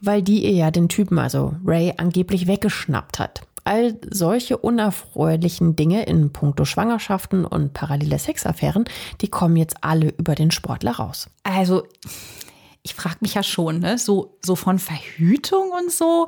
weil 0.00 0.22
die 0.22 0.42
ihr 0.42 0.52
ja 0.52 0.70
den 0.70 0.88
Typen, 0.88 1.18
also 1.18 1.54
Ray, 1.62 1.92
angeblich 1.98 2.46
weggeschnappt 2.46 3.18
hat. 3.18 3.42
All 3.64 3.94
solche 4.10 4.56
unerfreulichen 4.56 5.76
Dinge 5.76 6.04
in 6.04 6.32
puncto 6.32 6.64
Schwangerschaften 6.64 7.44
und 7.44 7.74
parallele 7.74 8.18
Sexaffären, 8.18 8.86
die 9.20 9.28
kommen 9.28 9.56
jetzt 9.56 9.76
alle 9.82 10.08
über 10.16 10.34
den 10.34 10.50
Sportler 10.50 10.92
raus. 10.92 11.28
Also, 11.44 11.84
ich 12.82 12.94
frage 12.94 13.18
mich 13.20 13.34
ja 13.34 13.42
schon, 13.42 13.80
ne? 13.80 13.98
so, 13.98 14.36
so 14.44 14.56
von 14.56 14.78
Verhütung 14.78 15.70
und 15.70 15.92
so, 15.92 16.26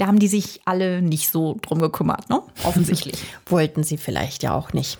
da 0.00 0.06
haben 0.06 0.18
die 0.18 0.28
sich 0.28 0.62
alle 0.64 1.02
nicht 1.02 1.30
so 1.30 1.58
drum 1.60 1.78
gekümmert, 1.78 2.30
ne? 2.30 2.42
Offensichtlich. 2.64 3.22
Wollten 3.46 3.82
sie 3.82 3.98
vielleicht 3.98 4.42
ja 4.42 4.54
auch 4.54 4.72
nicht. 4.72 4.98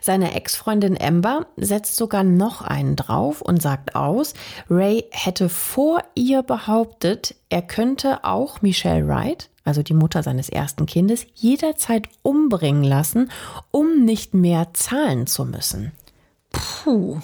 Seine 0.00 0.34
Ex-Freundin 0.34 0.98
Amber 0.98 1.46
setzt 1.56 1.96
sogar 1.96 2.24
noch 2.24 2.62
einen 2.62 2.96
drauf 2.96 3.42
und 3.42 3.60
sagt 3.60 3.96
aus, 3.96 4.32
Ray 4.70 5.04
hätte 5.10 5.50
vor 5.50 6.02
ihr 6.14 6.42
behauptet, 6.42 7.34
er 7.50 7.60
könnte 7.60 8.24
auch 8.24 8.62
Michelle 8.62 9.06
Wright, 9.06 9.50
also 9.64 9.82
die 9.82 9.94
Mutter 9.94 10.22
seines 10.22 10.48
ersten 10.48 10.86
Kindes, 10.86 11.26
jederzeit 11.34 12.08
umbringen 12.22 12.84
lassen, 12.84 13.30
um 13.70 14.06
nicht 14.06 14.32
mehr 14.32 14.72
zahlen 14.72 15.26
zu 15.26 15.44
müssen. 15.44 15.92
Puh. 16.50 17.20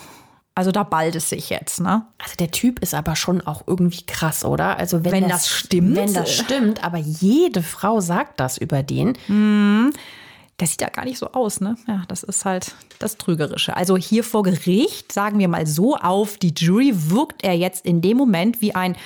Also 0.56 0.70
da 0.70 0.84
ballt 0.84 1.16
es 1.16 1.30
sich 1.30 1.50
jetzt, 1.50 1.80
ne? 1.80 2.06
Also 2.18 2.36
der 2.38 2.52
Typ 2.52 2.78
ist 2.78 2.94
aber 2.94 3.16
schon 3.16 3.40
auch 3.40 3.64
irgendwie 3.66 4.06
krass, 4.06 4.44
oder? 4.44 4.78
Also 4.78 5.04
wenn, 5.04 5.12
Wenn 5.12 5.22
das, 5.24 5.42
das 5.42 5.48
stimmt. 5.50 5.96
Wenn 5.96 6.14
das 6.14 6.32
stimmt, 6.32 6.84
aber 6.84 6.98
jede 6.98 7.62
Frau 7.62 8.00
sagt 8.00 8.38
das 8.38 8.56
über 8.58 8.84
den. 8.84 9.14
Das 10.56 10.70
sieht 10.70 10.82
ja 10.82 10.88
gar 10.90 11.04
nicht 11.04 11.18
so 11.18 11.32
aus, 11.32 11.60
ne? 11.60 11.76
Ja, 11.88 12.04
das 12.06 12.22
ist 12.22 12.44
halt 12.44 12.76
das 13.00 13.16
Trügerische. 13.18 13.76
Also 13.76 13.96
hier 13.96 14.22
vor 14.22 14.44
Gericht, 14.44 15.10
sagen 15.10 15.40
wir 15.40 15.48
mal 15.48 15.66
so, 15.66 15.96
auf 15.96 16.36
die 16.36 16.54
Jury 16.56 16.92
wirkt 17.10 17.42
er 17.42 17.56
jetzt 17.56 17.84
in 17.84 18.00
dem 18.00 18.16
Moment 18.16 18.60
wie 18.60 18.76
ein 18.76 18.96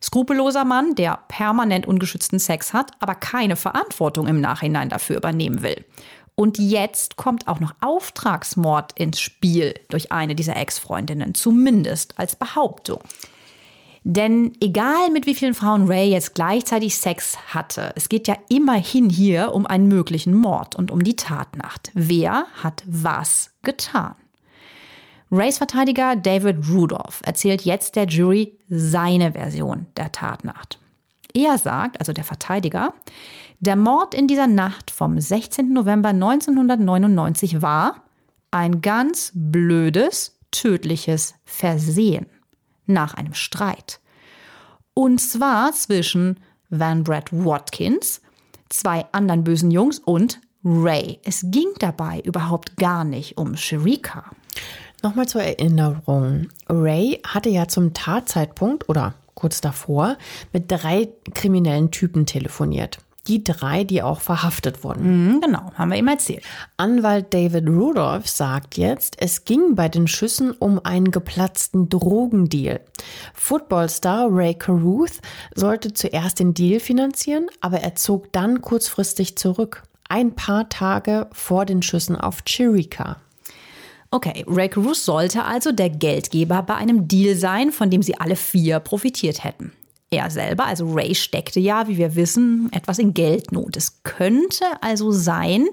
skrupelloser 0.00 0.64
Mann, 0.64 0.94
der 0.94 1.18
permanent 1.26 1.86
ungeschützten 1.86 2.38
Sex 2.38 2.72
hat, 2.72 2.92
aber 3.00 3.16
keine 3.16 3.56
Verantwortung 3.56 4.28
im 4.28 4.40
Nachhinein 4.40 4.88
dafür 4.88 5.16
übernehmen 5.16 5.62
will. 5.62 5.84
Und 6.34 6.58
jetzt 6.58 7.16
kommt 7.16 7.46
auch 7.46 7.60
noch 7.60 7.74
Auftragsmord 7.80 8.92
ins 8.98 9.20
Spiel 9.20 9.74
durch 9.88 10.12
eine 10.12 10.34
dieser 10.34 10.56
Ex-Freundinnen, 10.56 11.34
zumindest 11.34 12.18
als 12.18 12.36
Behauptung. 12.36 13.00
Denn 14.04 14.52
egal 14.60 15.10
mit 15.12 15.26
wie 15.26 15.34
vielen 15.34 15.54
Frauen 15.54 15.86
Ray 15.86 16.10
jetzt 16.10 16.34
gleichzeitig 16.34 16.96
Sex 16.96 17.38
hatte, 17.54 17.92
es 17.94 18.08
geht 18.08 18.26
ja 18.26 18.36
immerhin 18.48 19.08
hier 19.08 19.54
um 19.54 19.66
einen 19.66 19.86
möglichen 19.86 20.34
Mord 20.34 20.74
und 20.74 20.90
um 20.90 21.04
die 21.04 21.14
Tatnacht. 21.14 21.92
Wer 21.94 22.46
hat 22.62 22.82
was 22.86 23.52
getan? 23.62 24.16
Rays 25.30 25.58
Verteidiger 25.58 26.16
David 26.16 26.68
Rudolph 26.68 27.22
erzählt 27.24 27.62
jetzt 27.62 27.94
der 27.94 28.06
Jury 28.06 28.58
seine 28.68 29.32
Version 29.32 29.86
der 29.96 30.10
Tatnacht. 30.10 30.78
Er 31.32 31.56
sagt, 31.56 32.00
also 32.00 32.12
der 32.12 32.24
Verteidiger, 32.24 32.92
der 33.62 33.76
Mord 33.76 34.12
in 34.12 34.26
dieser 34.26 34.48
Nacht 34.48 34.90
vom 34.90 35.20
16. 35.20 35.72
November 35.72 36.08
1999 36.08 37.62
war 37.62 38.02
ein 38.50 38.80
ganz 38.80 39.30
blödes, 39.34 40.36
tödliches 40.50 41.36
Versehen 41.44 42.26
nach 42.86 43.14
einem 43.14 43.34
Streit. 43.34 44.00
Und 44.94 45.20
zwar 45.20 45.72
zwischen 45.74 46.40
Van 46.70 47.04
Brad 47.04 47.32
Watkins, 47.32 48.20
zwei 48.68 49.06
anderen 49.12 49.44
bösen 49.44 49.70
Jungs 49.70 50.00
und 50.00 50.40
Ray. 50.64 51.20
Es 51.22 51.42
ging 51.44 51.68
dabei 51.78 52.20
überhaupt 52.24 52.76
gar 52.76 53.04
nicht 53.04 53.38
um 53.38 53.56
Sherika. 53.56 54.24
Nochmal 55.04 55.28
zur 55.28 55.42
Erinnerung. 55.42 56.48
Ray 56.68 57.20
hatte 57.24 57.48
ja 57.48 57.68
zum 57.68 57.94
Tatzeitpunkt 57.94 58.88
oder 58.88 59.14
kurz 59.34 59.60
davor 59.60 60.18
mit 60.52 60.70
drei 60.70 61.08
kriminellen 61.32 61.92
Typen 61.92 62.26
telefoniert. 62.26 62.98
Die 63.28 63.44
drei, 63.44 63.84
die 63.84 64.02
auch 64.02 64.20
verhaftet 64.20 64.82
wurden. 64.82 65.26
Mhm, 65.26 65.40
genau, 65.40 65.70
haben 65.74 65.90
wir 65.90 65.98
ihm 65.98 66.08
erzählt. 66.08 66.42
Anwalt 66.76 67.32
David 67.32 67.68
Rudolph 67.68 68.28
sagt 68.28 68.76
jetzt, 68.76 69.14
es 69.18 69.44
ging 69.44 69.76
bei 69.76 69.88
den 69.88 70.08
Schüssen 70.08 70.50
um 70.50 70.84
einen 70.84 71.12
geplatzten 71.12 71.88
Drogendeal. 71.88 72.80
Footballstar 73.32 74.26
Ray 74.28 74.54
Caruth 74.54 75.20
sollte 75.54 75.92
zuerst 75.92 76.40
den 76.40 76.52
Deal 76.52 76.80
finanzieren, 76.80 77.46
aber 77.60 77.78
er 77.80 77.94
zog 77.94 78.32
dann 78.32 78.60
kurzfristig 78.60 79.36
zurück. 79.36 79.84
Ein 80.08 80.34
paar 80.34 80.68
Tage 80.68 81.28
vor 81.32 81.64
den 81.64 81.82
Schüssen 81.82 82.16
auf 82.16 82.42
Chirika. 82.44 83.18
Okay, 84.10 84.44
Ray 84.48 84.68
Caruth 84.68 84.96
sollte 84.96 85.44
also 85.44 85.70
der 85.70 85.88
Geldgeber 85.90 86.62
bei 86.64 86.74
einem 86.74 87.08
Deal 87.08 87.36
sein, 87.36 87.70
von 87.70 87.88
dem 87.88 88.02
sie 88.02 88.18
alle 88.18 88.36
vier 88.36 88.80
profitiert 88.80 89.42
hätten. 89.44 89.72
Er 90.12 90.28
selber, 90.28 90.66
also 90.66 90.92
Ray, 90.92 91.14
steckte 91.14 91.58
ja, 91.58 91.88
wie 91.88 91.96
wir 91.96 92.14
wissen, 92.14 92.68
etwas 92.70 92.98
in 92.98 93.14
Geldnot. 93.14 93.78
Es 93.78 94.02
könnte 94.02 94.66
also 94.82 95.10
sein, 95.10 95.64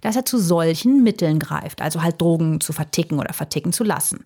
dass 0.00 0.16
er 0.16 0.24
zu 0.24 0.36
solchen 0.38 1.04
Mitteln 1.04 1.38
greift, 1.38 1.80
also 1.80 2.02
halt 2.02 2.20
Drogen 2.20 2.60
zu 2.60 2.72
verticken 2.72 3.20
oder 3.20 3.32
verticken 3.32 3.72
zu 3.72 3.84
lassen. 3.84 4.24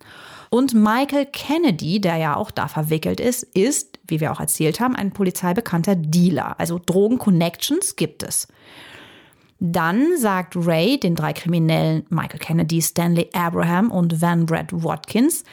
Und 0.49 0.73
Michael 0.73 1.27
Kennedy, 1.27 2.01
der 2.01 2.15
ja 2.15 2.35
auch 2.35 2.49
da 2.49 2.67
verwickelt 2.67 3.19
ist, 3.19 3.43
ist, 3.43 3.99
wie 4.07 4.19
wir 4.19 4.31
auch 4.31 4.39
erzählt 4.39 4.79
haben, 4.79 4.95
ein 4.95 5.11
polizeibekannter 5.11 5.95
Dealer. 5.95 6.59
Also 6.59 6.79
Drogen-Connections 6.83 7.95
gibt 7.95 8.23
es. 8.23 8.47
Dann 9.59 10.17
sagt 10.17 10.55
Ray 10.55 10.99
den 10.99 11.13
drei 11.13 11.33
Kriminellen 11.33 12.07
Michael 12.09 12.39
Kennedy, 12.39 12.81
Stanley 12.81 13.29
Abraham 13.33 13.91
und 13.91 14.19
Van 14.19 14.47
Brad 14.47 14.71
Watkins 14.71 15.43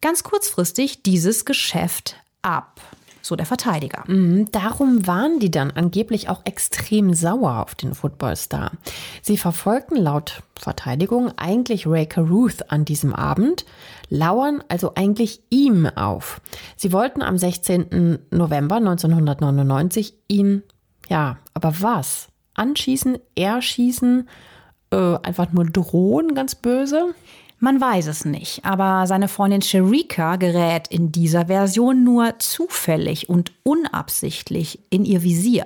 ganz 0.00 0.22
kurzfristig 0.22 1.02
dieses 1.02 1.44
Geschäft 1.44 2.22
ab. 2.42 2.80
So 3.24 3.36
der 3.36 3.46
Verteidiger. 3.46 4.04
Mhm, 4.06 4.52
Darum 4.52 5.06
waren 5.06 5.38
die 5.38 5.50
dann 5.50 5.70
angeblich 5.70 6.28
auch 6.28 6.42
extrem 6.44 7.14
sauer 7.14 7.62
auf 7.62 7.74
den 7.74 7.94
Footballstar. 7.94 8.72
Sie 9.22 9.38
verfolgten 9.38 9.96
laut 9.96 10.42
Verteidigung 10.60 11.32
eigentlich 11.38 11.86
Ray 11.86 12.04
Caruth 12.04 12.70
an 12.70 12.84
diesem 12.84 13.14
Abend, 13.14 13.64
lauern 14.10 14.62
also 14.68 14.92
eigentlich 14.94 15.40
ihm 15.48 15.86
auf. 15.86 16.42
Sie 16.76 16.92
wollten 16.92 17.22
am 17.22 17.38
16. 17.38 18.18
November 18.30 18.76
1999 18.76 20.12
ihn, 20.28 20.62
ja, 21.08 21.38
aber 21.54 21.80
was? 21.80 22.28
Anschießen, 22.52 23.16
erschießen, 23.36 24.28
äh, 24.90 25.16
einfach 25.22 25.50
nur 25.50 25.64
drohen, 25.64 26.34
ganz 26.34 26.56
böse? 26.56 27.14
Man 27.64 27.80
weiß 27.80 28.08
es 28.08 28.26
nicht, 28.26 28.62
aber 28.66 29.06
seine 29.06 29.26
Freundin 29.26 29.62
Sherika 29.62 30.36
gerät 30.36 30.86
in 30.88 31.12
dieser 31.12 31.46
Version 31.46 32.04
nur 32.04 32.38
zufällig 32.38 33.30
und 33.30 33.52
unabsichtlich 33.62 34.80
in 34.90 35.06
ihr 35.06 35.22
Visier. 35.22 35.64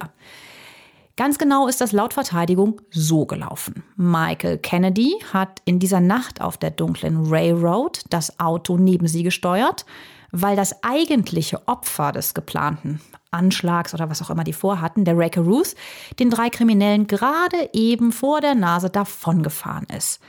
Ganz 1.17 1.39
genau 1.39 1.67
ist 1.67 1.81
das 1.81 1.91
laut 1.91 2.15
Verteidigung 2.15 2.81
so 2.93 3.27
gelaufen. 3.27 3.83
Michael 3.97 4.59
Kennedy 4.59 5.17
hat 5.33 5.61
in 5.65 5.81
dieser 5.81 5.99
Nacht 5.99 6.41
auf 6.41 6.57
der 6.57 6.71
dunklen 6.71 7.27
Railroad 7.27 8.05
das 8.11 8.39
Auto 8.39 8.77
neben 8.77 9.09
sie 9.09 9.25
gesteuert, 9.25 9.85
weil 10.31 10.55
das 10.55 10.85
eigentliche 10.85 11.67
Opfer 11.67 12.13
des 12.13 12.33
geplanten 12.33 13.01
Anschlags 13.33 13.93
oder 13.93 14.09
was 14.09 14.23
auch 14.23 14.31
immer 14.31 14.45
die 14.45 14.53
vorhatten, 14.53 15.05
der 15.05 15.19
Ray 15.19 15.31
Caruth, 15.31 15.75
den 16.21 16.31
drei 16.31 16.49
Kriminellen 16.49 17.09
gerade 17.09 17.71
eben 17.73 18.13
vor 18.13 18.41
der 18.41 18.55
Nase 18.55 18.89
davongefahren 18.89 19.89
ist. 19.97 20.21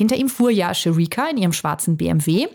Hinter 0.00 0.16
ihm 0.16 0.30
fuhr 0.30 0.50
ja 0.50 0.72
Sherika 0.72 1.28
in 1.28 1.36
ihrem 1.36 1.52
schwarzen 1.52 1.98
BMW. 1.98 2.46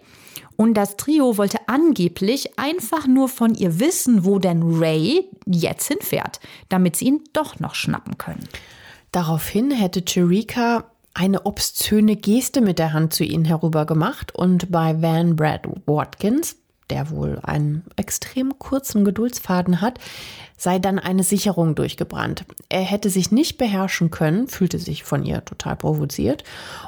Und 0.55 0.73
das 0.73 0.97
Trio 0.97 1.37
wollte 1.37 1.59
angeblich 1.67 2.57
einfach 2.57 3.05
nur 3.05 3.29
von 3.29 3.53
ihr 3.53 3.79
wissen, 3.79 4.25
wo 4.25 4.39
denn 4.39 4.63
Ray 4.63 5.29
jetzt 5.45 5.87
hinfährt, 5.87 6.39
damit 6.69 6.95
sie 6.95 7.05
ihn 7.05 7.23
doch 7.33 7.59
noch 7.59 7.75
schnappen 7.75 8.17
können. 8.17 8.49
Daraufhin 9.11 9.69
hätte 9.69 10.01
Chirika 10.01 10.85
eine 11.13 11.45
obszöne 11.45 12.15
Geste 12.15 12.61
mit 12.61 12.79
der 12.79 12.93
Hand 12.93 13.13
zu 13.13 13.23
ihnen 13.23 13.45
herüber 13.45 13.85
gemacht 13.85 14.33
und 14.33 14.71
bei 14.71 14.99
Van 14.99 15.35
Brad 15.35 15.67
Watkins, 15.85 16.57
der 16.89 17.09
wohl 17.09 17.39
einen 17.43 17.83
extrem 17.95 18.57
kurzen 18.59 19.05
Geduldsfaden 19.05 19.81
hat, 19.81 19.99
sei 20.57 20.79
dann 20.79 20.99
eine 20.99 21.23
Sicherung 21.23 21.75
durchgebrannt. 21.75 22.45
Er 22.69 22.81
hätte 22.81 23.09
sich 23.09 23.31
nicht 23.31 23.57
beherrschen 23.57 24.11
können, 24.11 24.47
fühlte 24.47 24.79
sich 24.79 25.03
von 25.03 25.23
ihr 25.23 25.43
total 25.43 25.75
provoziert 25.75 26.43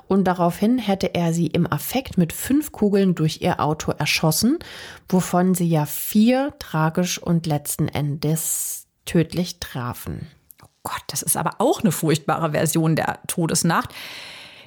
und 0.08 0.26
daraufhin 0.26 0.78
hätte 0.78 1.14
er 1.14 1.34
sie 1.34 1.48
im 1.48 1.72
Affekt 1.72 2.18
mit 2.18 2.34
fünf 2.34 2.72
Kugeln 2.72 3.16
durch 3.16 3.42
ihr 3.42 3.60
Auto 3.60 3.92
erschossen, 3.92 4.60
wovon 5.10 5.54
sie 5.54 5.68
ja 5.68 5.86
vier 5.86 6.54
tragisch 6.60 7.22
und 7.22 7.46
letzten 7.46 7.88
Endes 7.88 8.88
tödlich 9.06 9.60
trafen. 9.60 10.28
Gott, 10.84 11.04
das 11.08 11.22
ist 11.22 11.36
aber 11.36 11.56
auch 11.58 11.82
eine 11.82 11.92
furchtbare 11.92 12.52
Version 12.52 12.96
der 12.96 13.20
Todesnacht. 13.28 13.94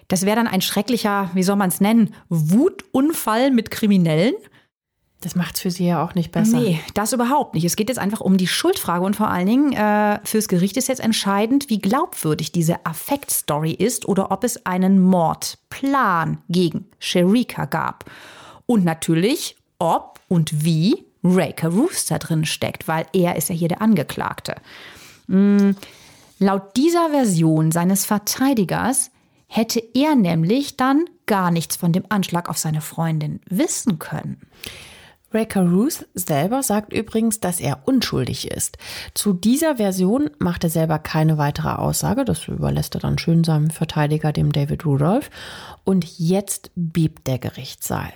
Das 0.09 0.27
wäre 0.27 0.37
dann 0.37 0.49
ein 0.49 0.61
schrecklicher, 0.61 1.31
wie 1.35 1.45
soll 1.45 1.57
man 1.57 1.69
es 1.69 1.81
nennen, 1.81 2.15
Wutunfall 2.29 3.51
mit 3.53 3.71
Kriminellen. 3.71 4.35
Das 5.21 5.35
macht's 5.35 5.61
für 5.61 5.71
sie 5.71 5.87
ja 5.87 6.03
auch 6.03 6.15
nicht 6.15 6.33
besser. 6.33 6.59
Nee, 6.59 6.81
das 6.95 7.13
überhaupt 7.13 7.55
nicht. 7.55 7.65
Es 7.65 7.77
geht 7.77 7.91
jetzt 7.91 7.99
einfach 7.99 8.23
um 8.23 8.39
die 8.39 8.47
Schuldfrage 8.47 9.05
und 9.05 9.17
vor 9.17 9.29
allen 9.29 9.47
Dingen 9.47 9.73
äh, 9.75 10.19
fürs 10.25 10.49
Gericht 10.49 10.79
ist 10.79 10.89
jetzt 10.89 11.01
entscheidend, 11.01 11.69
wie 11.69 11.79
glaubwürdig 11.79 12.53
diese 12.53 12.87
Affektstory 12.87 13.73
ist 13.73 14.09
oder 14.09 14.33
ob 14.33 14.45
es 14.45 14.65
einen 14.65 14.99
Mordplan 14.99 16.39
gegen 16.49 16.87
Sherika 16.99 17.67
gab. 17.67 18.07
Und 18.65 18.85
natürlich, 18.85 19.57
ob 19.79 20.21
und 20.29 20.65
wie 20.65 21.05
Caruth 21.23 22.11
da 22.11 22.19
drin 22.19 22.47
steckt, 22.47 22.89
weil 22.89 23.05
er 23.13 23.37
ist 23.37 23.51
ja 23.51 23.55
hier 23.55 23.69
der 23.69 23.83
Angeklagte. 23.83 24.55
Mm, 25.27 25.73
laut 26.39 26.77
dieser 26.77 27.11
Version 27.11 27.73
seines 27.73 28.07
Verteidigers 28.07 29.11
hätte 29.49 29.83
er 29.93 30.15
nämlich 30.15 30.79
dann 30.79 31.05
gar 31.27 31.51
nichts 31.51 31.77
von 31.77 31.93
dem 31.93 32.05
Anschlag 32.09 32.49
auf 32.49 32.57
seine 32.57 32.81
Freundin 32.81 33.41
wissen 33.47 33.99
können. 33.99 34.41
Ray 35.33 35.47
Caruth 35.47 36.07
selber 36.15 36.63
sagt 36.65 36.93
übrigens, 36.93 37.39
dass 37.39 37.61
er 37.61 37.87
unschuldig 37.87 38.51
ist. 38.51 38.79
Zu 39.15 39.33
dieser 39.33 39.77
Version 39.77 40.29
macht 40.39 40.65
er 40.65 40.71
selber 40.71 40.99
keine 40.99 41.39
weitere 41.39 41.69
Aussage. 41.69 42.25
Das 42.25 42.49
überlässt 42.49 42.97
er 42.97 43.01
dann 43.01 43.17
schön 43.17 43.45
seinem 43.45 43.71
Verteidiger, 43.71 44.33
dem 44.33 44.51
David 44.51 44.85
Rudolph. 44.85 45.31
Und 45.85 46.19
jetzt 46.19 46.73
bebt 46.75 47.29
der 47.29 47.39
Gerichtssaal. 47.39 48.13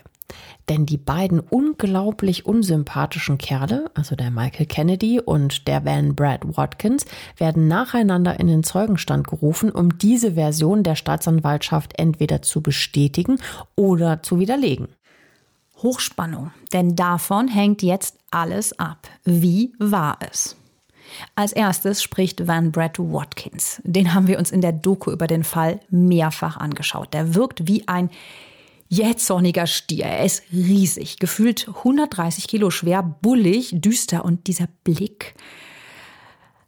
Denn 0.69 0.87
die 0.87 0.97
beiden 0.97 1.39
unglaublich 1.39 2.47
unsympathischen 2.47 3.39
Kerle, 3.39 3.91
also 3.95 4.17
der 4.17 4.33
Michael 4.33 4.67
Kennedy 4.67 5.21
und 5.21 5.69
der 5.69 5.85
Van 5.85 6.17
Brad 6.17 6.41
Watkins, 6.57 7.05
werden 7.37 7.69
nacheinander 7.69 8.41
in 8.41 8.49
den 8.49 8.65
Zeugenstand 8.65 9.29
gerufen, 9.29 9.71
um 9.71 9.99
diese 9.99 10.33
Version 10.33 10.83
der 10.83 10.97
Staatsanwaltschaft 10.97 11.93
entweder 11.97 12.43
zu 12.43 12.61
bestätigen 12.61 13.39
oder 13.77 14.23
zu 14.23 14.41
widerlegen. 14.41 14.89
Hochspannung, 15.83 16.53
denn 16.73 16.97
davon 16.97 17.49
hängt 17.49 17.83
jetzt 17.83 18.19
alles 18.31 18.79
ab. 18.79 19.09
Wie 19.25 19.73
war 19.79 20.19
es? 20.21 20.57
Als 21.35 21.53
erstes 21.53 22.03
spricht 22.03 22.47
Van 22.47 22.73
Brad 22.73 22.99
Watkins. 22.99 23.81
Den 23.85 24.15
haben 24.15 24.27
wir 24.27 24.39
uns 24.39 24.51
in 24.51 24.61
der 24.61 24.73
Doku 24.73 25.11
über 25.11 25.27
den 25.27 25.45
Fall 25.45 25.81
mehrfach 25.91 26.57
angeschaut. 26.57 27.13
Der 27.13 27.35
wirkt 27.35 27.69
wie 27.69 27.87
ein 27.87 28.11
jähzorniger 28.89 29.67
Stier. 29.67 30.07
Er 30.07 30.25
ist 30.25 30.45
riesig, 30.53 31.19
gefühlt 31.19 31.69
130 31.69 32.49
Kilo 32.49 32.71
schwer, 32.71 33.03
bullig, 33.03 33.71
düster 33.75 34.25
und 34.25 34.47
dieser 34.47 34.69
Blick. 34.85 35.35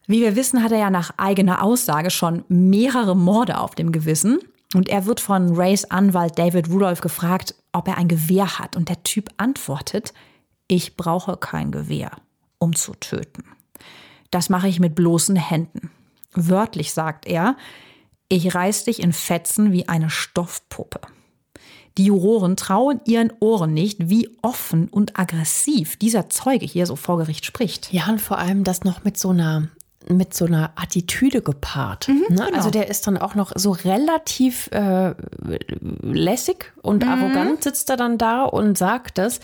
Wie 0.06 0.20
wir 0.20 0.36
wissen, 0.36 0.62
hat 0.62 0.72
er 0.72 0.78
ja 0.78 0.90
nach 0.90 1.12
eigener 1.16 1.62
Aussage 1.62 2.10
schon 2.10 2.44
mehrere 2.48 3.16
Morde 3.16 3.58
auf 3.58 3.74
dem 3.74 3.90
Gewissen. 3.90 4.38
Und 4.76 4.90
er 4.90 5.06
wird 5.06 5.20
von 5.20 5.56
Rays 5.56 5.86
Anwalt 5.86 6.38
David 6.38 6.68
Rudolph 6.68 7.00
gefragt, 7.00 7.54
ob 7.72 7.88
er 7.88 7.96
ein 7.96 8.08
Gewehr 8.08 8.58
hat. 8.58 8.76
Und 8.76 8.90
der 8.90 9.02
Typ 9.04 9.30
antwortet, 9.38 10.12
ich 10.68 10.98
brauche 10.98 11.38
kein 11.38 11.72
Gewehr, 11.72 12.10
um 12.58 12.76
zu 12.76 12.92
töten. 12.92 13.44
Das 14.30 14.50
mache 14.50 14.68
ich 14.68 14.78
mit 14.78 14.94
bloßen 14.94 15.36
Händen. 15.36 15.90
Wörtlich 16.34 16.92
sagt 16.92 17.26
er, 17.26 17.56
ich 18.28 18.54
reiß 18.54 18.84
dich 18.84 19.00
in 19.02 19.14
Fetzen 19.14 19.72
wie 19.72 19.88
eine 19.88 20.10
Stoffpuppe. 20.10 21.00
Die 21.96 22.04
Juroren 22.04 22.58
trauen 22.58 23.00
ihren 23.06 23.32
Ohren 23.40 23.72
nicht, 23.72 24.10
wie 24.10 24.28
offen 24.42 24.88
und 24.88 25.18
aggressiv 25.18 25.96
dieser 25.96 26.28
Zeuge 26.28 26.66
hier 26.66 26.84
so 26.84 26.96
vor 26.96 27.16
Gericht 27.16 27.46
spricht. 27.46 27.90
Ja, 27.94 28.10
und 28.10 28.20
vor 28.20 28.36
allem 28.36 28.62
das 28.62 28.84
noch 28.84 29.04
mit 29.04 29.16
so 29.16 29.30
einer 29.30 29.70
mit 30.08 30.34
so 30.34 30.46
einer 30.46 30.72
Attitüde 30.76 31.42
gepaart. 31.42 32.08
Mhm, 32.08 32.26
ne? 32.28 32.46
genau. 32.46 32.56
Also 32.56 32.70
der 32.70 32.88
ist 32.88 33.06
dann 33.06 33.18
auch 33.18 33.34
noch 33.34 33.52
so 33.54 33.72
relativ 33.72 34.68
äh, 34.72 35.14
lässig 36.02 36.72
und 36.82 37.04
mhm. 37.04 37.10
arrogant 37.10 37.62
sitzt 37.64 37.90
er 37.90 37.96
dann 37.96 38.18
da 38.18 38.44
und 38.44 38.78
sagt 38.78 39.18
das. 39.18 39.40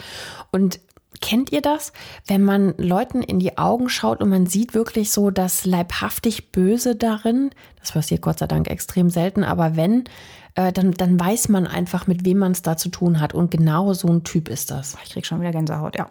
Und 0.50 0.80
kennt 1.20 1.52
ihr 1.52 1.62
das, 1.62 1.92
wenn 2.26 2.42
man 2.42 2.74
Leuten 2.76 3.22
in 3.22 3.38
die 3.38 3.56
Augen 3.58 3.88
schaut 3.88 4.20
und 4.20 4.28
man 4.28 4.46
sieht 4.46 4.74
wirklich 4.74 5.10
so 5.10 5.30
das 5.30 5.64
leibhaftig 5.64 6.52
Böse 6.52 6.96
darin? 6.96 7.50
Das 7.80 7.92
passiert 7.92 8.22
Gott 8.22 8.38
sei 8.38 8.46
Dank 8.46 8.68
extrem 8.68 9.08
selten, 9.10 9.44
aber 9.44 9.76
wenn, 9.76 10.04
äh, 10.54 10.72
dann, 10.72 10.92
dann 10.92 11.18
weiß 11.18 11.48
man 11.48 11.66
einfach, 11.66 12.06
mit 12.06 12.24
wem 12.24 12.38
man 12.38 12.52
es 12.52 12.62
da 12.62 12.76
zu 12.76 12.88
tun 12.88 13.20
hat. 13.20 13.34
Und 13.34 13.50
genau 13.50 13.94
so 13.94 14.08
ein 14.08 14.24
Typ 14.24 14.48
ist 14.48 14.70
das. 14.70 14.96
Ich 15.04 15.12
krieg 15.12 15.24
schon 15.24 15.40
wieder 15.40 15.52
Gänsehaut, 15.52 15.96
ja. 15.96 16.10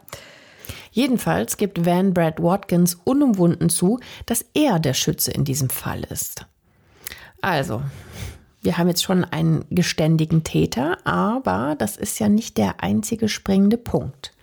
Jedenfalls 0.91 1.57
gibt 1.57 1.85
Van 1.85 2.13
Brad 2.13 2.41
Watkins 2.41 2.95
unumwunden 3.03 3.69
zu, 3.69 3.99
dass 4.25 4.45
er 4.53 4.79
der 4.79 4.93
Schütze 4.93 5.31
in 5.31 5.45
diesem 5.45 5.69
Fall 5.69 6.03
ist. 6.03 6.45
Also, 7.41 7.81
wir 8.61 8.77
haben 8.77 8.89
jetzt 8.89 9.03
schon 9.03 9.23
einen 9.23 9.65
geständigen 9.69 10.43
Täter, 10.43 10.97
aber 11.05 11.75
das 11.79 11.97
ist 11.97 12.19
ja 12.19 12.29
nicht 12.29 12.57
der 12.57 12.83
einzige 12.83 13.29
springende 13.29 13.77
Punkt. 13.77 14.33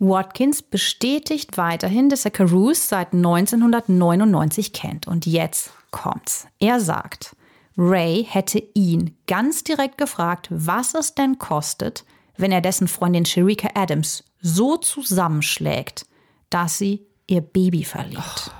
Watkins 0.00 0.62
bestätigt 0.62 1.56
weiterhin, 1.56 2.08
dass 2.08 2.24
er 2.24 2.30
Caruth 2.30 2.76
seit 2.76 3.12
1999 3.12 4.72
kennt. 4.72 5.06
Und 5.06 5.26
jetzt 5.26 5.72
kommt's. 5.90 6.46
Er 6.60 6.80
sagt, 6.80 7.36
Ray 7.76 8.24
hätte 8.28 8.62
ihn 8.74 9.16
ganz 9.26 9.64
direkt 9.64 9.98
gefragt, 9.98 10.48
was 10.50 10.94
es 10.94 11.14
denn 11.14 11.38
kostet, 11.38 12.04
wenn 12.38 12.52
er 12.52 12.60
dessen 12.60 12.88
Freundin 12.88 13.24
Sherika 13.24 13.68
Adams 13.74 14.24
so 14.40 14.76
zusammenschlägt, 14.76 16.06
dass 16.50 16.78
sie 16.78 17.06
ihr 17.26 17.42
Baby 17.42 17.84
verliert. 17.84 18.52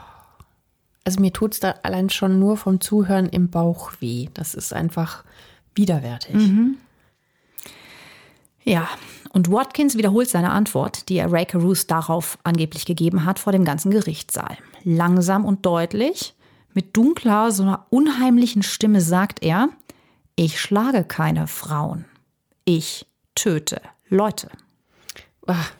Also 1.05 1.21
mir 1.21 1.33
tut 1.33 1.55
es 1.55 1.61
da 1.61 1.77
allein 1.83 2.11
schon 2.11 2.39
nur 2.39 2.59
vom 2.59 2.81
Zuhören 2.81 3.29
im 3.31 3.49
Bauch 3.49 3.93
weh. 4.01 4.29
Das 4.35 4.55
ist 4.55 4.75
einfach 4.75 5.25
widerwärtig. 5.75 6.35
Mhm. 6.35 6.77
Ja, 8.63 8.89
und 9.31 9.51
Watkins 9.51 9.97
wiederholt 9.97 10.29
seine 10.29 10.51
Antwort, 10.51 11.09
die 11.09 11.17
er 11.17 11.33
Ray 11.33 11.47
Caruth 11.47 11.91
darauf 11.91 12.39
angeblich 12.45 12.85
gegeben 12.85 13.25
hat 13.25 13.39
vor 13.39 13.53
dem 13.53 13.65
ganzen 13.65 13.91
Gerichtssaal. 13.91 14.59
Langsam 14.85 15.47
und 15.47 15.65
deutlich 15.65 16.35
mit 16.75 16.97
dunkler, 16.97 17.51
so 17.51 17.63
einer 17.63 17.87
unheimlichen 17.91 18.63
Stimme 18.63 19.01
sagt 19.01 19.43
er, 19.43 19.71
ich 20.37 20.61
schlage 20.61 21.05
keine 21.05 21.47
Frauen. 21.47 22.05
Ich 22.65 23.08
töte 23.39 23.81
Leute. 24.09 24.49
Ach, 25.47 25.73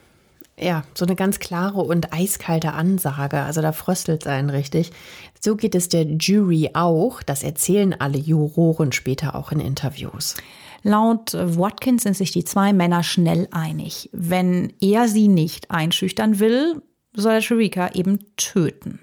ja, 0.57 0.83
so 0.93 1.05
eine 1.05 1.15
ganz 1.15 1.39
klare 1.39 1.81
und 1.81 2.13
eiskalte 2.13 2.71
Ansage. 2.71 3.41
Also 3.41 3.61
da 3.61 3.73
fröstelt 3.73 4.23
sein 4.23 4.49
richtig. 4.49 4.91
So 5.39 5.55
geht 5.57 5.75
es 5.75 5.89
der 5.89 6.03
Jury 6.03 6.71
auch. 6.73 7.21
Das 7.21 7.43
erzählen 7.43 7.93
alle 7.99 8.17
Juroren 8.17 8.93
später 8.93 9.35
auch 9.35 9.51
in 9.51 9.59
Interviews. 9.59 10.35
Laut 10.83 11.33
Watkins 11.33 12.03
sind 12.03 12.15
sich 12.15 12.31
die 12.31 12.45
zwei 12.45 12.71
Männer 12.71 13.03
schnell 13.03 13.49
einig. 13.51 14.09
Wenn 14.13 14.71
er 14.79 15.09
sie 15.09 15.27
nicht 15.27 15.69
einschüchtern 15.69 16.39
will, 16.39 16.81
soll 17.13 17.33
er 17.33 17.41
Sharika 17.41 17.89
eben 17.93 18.19
töten 18.37 18.99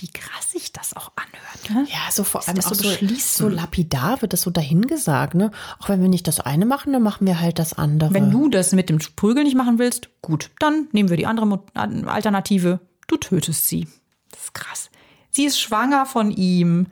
wie 0.00 0.08
krass 0.08 0.52
sich 0.52 0.72
das 0.72 0.96
auch 0.96 1.12
anhört. 1.16 1.70
Ne? 1.70 1.86
Ja, 1.92 2.10
so 2.10 2.24
vor 2.24 2.46
allem 2.46 2.58
auch 2.58 2.74
so, 2.74 2.88
so, 3.18 3.48
lapidar 3.48 4.22
wird 4.22 4.32
das 4.32 4.42
so 4.42 4.50
dahingesagt. 4.50 5.34
Ne? 5.34 5.50
Auch 5.80 5.88
wenn 5.88 6.00
wir 6.00 6.08
nicht 6.08 6.26
das 6.28 6.40
eine 6.40 6.66
machen, 6.66 6.92
dann 6.92 7.02
machen 7.02 7.26
wir 7.26 7.40
halt 7.40 7.58
das 7.58 7.74
andere. 7.74 8.14
Wenn 8.14 8.30
du 8.30 8.48
das 8.48 8.72
mit 8.72 8.88
dem 8.88 8.98
Prügel 9.16 9.44
nicht 9.44 9.56
machen 9.56 9.78
willst, 9.78 10.08
gut, 10.22 10.50
dann 10.58 10.88
nehmen 10.92 11.10
wir 11.10 11.16
die 11.16 11.26
andere 11.26 11.62
Alternative. 11.74 12.80
Du 13.06 13.16
tötest 13.16 13.68
sie. 13.68 13.88
Das 14.30 14.44
ist 14.44 14.54
krass. 14.54 14.90
Sie 15.30 15.44
ist 15.44 15.60
schwanger 15.60 16.06
von 16.06 16.30
ihm. 16.30 16.86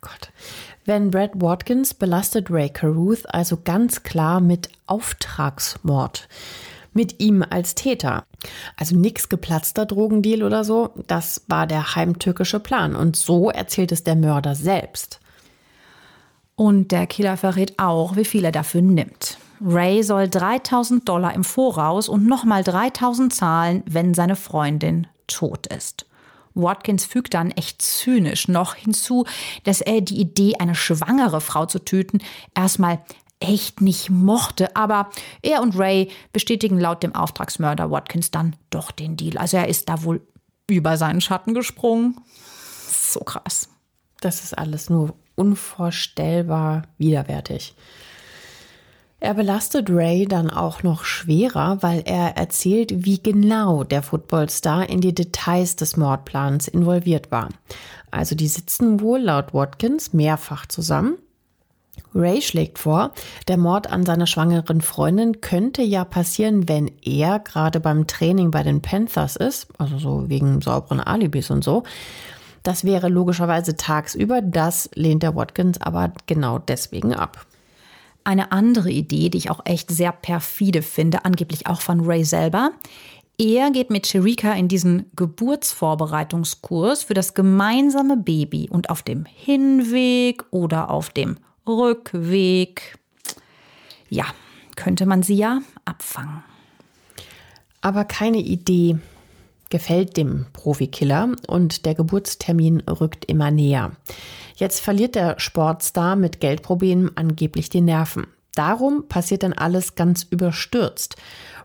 Gott. 0.00 0.30
Wenn 0.84 1.10
Brad 1.10 1.32
Watkins 1.34 1.94
belastet 1.94 2.48
Ray 2.48 2.70
Caruth 2.70 3.28
also 3.34 3.58
ganz 3.64 4.04
klar 4.04 4.40
mit 4.40 4.70
Auftragsmord 4.86 6.28
mit 6.96 7.20
ihm 7.20 7.44
als 7.48 7.76
Täter. 7.76 8.24
Also 8.76 8.96
nix 8.96 9.28
geplatzter 9.28 9.86
Drogendeal 9.86 10.42
oder 10.42 10.64
so, 10.64 10.90
das 11.06 11.42
war 11.46 11.68
der 11.68 11.94
heimtückische 11.94 12.58
Plan. 12.58 12.96
Und 12.96 13.14
so 13.14 13.50
erzählt 13.50 13.92
es 13.92 14.02
der 14.02 14.16
Mörder 14.16 14.56
selbst. 14.56 15.20
Und 16.56 16.90
der 16.90 17.06
Killer 17.06 17.36
verrät 17.36 17.78
auch, 17.78 18.16
wie 18.16 18.24
viel 18.24 18.44
er 18.44 18.52
dafür 18.52 18.82
nimmt. 18.82 19.38
Ray 19.64 20.02
soll 20.02 20.28
3000 20.28 21.08
Dollar 21.08 21.34
im 21.34 21.44
Voraus 21.44 22.08
und 22.08 22.26
nochmal 22.26 22.64
3000 22.64 23.32
zahlen, 23.32 23.82
wenn 23.86 24.14
seine 24.14 24.36
Freundin 24.36 25.06
tot 25.26 25.66
ist. 25.66 26.06
Watkins 26.54 27.04
fügt 27.04 27.34
dann 27.34 27.50
echt 27.50 27.82
zynisch 27.82 28.48
noch 28.48 28.74
hinzu, 28.74 29.26
dass 29.64 29.82
er 29.82 30.00
die 30.00 30.18
Idee, 30.18 30.54
eine 30.58 30.74
schwangere 30.74 31.40
Frau 31.40 31.66
zu 31.66 31.84
töten, 31.84 32.18
erstmal 32.54 33.00
echt 33.40 33.80
nicht 33.80 34.10
mochte. 34.10 34.74
Aber 34.76 35.10
er 35.42 35.62
und 35.62 35.78
Ray 35.78 36.10
bestätigen 36.32 36.78
laut 36.78 37.02
dem 37.02 37.14
Auftragsmörder 37.14 37.90
Watkins 37.90 38.30
dann 38.30 38.56
doch 38.70 38.90
den 38.90 39.16
Deal. 39.16 39.38
Also 39.38 39.56
er 39.56 39.68
ist 39.68 39.88
da 39.88 40.02
wohl 40.02 40.26
über 40.68 40.96
seinen 40.96 41.20
Schatten 41.20 41.54
gesprungen. 41.54 42.20
So 42.88 43.20
krass. 43.20 43.68
Das 44.20 44.42
ist 44.42 44.56
alles 44.56 44.90
nur 44.90 45.14
unvorstellbar 45.34 46.82
widerwärtig. 46.98 47.74
Er 49.18 49.34
belastet 49.34 49.88
Ray 49.90 50.26
dann 50.26 50.50
auch 50.50 50.82
noch 50.82 51.04
schwerer, 51.04 51.82
weil 51.82 52.02
er 52.04 52.36
erzählt, 52.36 53.04
wie 53.04 53.22
genau 53.22 53.82
der 53.82 54.02
Footballstar 54.02 54.88
in 54.88 55.00
die 55.00 55.14
Details 55.14 55.76
des 55.76 55.96
Mordplans 55.96 56.68
involviert 56.68 57.30
war. 57.30 57.48
Also 58.10 58.34
die 58.34 58.48
sitzen 58.48 59.00
wohl 59.00 59.20
laut 59.20 59.54
Watkins 59.54 60.12
mehrfach 60.12 60.66
zusammen 60.66 61.16
Ray 62.14 62.40
schlägt 62.40 62.78
vor, 62.78 63.12
der 63.46 63.58
Mord 63.58 63.90
an 63.90 64.04
seiner 64.06 64.26
schwangeren 64.26 64.80
Freundin 64.80 65.40
könnte 65.40 65.82
ja 65.82 66.04
passieren, 66.04 66.68
wenn 66.68 66.90
er 67.02 67.38
gerade 67.38 67.78
beim 67.78 68.06
Training 68.06 68.50
bei 68.50 68.62
den 68.62 68.80
Panthers 68.80 69.36
ist, 69.36 69.68
also 69.78 69.98
so 69.98 70.28
wegen 70.28 70.60
sauberen 70.60 71.00
Alibis 71.00 71.50
und 71.50 71.62
so. 71.62 71.84
Das 72.62 72.84
wäre 72.84 73.08
logischerweise 73.08 73.76
tagsüber, 73.76 74.40
das 74.42 74.90
lehnt 74.94 75.22
der 75.22 75.36
Watkins 75.36 75.80
aber 75.80 76.12
genau 76.26 76.58
deswegen 76.58 77.14
ab. 77.14 77.46
Eine 78.24 78.50
andere 78.50 78.90
Idee, 78.90 79.28
die 79.28 79.38
ich 79.38 79.50
auch 79.50 79.60
echt 79.64 79.90
sehr 79.90 80.10
perfide 80.10 80.82
finde, 80.82 81.24
angeblich 81.24 81.68
auch 81.68 81.80
von 81.80 82.00
Ray 82.00 82.24
selber. 82.24 82.72
Er 83.38 83.70
geht 83.70 83.90
mit 83.90 84.06
Sherika 84.06 84.52
in 84.54 84.66
diesen 84.66 85.10
Geburtsvorbereitungskurs 85.14 87.04
für 87.04 87.14
das 87.14 87.34
gemeinsame 87.34 88.16
Baby 88.16 88.68
und 88.68 88.90
auf 88.90 89.02
dem 89.02 89.26
Hinweg 89.26 90.42
oder 90.50 90.90
auf 90.90 91.10
dem 91.10 91.36
Rückweg. 91.66 92.98
Ja, 94.08 94.26
könnte 94.76 95.06
man 95.06 95.22
sie 95.22 95.36
ja 95.36 95.60
abfangen. 95.84 96.44
Aber 97.80 98.04
keine 98.04 98.38
Idee 98.38 98.98
gefällt 99.70 100.16
dem 100.16 100.46
Profikiller 100.52 101.34
und 101.48 101.86
der 101.86 101.94
Geburtstermin 101.94 102.80
rückt 102.82 103.24
immer 103.24 103.50
näher. 103.50 103.92
Jetzt 104.54 104.80
verliert 104.80 105.14
der 105.14 105.38
Sportstar 105.38 106.16
mit 106.16 106.40
Geldproblemen 106.40 107.10
angeblich 107.16 107.68
die 107.68 107.80
Nerven. 107.80 108.26
Darum 108.54 109.06
passiert 109.08 109.42
dann 109.42 109.52
alles 109.52 109.96
ganz 109.96 110.22
überstürzt. 110.22 111.16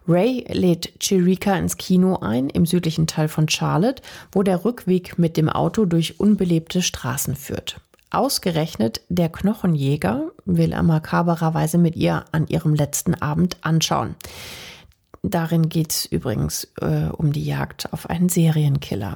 Ray 0.07 0.45
lädt 0.49 0.91
Chirika 0.99 1.55
ins 1.55 1.77
Kino 1.77 2.17
ein, 2.17 2.49
im 2.49 2.65
südlichen 2.65 3.07
Teil 3.07 3.27
von 3.27 3.47
Charlotte, 3.47 4.01
wo 4.31 4.43
der 4.43 4.65
Rückweg 4.65 5.17
mit 5.17 5.37
dem 5.37 5.47
Auto 5.47 5.85
durch 5.85 6.19
unbelebte 6.19 6.81
Straßen 6.81 7.35
führt. 7.35 7.79
Ausgerechnet 8.11 9.01
der 9.07 9.29
Knochenjäger 9.29 10.31
will 10.43 10.73
er 10.73 10.83
makabererweise 10.83 11.77
mit 11.77 11.95
ihr 11.95 12.25
an 12.33 12.45
ihrem 12.47 12.75
letzten 12.75 13.15
Abend 13.15 13.55
anschauen. 13.61 14.15
Darin 15.23 15.69
geht 15.69 15.91
es 15.91 16.05
übrigens 16.07 16.67
äh, 16.81 17.05
um 17.05 17.31
die 17.31 17.45
Jagd 17.45 17.91
auf 17.93 18.09
einen 18.09 18.27
Serienkiller. 18.27 19.15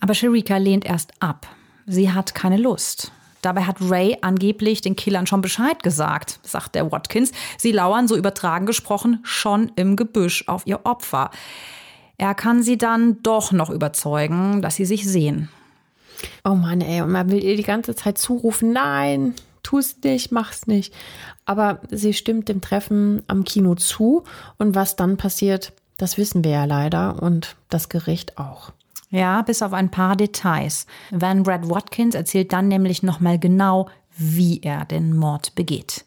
Aber 0.00 0.14
Sharika 0.14 0.56
lehnt 0.56 0.86
erst 0.86 1.12
ab. 1.20 1.46
Sie 1.86 2.10
hat 2.10 2.34
keine 2.34 2.56
Lust. 2.56 3.12
Dabei 3.42 3.64
hat 3.64 3.76
Ray 3.80 4.16
angeblich 4.22 4.80
den 4.80 4.96
Killern 4.96 5.26
schon 5.26 5.42
Bescheid 5.42 5.82
gesagt, 5.82 6.40
sagt 6.42 6.74
der 6.76 6.90
Watkins. 6.90 7.32
Sie 7.58 7.72
lauern, 7.72 8.08
so 8.08 8.16
übertragen 8.16 8.64
gesprochen, 8.64 9.20
schon 9.22 9.70
im 9.76 9.96
Gebüsch 9.96 10.48
auf 10.48 10.66
ihr 10.66 10.80
Opfer. 10.84 11.30
Er 12.16 12.34
kann 12.34 12.62
sie 12.62 12.78
dann 12.78 13.22
doch 13.22 13.52
noch 13.52 13.68
überzeugen, 13.68 14.62
dass 14.62 14.76
sie 14.76 14.86
sich 14.86 15.06
sehen. 15.06 15.50
Oh 16.44 16.54
Mann, 16.54 16.80
ey, 16.80 17.02
und 17.02 17.10
man 17.10 17.30
will 17.30 17.42
ihr 17.42 17.56
die 17.56 17.62
ganze 17.62 17.94
Zeit 17.94 18.18
zurufen, 18.18 18.72
nein, 18.72 19.34
tu's 19.62 19.96
nicht, 20.02 20.32
mach's 20.32 20.66
nicht. 20.66 20.94
Aber 21.44 21.80
sie 21.90 22.12
stimmt 22.12 22.48
dem 22.48 22.60
Treffen 22.60 23.22
am 23.26 23.44
Kino 23.44 23.74
zu 23.74 24.24
und 24.58 24.74
was 24.74 24.96
dann 24.96 25.16
passiert, 25.16 25.72
das 25.96 26.18
wissen 26.18 26.44
wir 26.44 26.52
ja 26.52 26.64
leider 26.64 27.22
und 27.22 27.56
das 27.68 27.88
Gericht 27.88 28.38
auch. 28.38 28.72
Ja, 29.10 29.42
bis 29.42 29.62
auf 29.62 29.72
ein 29.72 29.90
paar 29.90 30.16
Details. 30.16 30.86
Van 31.10 31.42
Brad 31.42 31.68
Watkins 31.70 32.14
erzählt 32.14 32.52
dann 32.52 32.68
nämlich 32.68 33.02
nochmal 33.02 33.38
genau, 33.38 33.88
wie 34.16 34.60
er 34.62 34.84
den 34.84 35.16
Mord 35.16 35.54
begeht. 35.54 36.04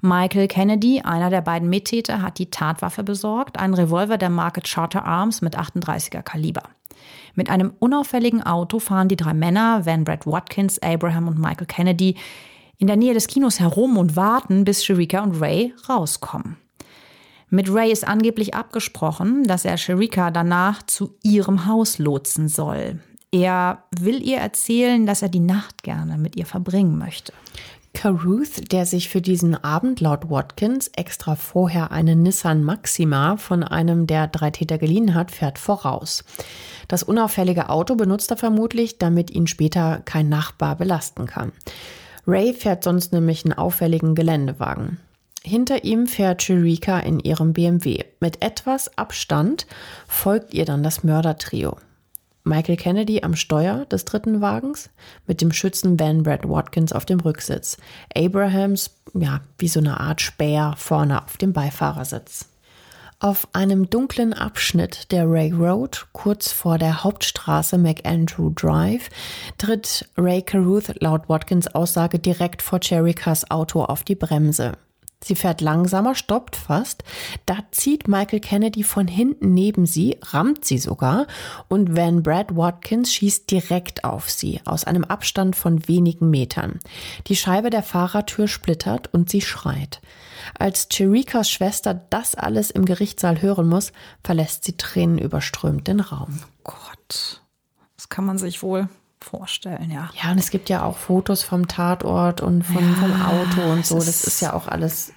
Michael 0.00 0.48
Kennedy, 0.48 1.00
einer 1.02 1.30
der 1.30 1.42
beiden 1.42 1.68
Mittäter, 1.68 2.22
hat 2.22 2.38
die 2.38 2.50
Tatwaffe 2.50 3.04
besorgt, 3.04 3.58
einen 3.60 3.74
Revolver 3.74 4.18
der 4.18 4.30
Marke 4.30 4.60
Charter 4.60 5.04
Arms 5.04 5.42
mit 5.42 5.56
38er 5.56 6.22
Kaliber. 6.22 6.64
Mit 7.34 7.50
einem 7.50 7.72
unauffälligen 7.78 8.42
Auto 8.42 8.78
fahren 8.78 9.08
die 9.08 9.16
drei 9.16 9.34
Männer, 9.34 9.86
Van 9.86 10.04
Brad 10.04 10.26
Watkins, 10.26 10.80
Abraham 10.82 11.28
und 11.28 11.38
Michael 11.38 11.66
Kennedy, 11.66 12.16
in 12.78 12.86
der 12.86 12.96
Nähe 12.96 13.14
des 13.14 13.28
Kinos 13.28 13.60
herum 13.60 13.96
und 13.96 14.16
warten, 14.16 14.64
bis 14.64 14.84
Sharika 14.84 15.22
und 15.22 15.40
Ray 15.40 15.72
rauskommen. 15.88 16.56
Mit 17.48 17.72
Ray 17.72 17.92
ist 17.92 18.08
angeblich 18.08 18.54
abgesprochen, 18.54 19.44
dass 19.44 19.64
er 19.64 19.76
Sharika 19.76 20.30
danach 20.30 20.82
zu 20.84 21.14
ihrem 21.22 21.66
Haus 21.66 21.98
lotsen 21.98 22.48
soll. 22.48 22.98
Er 23.30 23.84
will 23.98 24.22
ihr 24.22 24.38
erzählen, 24.38 25.06
dass 25.06 25.22
er 25.22 25.28
die 25.28 25.40
Nacht 25.40 25.82
gerne 25.82 26.18
mit 26.18 26.36
ihr 26.36 26.44
verbringen 26.44 26.98
möchte. 26.98 27.32
Caruth, 27.94 28.72
der 28.72 28.86
sich 28.86 29.08
für 29.08 29.20
diesen 29.20 29.54
Abend 29.54 30.00
laut 30.00 30.30
Watkins 30.30 30.88
extra 30.96 31.36
vorher 31.36 31.92
eine 31.92 32.16
Nissan 32.16 32.64
Maxima 32.64 33.36
von 33.36 33.62
einem 33.62 34.06
der 34.06 34.26
drei 34.28 34.50
Täter 34.50 34.78
geliehen 34.78 35.14
hat, 35.14 35.30
fährt 35.30 35.58
voraus. 35.58 36.24
Das 36.88 37.02
unauffällige 37.02 37.68
Auto 37.68 37.94
benutzt 37.94 38.30
er 38.30 38.36
vermutlich, 38.36 38.98
damit 38.98 39.30
ihn 39.30 39.46
später 39.46 40.00
kein 40.04 40.28
Nachbar 40.28 40.76
belasten 40.76 41.26
kann. 41.26 41.52
Ray 42.26 42.54
fährt 42.54 42.84
sonst 42.84 43.12
nämlich 43.12 43.44
einen 43.44 43.54
auffälligen 43.54 44.14
Geländewagen. 44.14 44.98
Hinter 45.44 45.84
ihm 45.84 46.06
fährt 46.06 46.42
Chirika 46.42 47.00
in 47.00 47.18
ihrem 47.18 47.52
BMW. 47.52 48.04
Mit 48.20 48.42
etwas 48.42 48.96
Abstand 48.96 49.66
folgt 50.06 50.54
ihr 50.54 50.64
dann 50.64 50.84
das 50.84 51.02
Mördertrio. 51.02 51.76
Michael 52.44 52.76
Kennedy 52.76 53.22
am 53.22 53.36
Steuer 53.36 53.84
des 53.86 54.04
dritten 54.04 54.40
Wagens 54.40 54.90
mit 55.26 55.40
dem 55.40 55.52
Schützen 55.52 55.98
Van 55.98 56.24
Brad 56.24 56.48
Watkins 56.48 56.92
auf 56.92 57.04
dem 57.04 57.20
Rücksitz. 57.20 57.76
Abrahams, 58.16 58.90
ja, 59.14 59.40
wie 59.58 59.68
so 59.68 59.80
eine 59.80 60.00
Art 60.00 60.20
Speer 60.20 60.74
vorne 60.76 61.22
auf 61.22 61.36
dem 61.36 61.52
Beifahrersitz. 61.52 62.48
Auf 63.20 63.46
einem 63.52 63.88
dunklen 63.88 64.32
Abschnitt 64.32 65.12
der 65.12 65.30
Ray 65.30 65.52
Road, 65.52 66.08
kurz 66.10 66.50
vor 66.50 66.78
der 66.78 67.04
Hauptstraße 67.04 67.78
McAndrew 67.78 68.50
Drive, 68.50 69.10
tritt 69.58 70.08
Ray 70.16 70.42
Caruth 70.42 71.00
laut 71.00 71.28
Watkins 71.28 71.72
Aussage 71.72 72.18
direkt 72.18 72.62
vor 72.62 72.80
Cherikas 72.80 73.48
Auto 73.48 73.84
auf 73.84 74.02
die 74.02 74.16
Bremse. 74.16 74.72
Sie 75.24 75.36
fährt 75.36 75.60
langsamer, 75.60 76.14
stoppt 76.14 76.56
fast. 76.56 77.04
Da 77.46 77.58
zieht 77.70 78.08
Michael 78.08 78.40
Kennedy 78.40 78.82
von 78.82 79.06
hinten 79.06 79.54
neben 79.54 79.86
sie, 79.86 80.18
rammt 80.20 80.64
sie 80.64 80.78
sogar 80.78 81.26
und 81.68 81.96
Van 81.96 82.22
Brad 82.22 82.56
Watkins 82.56 83.12
schießt 83.12 83.50
direkt 83.50 84.04
auf 84.04 84.28
sie, 84.30 84.60
aus 84.64 84.84
einem 84.84 85.04
Abstand 85.04 85.54
von 85.54 85.86
wenigen 85.86 86.30
Metern. 86.30 86.80
Die 87.28 87.36
Scheibe 87.36 87.70
der 87.70 87.82
Fahrertür 87.82 88.48
splittert 88.48 89.12
und 89.14 89.30
sie 89.30 89.40
schreit. 89.40 90.00
Als 90.58 90.88
Chirikas 90.88 91.48
Schwester 91.48 91.94
das 91.94 92.34
alles 92.34 92.70
im 92.70 92.84
Gerichtssaal 92.84 93.40
hören 93.40 93.68
muss, 93.68 93.92
verlässt 94.24 94.64
sie 94.64 94.76
tränenüberströmt 94.76 95.86
den 95.86 96.00
Raum. 96.00 96.40
Gott, 96.64 97.42
das 97.96 98.08
kann 98.08 98.24
man 98.24 98.38
sich 98.38 98.62
wohl 98.62 98.88
vorstellen, 99.24 99.90
ja. 99.90 100.10
Ja, 100.22 100.32
und 100.32 100.38
es 100.38 100.50
gibt 100.50 100.68
ja 100.68 100.84
auch 100.84 100.96
Fotos 100.96 101.42
vom 101.42 101.68
Tatort 101.68 102.40
und 102.40 102.62
von, 102.62 102.84
ja, 102.84 102.94
vom 102.94 103.22
Auto 103.22 103.72
und 103.72 103.86
so. 103.86 103.96
Das 103.96 104.24
ist 104.24 104.40
ja 104.40 104.52
auch 104.52 104.68
alles 104.68 105.12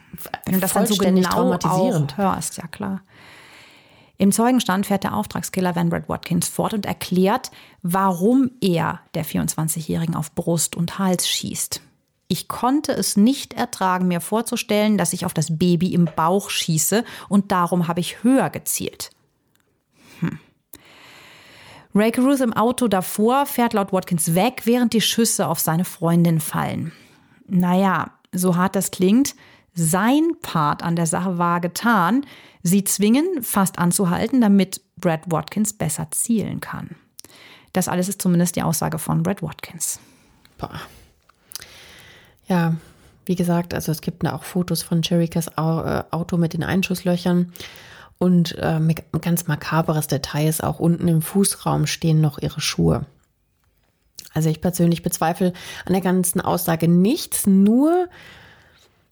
wenn 0.45 0.55
du 0.55 0.59
das 0.59 0.73
dann 0.73 0.87
so 0.87 0.95
genau 0.95 1.29
traumatisierend 1.29 2.17
hörst, 2.17 2.57
ja 2.57 2.67
klar. 2.67 3.01
Im 4.17 4.31
Zeugenstand 4.31 4.85
fährt 4.85 5.03
der 5.03 5.13
Auftragskiller 5.13 5.75
Van 5.75 5.89
Brad 5.89 6.07
Watkins 6.07 6.47
fort 6.47 6.73
und 6.73 6.85
erklärt, 6.85 7.51
warum 7.81 8.51
er 8.61 9.01
der 9.13 9.25
24-Jährigen 9.25 10.15
auf 10.15 10.33
Brust 10.33 10.77
und 10.77 10.99
Hals 10.99 11.27
schießt. 11.27 11.81
Ich 12.27 12.47
konnte 12.47 12.93
es 12.93 13.17
nicht 13.17 13.53
ertragen, 13.53 14.07
mir 14.07 14.21
vorzustellen, 14.21 14.97
dass 14.97 15.13
ich 15.13 15.25
auf 15.25 15.33
das 15.33 15.57
Baby 15.57 15.93
im 15.93 16.05
Bauch 16.05 16.49
schieße 16.49 17.03
und 17.27 17.51
darum 17.51 17.87
habe 17.87 17.99
ich 17.99 18.23
höher 18.23 18.49
gezielt. 18.49 19.11
Hm. 20.21 20.39
Ray 21.95 22.11
Caruth 22.11 22.41
im 22.41 22.51
Auto 22.51 22.89
davor 22.89 23.45
fährt 23.45 23.71
laut 23.71 23.93
Watkins 23.93 24.35
weg, 24.35 24.63
während 24.65 24.91
die 24.91 25.01
Schüsse 25.01 25.47
auf 25.47 25.59
seine 25.59 25.85
Freundin 25.85 26.41
fallen. 26.41 26.91
Naja, 27.47 28.11
so 28.33 28.57
hart 28.57 28.75
das 28.75 28.91
klingt, 28.91 29.33
sein 29.73 30.31
Part 30.41 30.83
an 30.83 30.97
der 30.97 31.05
Sache 31.05 31.37
war 31.37 31.61
getan, 31.61 32.25
sie 32.63 32.83
zwingen, 32.83 33.41
fast 33.43 33.79
anzuhalten, 33.79 34.41
damit 34.41 34.81
Brad 34.97 35.31
Watkins 35.31 35.71
besser 35.71 36.07
zielen 36.11 36.59
kann. 36.59 36.95
Das 37.71 37.87
alles 37.87 38.09
ist 38.09 38.21
zumindest 38.21 38.57
die 38.57 38.63
Aussage 38.63 38.99
von 38.99 39.23
Brad 39.23 39.41
Watkins. 39.41 39.99
Boah. 40.57 40.81
Ja, 42.47 42.75
wie 43.25 43.35
gesagt, 43.35 43.73
also 43.73 43.91
es 43.91 44.01
gibt 44.01 44.25
auch 44.27 44.43
Fotos 44.43 44.83
von 44.83 45.01
Cherikas 45.01 45.47
äh, 45.47 46.03
Auto 46.11 46.37
mit 46.37 46.53
den 46.53 46.63
Einschusslöchern. 46.63 47.53
Und 48.17 48.57
äh, 48.57 48.79
ganz 49.21 49.47
makaberes 49.47 50.07
Detail 50.07 50.47
ist 50.47 50.63
auch 50.63 50.79
unten 50.79 51.07
im 51.07 51.21
Fußraum 51.21 51.85
stehen 51.85 52.21
noch 52.21 52.39
ihre 52.39 52.61
Schuhe. 52.61 53.05
Also 54.33 54.49
ich 54.49 54.61
persönlich 54.61 55.03
bezweifle 55.03 55.53
an 55.85 55.93
der 55.93 56.01
ganzen 56.01 56.41
Aussage 56.41 56.87
nichts, 56.87 57.47
nur 57.47 58.07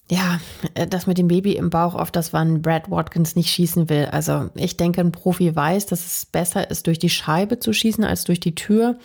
ja, 0.09 0.39
äh, 0.73 0.87
das 0.87 1.07
mit 1.07 1.17
dem 1.17 1.27
Baby 1.27 1.53
im 1.53 1.69
Bauch, 1.69 1.95
auf 1.95 2.11
das 2.11 2.33
man 2.33 2.61
Brad 2.61 2.91
Watkins 2.91 3.35
nicht 3.35 3.49
schießen 3.49 3.89
will. 3.89 4.05
Also 4.11 4.49
ich 4.55 4.77
denke, 4.77 5.01
ein 5.01 5.11
Profi 5.11 5.55
weiß, 5.55 5.85
dass 5.85 6.05
es 6.05 6.25
besser 6.25 6.69
ist, 6.69 6.87
durch 6.87 6.99
die 6.99 7.09
Scheibe 7.09 7.59
zu 7.59 7.73
schießen 7.73 8.03
als 8.03 8.25
durch 8.25 8.39
die 8.39 8.55
Tür, 8.55 8.97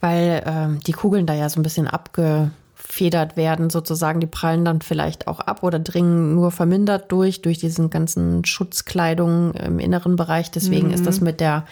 weil 0.00 0.42
äh, 0.44 0.80
die 0.86 0.92
Kugeln 0.92 1.26
da 1.26 1.34
ja 1.34 1.48
so 1.48 1.60
ein 1.60 1.64
bisschen 1.64 1.88
abge 1.88 2.50
abgefedert 2.96 3.36
werden, 3.36 3.70
sozusagen. 3.70 4.20
Die 4.20 4.26
prallen 4.26 4.64
dann 4.64 4.80
vielleicht 4.80 5.28
auch 5.28 5.40
ab 5.40 5.62
oder 5.62 5.78
dringen 5.78 6.34
nur 6.34 6.50
vermindert 6.50 7.12
durch, 7.12 7.42
durch 7.42 7.58
diesen 7.58 7.90
ganzen 7.90 8.44
Schutzkleidung 8.44 9.52
im 9.54 9.78
inneren 9.78 10.16
Bereich. 10.16 10.50
Deswegen 10.50 10.88
mhm. 10.88 10.94
ist 10.94 11.06
das 11.06 11.20
mit 11.20 11.40
der 11.40 11.66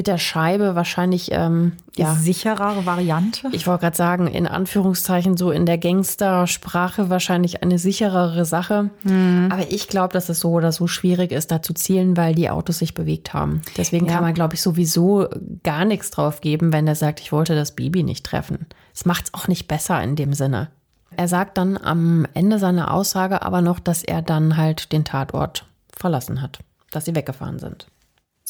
mit 0.00 0.06
der 0.06 0.16
Scheibe 0.16 0.74
wahrscheinlich 0.76 1.30
ähm, 1.30 1.72
ja 1.94 2.14
sicherere 2.14 2.86
Variante. 2.86 3.48
Ich 3.52 3.66
wollte 3.66 3.82
gerade 3.82 3.96
sagen, 3.98 4.28
in 4.28 4.46
Anführungszeichen 4.46 5.36
so 5.36 5.50
in 5.50 5.66
der 5.66 5.76
Gangster-Sprache 5.76 7.10
wahrscheinlich 7.10 7.62
eine 7.62 7.78
sicherere 7.78 8.46
Sache. 8.46 8.88
Mhm. 9.02 9.50
Aber 9.52 9.70
ich 9.70 9.88
glaube, 9.88 10.14
dass 10.14 10.30
es 10.30 10.40
so 10.40 10.52
oder 10.52 10.72
so 10.72 10.86
schwierig 10.86 11.32
ist, 11.32 11.50
da 11.50 11.60
zu 11.60 11.74
zielen, 11.74 12.16
weil 12.16 12.34
die 12.34 12.48
Autos 12.48 12.78
sich 12.78 12.94
bewegt 12.94 13.34
haben. 13.34 13.60
Deswegen 13.76 14.06
ja. 14.06 14.14
kann 14.14 14.22
man, 14.22 14.32
glaube 14.32 14.54
ich, 14.54 14.62
sowieso 14.62 15.28
gar 15.64 15.84
nichts 15.84 16.10
drauf 16.10 16.40
geben, 16.40 16.72
wenn 16.72 16.86
er 16.86 16.94
sagt, 16.94 17.20
ich 17.20 17.30
wollte 17.30 17.54
das 17.54 17.72
Baby 17.72 18.02
nicht 18.02 18.24
treffen. 18.24 18.68
Es 18.94 19.04
macht 19.04 19.26
es 19.26 19.34
auch 19.34 19.48
nicht 19.48 19.68
besser 19.68 20.02
in 20.02 20.16
dem 20.16 20.32
Sinne. 20.32 20.68
Er 21.14 21.28
sagt 21.28 21.58
dann 21.58 21.76
am 21.76 22.26
Ende 22.32 22.58
seiner 22.58 22.94
Aussage 22.94 23.42
aber 23.42 23.60
noch, 23.60 23.78
dass 23.78 24.02
er 24.02 24.22
dann 24.22 24.56
halt 24.56 24.92
den 24.92 25.04
Tatort 25.04 25.66
verlassen 25.94 26.40
hat, 26.40 26.60
dass 26.90 27.04
sie 27.04 27.14
weggefahren 27.14 27.58
sind. 27.58 27.86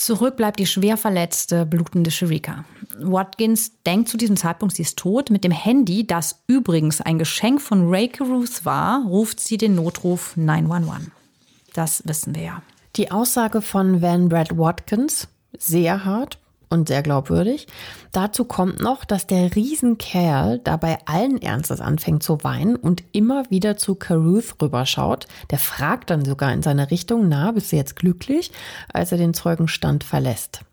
Zurück 0.00 0.36
bleibt 0.36 0.58
die 0.58 0.66
schwer 0.66 0.96
verletzte, 0.96 1.66
blutende 1.66 2.10
Sharika. 2.10 2.64
Watkins 3.00 3.82
denkt 3.84 4.08
zu 4.08 4.16
diesem 4.16 4.38
Zeitpunkt, 4.38 4.74
sie 4.74 4.80
ist 4.80 4.98
tot. 4.98 5.28
Mit 5.28 5.44
dem 5.44 5.52
Handy, 5.52 6.06
das 6.06 6.42
übrigens 6.46 7.02
ein 7.02 7.18
Geschenk 7.18 7.60
von 7.60 7.86
Ray 7.86 8.08
Caruth 8.08 8.64
war, 8.64 9.04
ruft 9.04 9.40
sie 9.40 9.58
den 9.58 9.74
Notruf 9.74 10.38
911. 10.38 11.10
Das 11.74 12.02
wissen 12.06 12.34
wir 12.34 12.42
ja. 12.42 12.62
Die 12.96 13.10
Aussage 13.10 13.60
von 13.60 14.00
Van 14.00 14.30
Brad 14.30 14.56
Watkins, 14.56 15.28
sehr 15.58 16.02
hart, 16.02 16.38
und 16.70 16.88
sehr 16.88 17.02
glaubwürdig. 17.02 17.66
Dazu 18.12 18.44
kommt 18.44 18.80
noch, 18.80 19.04
dass 19.04 19.26
der 19.26 19.54
Riesenkerl 19.54 20.60
dabei 20.60 20.98
allen 21.04 21.42
Ernstes 21.42 21.80
anfängt 21.80 22.22
zu 22.22 22.42
weinen 22.42 22.76
und 22.76 23.02
immer 23.12 23.50
wieder 23.50 23.76
zu 23.76 23.96
Caruth 23.96 24.54
rüberschaut. 24.62 25.26
Der 25.50 25.58
fragt 25.58 26.10
dann 26.10 26.24
sogar 26.24 26.52
in 26.52 26.62
seine 26.62 26.90
Richtung, 26.90 27.28
na, 27.28 27.50
bist 27.52 27.72
du 27.72 27.76
jetzt 27.76 27.96
glücklich, 27.96 28.52
als 28.92 29.12
er 29.12 29.18
den 29.18 29.34
Zeugenstand 29.34 30.04
verlässt. 30.04 30.64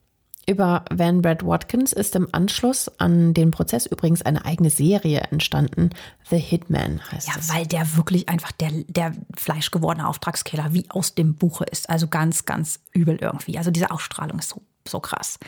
Über 0.50 0.86
Van 0.90 1.22
Brad 1.22 1.46
Watkins 1.46 1.92
ist 1.92 2.16
im 2.16 2.30
Anschluss 2.32 2.90
an 3.00 3.34
den 3.34 3.52
Prozess 3.52 3.86
übrigens 3.86 4.22
eine 4.22 4.46
eigene 4.46 4.70
Serie 4.70 5.20
entstanden. 5.30 5.90
The 6.30 6.38
Hitman 6.38 7.02
heißt 7.12 7.28
ja, 7.28 7.34
es. 7.38 7.50
Ja, 7.50 7.56
weil 7.56 7.68
der 7.68 7.98
wirklich 7.98 8.30
einfach 8.30 8.54
der, 8.54 8.72
der 8.88 9.12
fleischgewordene 9.36 10.08
Auftragskiller 10.08 10.72
wie 10.72 10.90
aus 10.90 11.16
dem 11.16 11.36
Buche 11.36 11.66
ist. 11.66 11.90
Also 11.90 12.08
ganz, 12.08 12.46
ganz 12.46 12.80
übel 12.94 13.18
irgendwie. 13.20 13.58
Also 13.58 13.72
diese 13.72 13.92
Ausstrahlung 13.92 14.40
ist 14.40 14.48
so, 14.48 14.62
so 14.88 15.00
krass. 15.00 15.40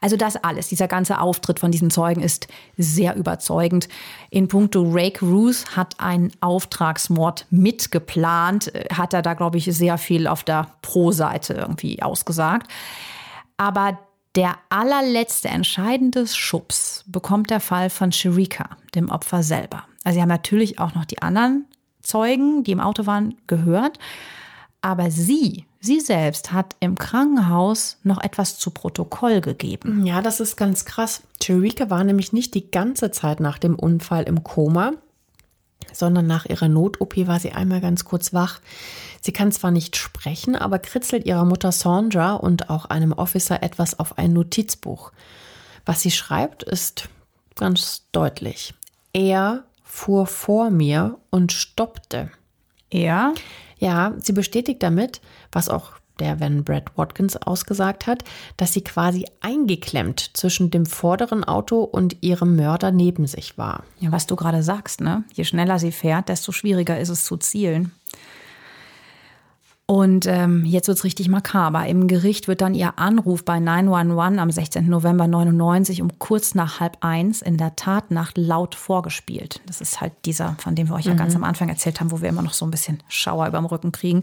Also 0.00 0.16
das 0.16 0.36
alles, 0.36 0.68
dieser 0.68 0.88
ganze 0.88 1.20
Auftritt 1.20 1.60
von 1.60 1.70
diesem 1.70 1.90
Zeugen 1.90 2.22
ist 2.22 2.48
sehr 2.78 3.16
überzeugend. 3.16 3.88
In 4.30 4.48
puncto 4.48 4.82
Rake 4.82 5.24
Ruth 5.24 5.76
hat 5.76 6.00
einen 6.00 6.32
Auftragsmord 6.40 7.46
mitgeplant, 7.50 8.72
hat 8.92 9.12
er 9.12 9.20
da, 9.20 9.34
glaube 9.34 9.58
ich, 9.58 9.64
sehr 9.66 9.98
viel 9.98 10.26
auf 10.26 10.42
der 10.42 10.68
Pro-Seite 10.80 11.52
irgendwie 11.52 12.02
ausgesagt. 12.02 12.70
Aber 13.58 13.98
der 14.36 14.56
allerletzte 14.70 15.48
entscheidende 15.48 16.26
Schubs 16.26 17.04
bekommt 17.06 17.50
der 17.50 17.60
Fall 17.60 17.90
von 17.90 18.10
Sharika, 18.10 18.76
dem 18.94 19.10
Opfer 19.10 19.42
selber. 19.42 19.84
Also 20.04 20.16
sie 20.16 20.22
haben 20.22 20.28
natürlich 20.28 20.78
auch 20.78 20.94
noch 20.94 21.04
die 21.04 21.20
anderen 21.20 21.66
Zeugen, 22.02 22.64
die 22.64 22.72
im 22.72 22.80
Auto 22.80 23.06
waren, 23.06 23.36
gehört. 23.46 23.98
Aber 24.80 25.10
sie, 25.10 25.66
sie 25.80 26.00
selbst 26.00 26.52
hat 26.52 26.76
im 26.80 26.96
Krankenhaus 26.96 27.96
noch 28.02 28.22
etwas 28.22 28.58
zu 28.58 28.70
Protokoll 28.70 29.40
gegeben. 29.40 30.04
Ja, 30.06 30.22
das 30.22 30.40
ist 30.40 30.56
ganz 30.56 30.84
krass. 30.84 31.22
Sharika 31.42 31.90
war 31.90 32.04
nämlich 32.04 32.32
nicht 32.32 32.54
die 32.54 32.70
ganze 32.70 33.10
Zeit 33.10 33.40
nach 33.40 33.58
dem 33.58 33.74
Unfall 33.74 34.24
im 34.24 34.44
Koma, 34.44 34.92
sondern 35.92 36.26
nach 36.26 36.46
ihrer 36.46 36.68
Not-OP 36.68 37.16
war 37.26 37.40
sie 37.40 37.52
einmal 37.52 37.80
ganz 37.80 38.04
kurz 38.04 38.32
wach. 38.32 38.60
Sie 39.20 39.32
kann 39.32 39.52
zwar 39.52 39.70
nicht 39.70 39.96
sprechen, 39.96 40.54
aber 40.54 40.78
kritzelt 40.78 41.26
ihrer 41.26 41.44
Mutter 41.44 41.72
Sandra 41.72 42.34
und 42.34 42.70
auch 42.70 42.86
einem 42.86 43.12
Officer 43.12 43.62
etwas 43.62 43.98
auf 43.98 44.18
ein 44.18 44.32
Notizbuch. 44.32 45.12
Was 45.86 46.02
sie 46.02 46.10
schreibt, 46.10 46.62
ist 46.62 47.08
ganz 47.56 48.04
deutlich. 48.12 48.74
Er 49.12 49.64
fuhr 49.82 50.26
vor 50.26 50.70
mir 50.70 51.18
und 51.30 51.52
stoppte. 51.52 52.30
Er? 52.90 53.34
Ja, 53.78 54.14
sie 54.18 54.32
bestätigt 54.32 54.82
damit, 54.82 55.20
was 55.52 55.68
auch 55.68 55.92
der 56.20 56.38
Van 56.38 56.64
Brad 56.64 56.96
Watkins 56.96 57.36
ausgesagt 57.36 58.06
hat, 58.06 58.24
dass 58.56 58.72
sie 58.72 58.82
quasi 58.82 59.26
eingeklemmt 59.40 60.30
zwischen 60.34 60.70
dem 60.70 60.86
vorderen 60.86 61.44
Auto 61.44 61.82
und 61.82 62.22
ihrem 62.22 62.56
Mörder 62.56 62.90
neben 62.90 63.26
sich 63.26 63.58
war. 63.58 63.84
Ja, 63.98 64.12
was 64.12 64.26
du 64.26 64.36
gerade 64.36 64.62
sagst, 64.62 65.00
ne? 65.00 65.24
Je 65.32 65.44
schneller 65.44 65.78
sie 65.78 65.92
fährt, 65.92 66.28
desto 66.28 66.52
schwieriger 66.52 67.00
ist 67.00 67.08
es 67.08 67.24
zu 67.24 67.36
zielen. 67.36 67.92
Und 69.86 70.26
ähm, 70.26 70.64
jetzt 70.66 70.88
es 70.88 71.02
richtig 71.02 71.28
makaber. 71.28 71.84
Im 71.86 72.06
Gericht 72.06 72.46
wird 72.46 72.60
dann 72.60 72.76
ihr 72.76 72.96
Anruf 73.00 73.44
bei 73.44 73.58
911 73.58 74.40
am 74.40 74.50
16. 74.52 74.88
November 74.88 75.26
99 75.26 76.00
um 76.00 76.16
kurz 76.20 76.54
nach 76.54 76.78
halb 76.78 76.98
eins 77.00 77.42
in 77.42 77.56
der 77.56 77.74
Tatnacht 77.74 78.38
laut 78.38 78.76
vorgespielt. 78.76 79.60
Das 79.66 79.80
ist 79.80 80.00
halt 80.00 80.12
dieser, 80.26 80.54
von 80.60 80.76
dem 80.76 80.88
wir 80.88 80.94
euch 80.94 81.06
ja 81.06 81.14
ganz 81.14 81.34
am 81.34 81.42
Anfang 81.42 81.68
erzählt 81.68 81.98
haben, 81.98 82.12
wo 82.12 82.20
wir 82.20 82.28
immer 82.28 82.42
noch 82.42 82.52
so 82.52 82.64
ein 82.64 82.70
bisschen 82.70 83.02
Schauer 83.08 83.48
über 83.48 83.58
dem 83.58 83.66
Rücken 83.66 83.90
kriegen. 83.90 84.22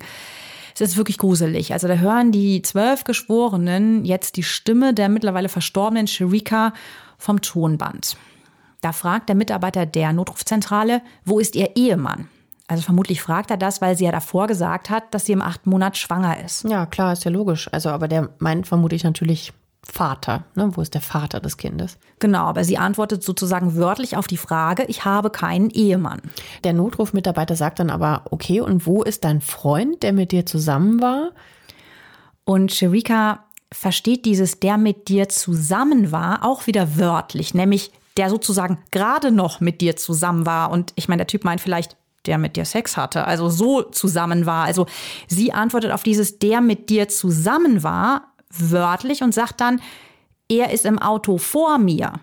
Es 0.80 0.92
ist 0.92 0.98
wirklich 0.98 1.18
gruselig. 1.18 1.74
Also 1.74 1.88
da 1.88 1.96
hören 1.96 2.32
die 2.32 2.62
zwölf 2.62 3.04
Geschworenen 3.04 4.06
jetzt 4.06 4.38
die 4.38 4.44
Stimme 4.44 4.94
der 4.94 5.10
mittlerweile 5.10 5.50
verstorbenen 5.50 6.08
Sherika 6.08 6.74
vom 7.18 7.42
Tonband. 7.42 8.16
Da 8.82 8.92
fragt 8.92 9.28
der 9.28 9.36
Mitarbeiter 9.36 9.88
der 9.88 10.14
Notrufzentrale, 10.14 11.02
wo 11.26 11.40
ist 11.40 11.56
ihr 11.56 11.76
Ehemann? 11.76 12.30
Also 12.68 12.84
vermutlich 12.84 13.22
fragt 13.22 13.50
er 13.50 13.58
das, 13.58 13.82
weil 13.82 13.98
sie 13.98 14.06
ja 14.06 14.12
davor 14.12 14.46
gesagt 14.46 14.90
hat, 14.90 15.14
dass 15.14 15.26
sie 15.26 15.32
im 15.32 15.42
achten 15.42 15.70
Monat 15.70 15.98
schwanger 15.98 16.44
ist. 16.44 16.66
Ja, 16.66 16.86
klar, 16.86 17.14
ist 17.14 17.24
ja 17.24 17.32
logisch. 17.32 17.70
Also, 17.72 17.90
aber 17.90 18.08
der 18.08 18.30
meint 18.40 18.68
vermutlich 18.68 19.04
natürlich 19.04 19.54
Vater. 19.92 20.44
Ne? 20.56 20.72
Wo 20.74 20.82
ist 20.82 20.94
der 20.94 21.02
Vater 21.02 21.40
des 21.40 21.58
Kindes? 21.58 21.98
Genau, 22.20 22.46
aber 22.46 22.64
sie 22.64 22.78
antwortet 22.78 23.24
sozusagen 23.24 23.76
wörtlich 23.76 24.18
auf 24.18 24.28
die 24.28 24.38
Frage, 24.38 24.84
ich 24.88 25.06
habe 25.06 25.30
keinen 25.30 25.70
Ehemann. 25.70 26.22
Der 26.64 26.74
Notrufmitarbeiter 26.74 27.56
sagt 27.56 27.80
dann 27.80 27.90
aber, 27.90 28.24
okay, 28.32 28.62
und 28.62 28.86
wo 28.86 29.04
ist 29.04 29.24
dein 29.24 29.42
Freund, 29.42 30.04
der 30.04 30.14
mit 30.14 30.32
dir 30.32 30.46
zusammen 30.46 31.02
war? 31.02 31.32
Und 32.44 32.74
Sherika 32.74 33.46
versteht 33.72 34.26
dieses, 34.26 34.60
der 34.60 34.78
mit 34.78 35.10
dir 35.10 35.30
zusammen 35.30 36.12
war, 36.12 36.46
auch 36.46 36.68
wieder 36.68 36.98
wörtlich, 36.98 37.54
nämlich 37.54 37.92
der 38.18 38.30
sozusagen 38.30 38.80
gerade 38.92 39.32
noch 39.32 39.60
mit 39.60 39.82
dir 39.82 39.96
zusammen 39.96 40.46
war. 40.46 40.72
Und 40.72 40.94
ich 40.96 41.08
meine, 41.08 41.20
der 41.22 41.28
Typ 41.28 41.44
meint 41.44 41.62
vielleicht, 41.62 41.96
der 42.26 42.38
mit 42.38 42.56
dir 42.56 42.66
Sex 42.66 42.98
hatte, 42.98 43.26
also 43.26 43.50
so 43.50 43.84
zusammen 43.84 44.46
war. 44.46 44.66
Also 44.66 44.86
sie 45.28 45.54
antwortet 45.54 45.92
auf 45.92 46.04
dieses 46.04 46.40
der 46.40 46.62
mit 46.62 46.90
dir 46.90 47.08
zusammen 47.08 47.84
war 47.84 48.34
wörtlich 48.50 49.24
und 49.24 49.34
sagt 49.34 49.62
dann, 49.62 49.82
er 50.50 50.72
ist 50.72 50.86
im 50.86 51.00
Auto 51.00 51.38
vor 51.38 51.78
mir 51.78 52.14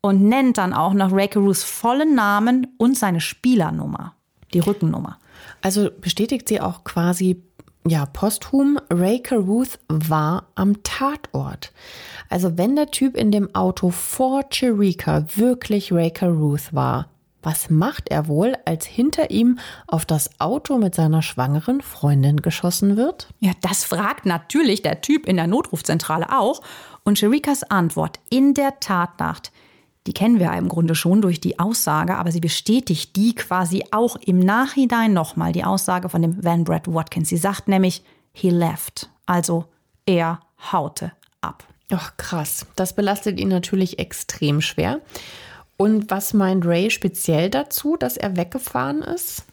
und 0.00 0.22
nennt 0.22 0.58
dann 0.58 0.72
auch 0.72 0.94
noch 0.94 1.12
Ray 1.12 1.28
Carews 1.28 1.62
vollen 1.62 2.14
Namen 2.14 2.66
und 2.78 2.96
seine 2.96 3.20
Spielernummer, 3.20 4.14
die 4.52 4.60
Rückennummer. 4.60 5.18
Also 5.60 5.90
bestätigt 6.00 6.48
sie 6.48 6.60
auch 6.60 6.84
quasi 6.84 7.42
ja, 7.86 8.06
posthum, 8.06 8.78
Ray 8.90 9.20
Caruth 9.20 9.78
war 9.88 10.46
am 10.54 10.82
Tatort. 10.82 11.72
Also 12.28 12.56
wenn 12.56 12.76
der 12.76 12.90
Typ 12.90 13.16
in 13.16 13.32
dem 13.32 13.54
Auto 13.54 13.90
vor 13.90 14.44
Chirika 14.50 15.24
wirklich 15.34 15.92
Ray 15.92 16.10
Caruth 16.10 16.72
war, 16.72 17.08
was 17.42 17.70
macht 17.70 18.08
er 18.08 18.28
wohl, 18.28 18.56
als 18.64 18.86
hinter 18.86 19.30
ihm 19.30 19.58
auf 19.86 20.04
das 20.04 20.30
Auto 20.40 20.78
mit 20.78 20.94
seiner 20.94 21.22
schwangeren 21.22 21.80
Freundin 21.80 22.42
geschossen 22.42 22.96
wird? 22.96 23.28
Ja, 23.40 23.52
das 23.60 23.84
fragt 23.84 24.26
natürlich 24.26 24.82
der 24.82 25.00
Typ 25.00 25.26
in 25.26 25.36
der 25.36 25.46
Notrufzentrale 25.46 26.38
auch. 26.38 26.62
Und 27.04 27.18
Sherikas 27.18 27.64
Antwort 27.64 28.20
in 28.30 28.54
der 28.54 28.78
Tatnacht, 28.80 29.50
die 30.06 30.12
kennen 30.12 30.38
wir 30.38 30.52
im 30.52 30.68
Grunde 30.68 30.94
schon 30.94 31.20
durch 31.20 31.40
die 31.40 31.58
Aussage, 31.58 32.16
aber 32.16 32.32
sie 32.32 32.40
bestätigt 32.40 33.16
die 33.16 33.34
quasi 33.34 33.84
auch 33.90 34.16
im 34.16 34.38
Nachhinein 34.38 35.12
nochmal, 35.12 35.52
die 35.52 35.64
Aussage 35.64 36.08
von 36.08 36.22
dem 36.22 36.44
Van 36.44 36.64
Brad 36.64 36.92
Watkins. 36.92 37.28
Sie 37.28 37.36
sagt 37.36 37.68
nämlich, 37.68 38.02
he 38.32 38.50
left, 38.50 39.10
also 39.26 39.66
er 40.06 40.40
haute 40.72 41.12
ab. 41.40 41.64
Ach, 41.90 42.16
krass. 42.16 42.66
Das 42.74 42.94
belastet 42.94 43.38
ihn 43.38 43.48
natürlich 43.48 43.98
extrem 43.98 44.60
schwer. 44.60 45.00
Und 45.82 46.12
was 46.12 46.32
meint 46.32 46.64
Ray 46.64 46.90
speziell 46.92 47.50
dazu, 47.50 47.96
dass 47.96 48.16
er 48.16 48.36
weggefahren 48.36 49.02
ist? 49.02 49.44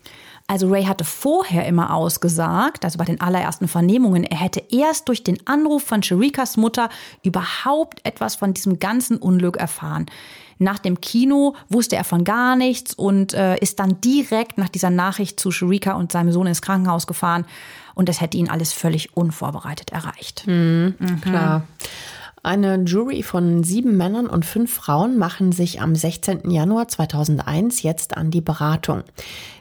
Also 0.45 0.69
Ray 0.69 0.83
hatte 0.83 1.03
vorher 1.03 1.65
immer 1.65 1.91
ausgesagt, 1.91 2.85
also 2.85 2.99
bei 2.99 3.05
den 3.05 3.19
allerersten 3.19 3.67
Vernehmungen, 3.67 4.23
er 4.23 4.37
hätte 4.37 4.63
erst 4.69 5.07
durch 5.07 5.23
den 5.23 5.39
Anruf 5.47 5.81
von 5.83 6.03
Sherikas 6.03 6.55
Mutter 6.55 6.89
überhaupt 7.23 8.05
etwas 8.05 8.35
von 8.35 8.53
diesem 8.53 8.77
ganzen 8.77 9.17
Unglück 9.17 9.57
erfahren. 9.57 10.05
Nach 10.59 10.77
dem 10.77 11.01
Kino 11.01 11.55
wusste 11.67 11.95
er 11.95 12.03
von 12.03 12.25
gar 12.25 12.55
nichts 12.55 12.93
und 12.93 13.33
äh, 13.33 13.57
ist 13.57 13.79
dann 13.79 13.99
direkt 14.01 14.59
nach 14.59 14.69
dieser 14.69 14.91
Nachricht 14.91 15.39
zu 15.39 15.49
Sherika 15.49 15.93
und 15.93 16.11
seinem 16.11 16.31
Sohn 16.31 16.45
ins 16.45 16.61
Krankenhaus 16.61 17.07
gefahren. 17.07 17.45
Und 17.95 18.07
das 18.07 18.21
hätte 18.21 18.37
ihn 18.37 18.49
alles 18.49 18.71
völlig 18.71 19.17
unvorbereitet 19.17 19.91
erreicht. 19.91 20.43
Mhm, 20.45 20.95
mhm. 20.99 21.21
Klar. 21.21 21.63
Eine 22.41 22.83
Jury 22.83 23.23
von 23.23 23.63
sieben 23.63 23.97
Männern 23.97 24.27
und 24.27 24.45
fünf 24.45 24.73
Frauen 24.73 25.17
machen 25.17 25.51
sich 25.51 25.81
am 25.81 25.95
16. 25.95 26.49
Januar 26.49 26.87
2001 26.87 27.83
jetzt 27.83 28.15
an 28.15 28.31
die 28.31 28.41
Beratung. 28.41 29.03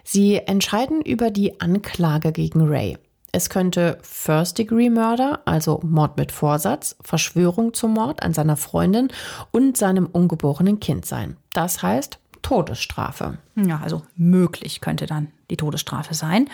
Sie 0.04 0.36
entscheiden 0.36 1.02
über 1.02 1.30
die 1.30 1.60
Anklage 1.60 2.32
gegen 2.32 2.68
Ray. 2.68 2.96
Es 3.30 3.50
könnte 3.50 3.98
First-Degree-Murder, 4.02 5.42
also 5.44 5.80
Mord 5.84 6.16
mit 6.16 6.32
Vorsatz, 6.32 6.96
Verschwörung 7.02 7.74
zum 7.74 7.92
Mord 7.92 8.22
an 8.22 8.32
seiner 8.32 8.56
Freundin 8.56 9.08
und 9.50 9.76
seinem 9.76 10.06
ungeborenen 10.06 10.80
Kind 10.80 11.04
sein. 11.04 11.36
Das 11.52 11.82
heißt 11.82 12.18
Todesstrafe. 12.40 13.38
Ja, 13.56 13.80
also 13.82 14.02
möglich 14.16 14.80
könnte 14.80 15.06
dann 15.06 15.28
die 15.50 15.56
Todesstrafe 15.56 16.14
sein. 16.14 16.48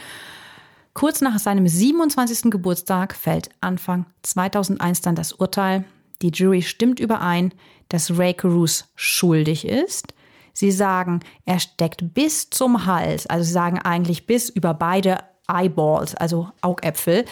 Kurz 0.95 1.21
nach 1.21 1.39
seinem 1.39 1.69
27. 1.69 2.51
Geburtstag 2.51 3.15
fällt 3.15 3.51
Anfang 3.61 4.07
2001 4.23 5.01
dann 5.03 5.15
das 5.15 5.33
Urteil. 5.33 5.85
Die 6.25 6.31
Jury 6.31 6.63
stimmt 6.63 7.01
überein, 7.01 7.53
dass 7.91 8.19
Ray 8.19 8.33
Caruth 8.33 8.87
schuldig 8.97 9.69
ist. 9.69 10.15
Sie 10.55 10.73
sagen, 10.73 11.21
er 11.45 11.61
steckt 11.61 12.15
bis 12.15 12.49
zum 12.49 12.87
Hals, 12.87 13.27
also 13.27 13.45
sie 13.45 13.53
sagen 13.53 13.79
eigentlich 13.79 14.27
bis 14.27 14.49
über 14.49 14.73
beide 14.73 15.19
Eyeballs, 15.49 16.15
also 16.15 16.49
Augäpfel, 16.63 17.27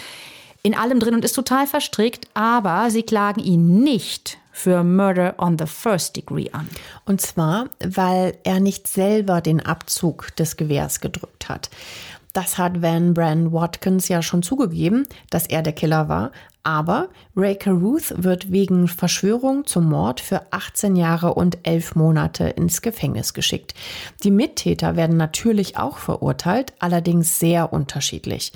in 0.63 0.75
allem 0.75 1.01
drin 1.01 1.15
und 1.15 1.25
ist 1.25 1.33
total 1.33 1.67
verstrickt, 1.67 2.29
aber 2.35 2.91
sie 2.91 3.03
klagen 3.03 3.41
ihn 3.41 3.83
nicht 3.83 4.37
für 4.53 4.85
Murder 4.85 5.37
on 5.39 5.59
the 5.59 5.65
First 5.65 6.15
Degree 6.15 6.51
an. 6.53 6.69
Und 7.07 7.23
zwar, 7.23 7.71
weil 7.83 8.37
er 8.45 8.61
nicht 8.61 8.87
selber 8.87 9.41
den 9.41 9.65
Abzug 9.65 10.37
des 10.37 10.59
Gewehrs 10.59 11.01
gedrückt 11.01 11.49
hat. 11.49 11.71
Das 12.35 12.59
hat 12.59 12.81
Van 12.81 13.15
Bran 13.15 13.53
Watkins 13.53 14.09
ja 14.09 14.23
schon 14.23 14.43
zugegeben, 14.43 15.07
dass 15.31 15.47
er 15.47 15.63
der 15.63 15.75
Killer 15.75 16.09
war, 16.09 16.33
Aber 16.65 17.09
Ray 17.37 17.57
Caruth 17.57 18.15
wird 18.17 18.53
wegen 18.53 18.87
Verschwörung 18.87 19.67
zum 19.67 19.89
Mord 19.89 20.21
für 20.21 20.43
18 20.53 20.95
Jahre 20.97 21.35
und 21.35 21.59
11 21.65 21.97
Monate 21.97 22.45
ins 22.45 22.83
Gefängnis 22.83 23.35
geschickt. 23.35 23.75
Die 24.23 24.31
Mittäter 24.31 24.97
werden 24.97 25.17
natürlich 25.17 25.77
auch 25.77 25.97
verurteilt, 25.97 26.73
allerdings 26.79 27.41
sehr 27.41 27.73
unterschiedlich. 27.73 28.53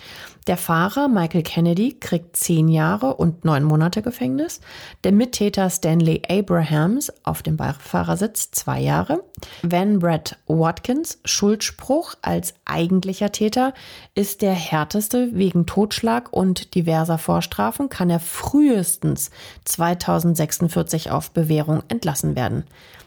Der 0.46 0.56
Fahrer 0.56 1.08
Michael 1.08 1.42
Kennedy 1.42 1.94
kriegt 1.98 2.36
10 2.36 2.68
Jahre 2.68 3.14
und 3.14 3.44
9 3.44 3.64
Monate 3.64 4.00
Gefängnis. 4.00 4.60
Der 5.02 5.10
Mittäter 5.10 5.68
Stanley 5.70 6.22
Abrahams 6.28 7.12
auf 7.24 7.42
dem 7.42 7.56
Beifahrersitz 7.56 8.52
2 8.52 8.80
Jahre. 8.80 9.24
Van 9.62 9.98
Brett 9.98 10.36
Watkins 10.46 11.18
Schuldspruch 11.24 12.14
als 12.22 12.54
eigentlicher 12.64 13.32
Täter 13.32 13.74
ist 14.14 14.40
der 14.40 14.52
härteste 14.52 15.30
wegen 15.32 15.66
Totschlag 15.66 16.32
und 16.32 16.76
diverser 16.76 17.18
Vorstrafen 17.18 17.88
kann 17.96 18.10
er 18.10 18.20
frühestens 18.20 19.30
2046 19.64 21.10
auf 21.10 21.30
Bewährung 21.30 21.82
entlassen 21.88 22.36
werden. 22.36 22.64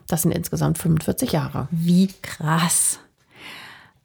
Das 0.08 0.24
sind 0.24 0.32
insgesamt 0.32 0.80
45 0.80 1.32
Jahre. 1.32 1.68
Wie 1.70 2.08
krass. 2.24 2.98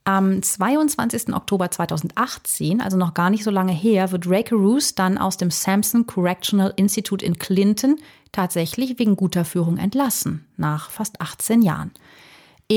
Am 0.05 0.43
22. 0.43 1.33
Oktober 1.33 1.71
2018, 1.71 2.83
also 2.83 2.99
noch 2.99 3.15
gar 3.15 3.31
nicht 3.31 3.45
so 3.45 3.51
lange 3.51 3.73
her, 3.73 4.13
wird 4.13 4.29
Ray 4.29 4.43
Caruth 4.43 4.99
dann 4.99 5.17
aus 5.17 5.39
dem 5.39 5.51
Sampson 5.51 6.07
Correctional 6.07 6.75
Institute 6.77 7.25
in 7.25 7.39
Clinton 7.39 7.97
tatsächlich 8.31 8.99
wegen 8.99 9.17
guter 9.17 9.47
Führung 9.47 9.79
entlassen, 9.79 10.45
nach 10.59 10.91
fast 10.91 11.23
18 11.23 11.63
Jahren. 11.63 11.93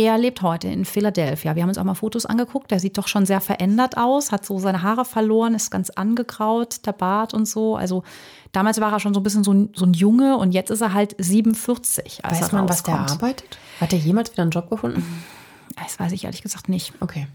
Er 0.04 0.20
lebt 0.20 0.44
heute 0.44 0.68
in 0.68 0.86
Philadelphia. 0.86 1.56
Wir 1.56 1.64
haben 1.64 1.70
uns 1.70 1.80
auch 1.80 1.84
mal 1.84 1.96
Fotos 1.96 2.28
angeguckt. 2.28 2.70
Der 2.70 2.80
sieht 2.80 3.00
doch 3.00 3.08
schon 3.08 3.26
sehr 3.26 3.42
verändert 3.42 3.98
aus, 3.98 4.32
hat 4.32 4.46
so 4.46 4.60
seine 4.60 4.84
Haare 4.84 5.06
verloren, 5.06 5.56
ist 5.56 5.72
ganz 5.72 5.90
angekraut, 5.90 6.86
der 6.86 6.92
Bart 6.92 7.34
und 7.34 7.48
so. 7.48 7.76
Also 7.76 8.04
damals 8.52 8.80
war 8.80 8.92
er 8.94 9.00
schon 9.00 9.16
so 9.16 9.20
ein 9.20 9.24
bisschen 9.24 9.44
so 9.44 9.54
ein, 9.54 9.70
so 9.74 9.88
ein 9.88 9.94
Junge 9.94 10.38
und 10.38 10.52
jetzt 10.52 10.70
ist 10.70 10.82
er 10.82 10.94
halt 10.94 11.16
47. 11.18 12.24
Als 12.24 12.42
weiß 12.42 12.52
man, 12.52 12.70
was 12.70 12.84
der 12.84 12.94
arbeitet? 12.94 13.58
Hat 13.82 13.92
er 13.92 13.98
jemals 13.98 14.32
wieder 14.32 14.44
einen 14.44 14.52
Job 14.52 14.70
gefunden? 14.70 15.04
Das 15.84 16.00
weiß 16.00 16.12
ich 16.12 16.26
ehrlich 16.26 16.44
gesagt 16.44 16.70
nicht. 16.70 16.94
Okay. 17.00 17.26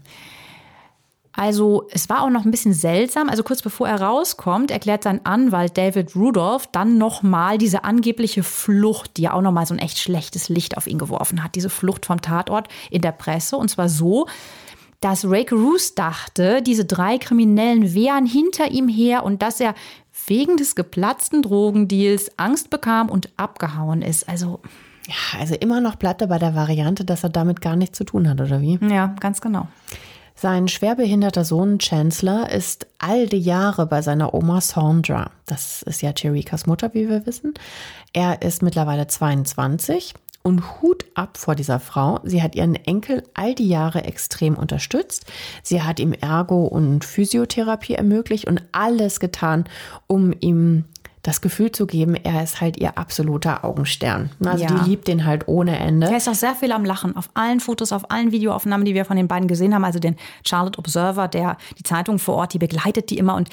Also 1.35 1.87
es 1.89 2.09
war 2.09 2.21
auch 2.21 2.29
noch 2.29 2.45
ein 2.45 2.51
bisschen 2.51 2.73
seltsam. 2.73 3.27
Also 3.27 3.43
kurz 3.43 3.61
bevor 3.61 3.87
er 3.87 4.01
rauskommt, 4.01 4.69
erklärt 4.69 5.03
sein 5.03 5.25
Anwalt 5.25 5.77
David 5.77 6.15
Rudolph 6.15 6.67
dann 6.67 6.97
nochmal 6.99 7.57
diese 7.57 7.83
angebliche 7.83 8.43
Flucht, 8.43 9.17
die 9.17 9.23
ja 9.23 9.33
auch 9.33 9.41
nochmal 9.41 9.65
so 9.65 9.73
ein 9.73 9.79
echt 9.79 9.97
schlechtes 9.97 10.49
Licht 10.49 10.77
auf 10.77 10.85
ihn 10.85 10.99
geworfen 10.99 11.43
hat. 11.43 11.55
Diese 11.55 11.69
Flucht 11.69 12.05
vom 12.05 12.21
Tatort 12.21 12.67
in 12.91 13.01
der 13.01 13.11
Presse. 13.11 13.57
Und 13.57 13.69
zwar 13.69 13.89
so, 13.89 14.27
dass 15.01 15.25
Ray 15.25 15.43
Caruth 15.43 15.97
dachte, 15.97 16.61
diese 16.61 16.85
drei 16.85 17.17
Kriminellen 17.17 17.93
wären 17.95 18.27
hinter 18.27 18.69
ihm 18.69 18.87
her 18.87 19.23
und 19.23 19.41
dass 19.41 19.59
er 19.59 19.73
wegen 20.27 20.55
des 20.55 20.75
geplatzten 20.75 21.41
Drogendeals 21.41 22.37
Angst 22.37 22.69
bekam 22.69 23.09
und 23.09 23.29
abgehauen 23.37 24.03
ist. 24.03 24.29
Also 24.29 24.59
ja, 25.07 25.39
also 25.39 25.55
immer 25.55 25.81
noch 25.81 25.95
bleibt 25.95 26.21
er 26.21 26.27
bei 26.27 26.39
der 26.39 26.55
Variante, 26.55 27.03
dass 27.03 27.23
er 27.23 27.29
damit 27.29 27.59
gar 27.59 27.75
nichts 27.75 27.97
zu 27.97 28.05
tun 28.05 28.29
hat, 28.29 28.39
oder 28.39 28.61
wie? 28.61 28.79
Ja, 28.87 29.15
ganz 29.19 29.41
genau. 29.41 29.67
Sein 30.35 30.67
schwerbehinderter 30.67 31.45
Sohn 31.45 31.79
Chancellor 31.79 32.49
ist 32.49 32.87
all 32.99 33.27
die 33.27 33.39
Jahre 33.39 33.85
bei 33.85 34.01
seiner 34.01 34.33
Oma 34.33 34.61
Sandra. 34.61 35.31
Das 35.45 35.83
ist 35.83 36.01
ja 36.01 36.11
Cherikas 36.11 36.65
Mutter, 36.65 36.93
wie 36.93 37.07
wir 37.07 37.25
wissen. 37.25 37.53
Er 38.13 38.41
ist 38.41 38.61
mittlerweile 38.61 39.07
22 39.07 40.13
und 40.43 40.81
Hut 40.81 41.05
ab 41.15 41.37
vor 41.37 41.55
dieser 41.55 41.79
Frau. 41.79 42.19
Sie 42.23 42.43
hat 42.43 42.55
ihren 42.55 42.75
Enkel 42.75 43.23
all 43.33 43.55
die 43.55 43.69
Jahre 43.69 44.03
extrem 44.03 44.55
unterstützt. 44.55 45.25
Sie 45.63 45.81
hat 45.81 45.99
ihm 45.99 46.13
Ergo- 46.13 46.67
und 46.67 47.05
Physiotherapie 47.05 47.95
ermöglicht 47.95 48.45
und 48.45 48.61
alles 48.73 49.19
getan, 49.19 49.63
um 50.07 50.33
ihm 50.41 50.83
das 51.23 51.39
Gefühl 51.39 51.71
zu 51.71 51.87
geben, 51.87 52.15
er 52.15 52.43
ist 52.43 52.59
halt 52.59 52.77
ihr 52.77 52.97
absoluter 52.97 53.63
Augenstern. 53.63 54.29
Also 54.45 54.65
ja. 54.65 54.69
die 54.69 54.89
liebt 54.89 55.07
den 55.07 55.25
halt 55.25 55.47
ohne 55.47 55.79
Ende. 55.79 56.07
Er 56.07 56.17
ist 56.17 56.27
auch 56.27 56.35
sehr 56.35 56.53
viel 56.53 56.73
am 56.73 56.83
Lachen. 56.83 57.15
Auf 57.15 57.29
allen 57.33 57.61
Fotos, 57.61 57.93
auf 57.93 58.11
allen 58.11 58.33
Videoaufnahmen, 58.33 58.83
die 58.83 58.93
wir 58.93 59.05
von 59.05 59.15
den 59.15 59.29
beiden 59.29 59.47
gesehen 59.47 59.73
haben. 59.73 59.85
Also 59.85 59.99
den 59.99 60.17
Charlotte 60.45 60.77
Observer, 60.77 61.29
der 61.29 61.57
die 61.79 61.83
Zeitung 61.83 62.19
vor 62.19 62.35
Ort, 62.35 62.53
die 62.53 62.59
begleitet 62.59 63.09
die 63.09 63.17
immer 63.17 63.35
und 63.35 63.49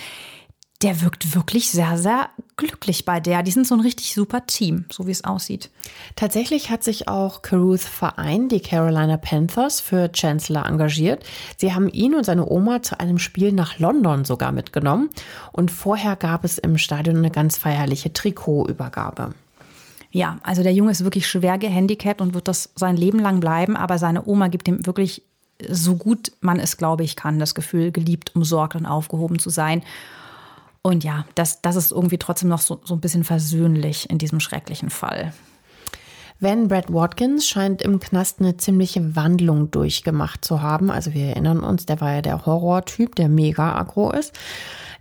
der 0.83 1.03
wirkt 1.03 1.35
wirklich 1.35 1.71
sehr, 1.71 1.99
sehr 1.99 2.31
glücklich 2.57 3.05
bei 3.05 3.21
der. 3.21 3.43
Die 3.43 3.51
sind 3.51 3.67
so 3.67 3.75
ein 3.75 3.81
richtig 3.81 4.15
super 4.15 4.47
Team, 4.47 4.87
so 4.91 5.07
wie 5.07 5.11
es 5.11 5.25
aussieht. 5.25 5.71
Tatsächlich 6.17 6.71
hat 6.71 6.83
sich 6.83 7.07
auch 7.07 7.43
Caruth 7.43 7.81
Verein, 7.81 8.49
die 8.49 8.61
Carolina 8.61 9.19
Panthers, 9.19 9.81
für 9.81 10.11
Chancellor 10.11 10.67
engagiert. 10.67 11.23
Sie 11.59 11.75
haben 11.75 11.89
ihn 11.91 12.15
und 12.15 12.25
seine 12.25 12.49
Oma 12.49 12.83
zu 12.83 12.99
einem 12.99 13.19
Spiel 13.19 13.53
nach 13.53 13.79
London 13.79 14.25
sogar 14.25 14.53
mitgenommen. 14.53 15.11
Und 15.53 15.71
vorher 15.71 16.17
gab 16.17 16.45
es 16.45 16.57
im 16.57 16.79
Stadion 16.79 17.19
eine 17.19 17.31
ganz 17.31 17.59
feierliche 17.59 18.13
Trikotübergabe. 18.13 19.35
Ja, 20.11 20.39
also 20.43 20.63
der 20.63 20.73
Junge 20.73 20.93
ist 20.93 21.05
wirklich 21.05 21.29
schwer 21.29 21.59
gehandicapt 21.59 22.21
und 22.21 22.35
wird 22.35 22.49
das 22.49 22.71
sein 22.75 22.97
Leben 22.97 23.19
lang 23.19 23.41
bleiben, 23.41 23.77
aber 23.77 23.99
seine 23.99 24.27
Oma 24.27 24.49
gibt 24.49 24.67
ihm 24.67 24.85
wirklich 24.87 25.23
so 25.69 25.97
gut 25.97 26.33
man 26.41 26.59
es, 26.59 26.79
glaube 26.79 27.05
ich, 27.05 27.17
kann, 27.17 27.39
das 27.39 27.55
Gefühl, 27.55 27.93
geliebt, 27.93 28.35
umsorgt 28.35 28.77
und 28.77 28.87
aufgehoben 28.87 29.39
zu 29.39 29.51
sein. 29.51 29.83
Und 30.83 31.05
ja, 31.05 31.27
das, 31.35 31.61
das 31.61 31.77
ist 31.77 31.93
irgendwie 31.93 32.19
trotzdem 32.19 32.49
noch 32.49 32.61
so, 32.61 32.81
so 32.85 32.95
ein 32.95 33.01
bisschen 33.01 33.25
versöhnlich 33.25 34.09
in 34.09 34.19
diesem 34.19 34.41
schrecklichen 34.41 34.91
Fall. 34.91 35.33
Van 36.43 36.69
Brad 36.69 36.91
Watkins 36.91 37.47
scheint 37.47 37.83
im 37.83 38.01
Knast 38.01 38.41
eine 38.41 38.57
ziemliche 38.57 39.15
Wandlung 39.15 39.71
durchgemacht 39.71 40.43
zu 40.43 40.63
haben. 40.63 40.91
Also 40.91 41.13
wir 41.13 41.27
erinnern 41.27 41.61
uns, 41.61 41.85
der 41.85 42.01
war 42.01 42.15
ja 42.15 42.23
der 42.23 42.47
Horrortyp, 42.47 43.15
der 43.15 43.29
mega 43.29 43.77
aggro 43.77 44.11
ist. 44.11 44.33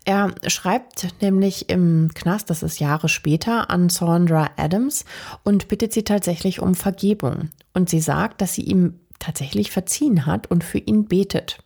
Er 0.04 0.36
schreibt 0.48 1.08
nämlich 1.22 1.70
im 1.70 2.12
Knast, 2.14 2.50
das 2.50 2.62
ist 2.62 2.80
Jahre 2.80 3.08
später, 3.08 3.70
an 3.70 3.88
Sandra 3.88 4.50
Adams 4.58 5.06
und 5.44 5.70
bittet 5.70 5.94
sie 5.94 6.04
tatsächlich 6.04 6.62
um 6.62 6.76
Vergebung. 6.76 7.50
Und 7.74 7.90
sie 7.90 8.02
sagt, 8.02 8.42
dass 8.42 8.54
sie 8.54 8.64
ihm 8.64 9.00
tatsächlich 9.20 9.72
verziehen 9.72 10.26
hat 10.26 10.52
und 10.52 10.66
für 10.66 10.80
ihn 10.80 11.06
betet 11.06 11.60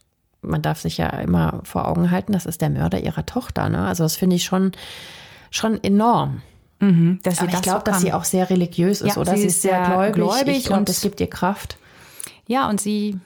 man 0.44 0.62
darf 0.62 0.80
sich 0.80 0.98
ja 0.98 1.08
immer 1.08 1.62
vor 1.64 1.88
Augen 1.88 2.12
halten, 2.12 2.34
das 2.34 2.46
ist 2.46 2.62
der 2.62 2.70
Mörder 2.70 3.00
ihrer 3.00 3.26
Tochter. 3.26 3.70
Ne? 3.70 3.80
Also 3.80 4.04
das 4.04 4.16
finde 4.16 4.36
ich 4.36 4.44
schon, 4.44 4.72
schon 5.52 5.84
enorm. 5.84 6.42
Mhm, 6.80 7.20
dass 7.24 7.38
sie 7.38 7.44
Aber 7.44 7.54
ich 7.54 7.62
glaube, 7.62 7.84
dass 7.86 8.02
sie 8.02 8.14
auch 8.14 8.26
sehr 8.26 8.50
religiös 8.50 9.02
ist, 9.02 9.16
ja, 9.16 9.22
oder? 9.22 9.38
Sie, 9.38 9.46
ist 9.46 9.62
sehr 9.62 10.12
gläubig, 10.12 10.16
gläubig 10.16 10.70
und 10.72 10.90
es 10.90 11.02
gibt 11.02 11.22
ihr 11.22 11.30
Kraft. 11.30 11.78
Ja, 12.46 12.70
und 12.70 12.82
sie, 12.82 13.18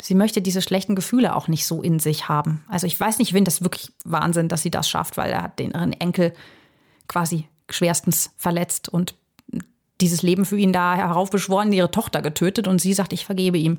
sie 0.00 0.14
möchte 0.14 0.40
diese 0.40 0.62
schlechten 0.62 0.94
Gefühle 0.94 1.36
auch 1.36 1.46
nicht 1.48 1.66
so 1.66 1.82
in 1.82 1.98
sich 1.98 2.28
haben. 2.28 2.64
Also 2.68 2.86
ich 2.86 2.98
weiß 2.98 3.18
nicht, 3.18 3.28
ich 3.28 3.34
finde 3.34 3.50
das 3.50 3.62
wirklich 3.62 3.92
Wahnsinn, 4.04 4.48
dass 4.48 4.62
sie 4.62 4.70
das 4.70 4.88
schafft, 4.88 5.16
weil 5.18 5.30
er 5.30 5.42
hat 5.42 5.58
den 5.58 5.72
ihren 5.72 5.92
Enkel 5.92 6.32
quasi 7.06 7.46
schwerstens 7.68 8.30
verletzt 8.38 8.88
und 8.88 9.14
dieses 10.00 10.22
Leben 10.22 10.44
für 10.44 10.58
ihn 10.58 10.72
da 10.72 10.94
heraufbeschworen, 10.94 11.72
ihre 11.72 11.90
Tochter 11.90 12.22
getötet 12.22 12.66
und 12.66 12.80
sie 12.80 12.94
sagt, 12.94 13.12
ich 13.12 13.24
vergebe 13.24 13.58
ihm. 13.58 13.78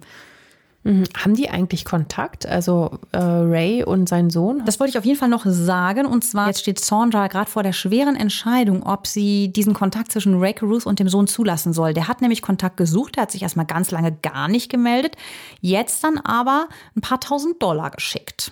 Mhm. 0.84 1.06
Haben 1.18 1.36
die 1.36 1.50
eigentlich 1.50 1.86
Kontakt? 1.86 2.46
Also 2.46 3.00
äh, 3.12 3.18
Ray 3.18 3.84
und 3.84 4.10
sein 4.10 4.30
Sohn? 4.30 4.64
Das 4.66 4.80
wollte 4.80 4.92
ich 4.92 4.98
auf 4.98 5.06
jeden 5.06 5.18
Fall 5.18 5.30
noch 5.30 5.46
sagen. 5.46 6.06
Und 6.06 6.24
zwar, 6.24 6.48
jetzt 6.48 6.60
steht 6.60 6.80
Sandra 6.80 7.28
gerade 7.28 7.50
vor 7.50 7.64
der 7.64 7.74
schweren 7.74 8.16
Entscheidung, 8.16 8.84
ob 8.84 9.08
sie 9.08 9.48
diesen 9.48 9.74
Kontakt 9.74 10.12
zwischen 10.12 10.40
Ray 10.40 10.54
Caruth 10.54 10.86
und 10.86 11.00
dem 11.00 11.08
Sohn 11.08 11.28
zulassen 11.28 11.74
soll. 11.74 11.94
Der 11.94 12.08
hat 12.08 12.22
nämlich 12.22 12.42
Kontakt 12.42 12.78
gesucht, 12.78 13.16
der 13.16 13.24
hat 13.24 13.32
sich 13.32 13.44
erstmal 13.44 13.66
ganz 13.66 13.92
lange 13.92 14.12
gar 14.12 14.48
nicht 14.48 14.70
gemeldet. 14.70 15.16
Jetzt 15.62 16.04
dann 16.04 16.18
aber 16.18 16.68
ein 16.96 17.02
paar 17.02 17.20
tausend 17.20 17.64
Dollar 17.64 17.92
geschickt. 17.92 18.52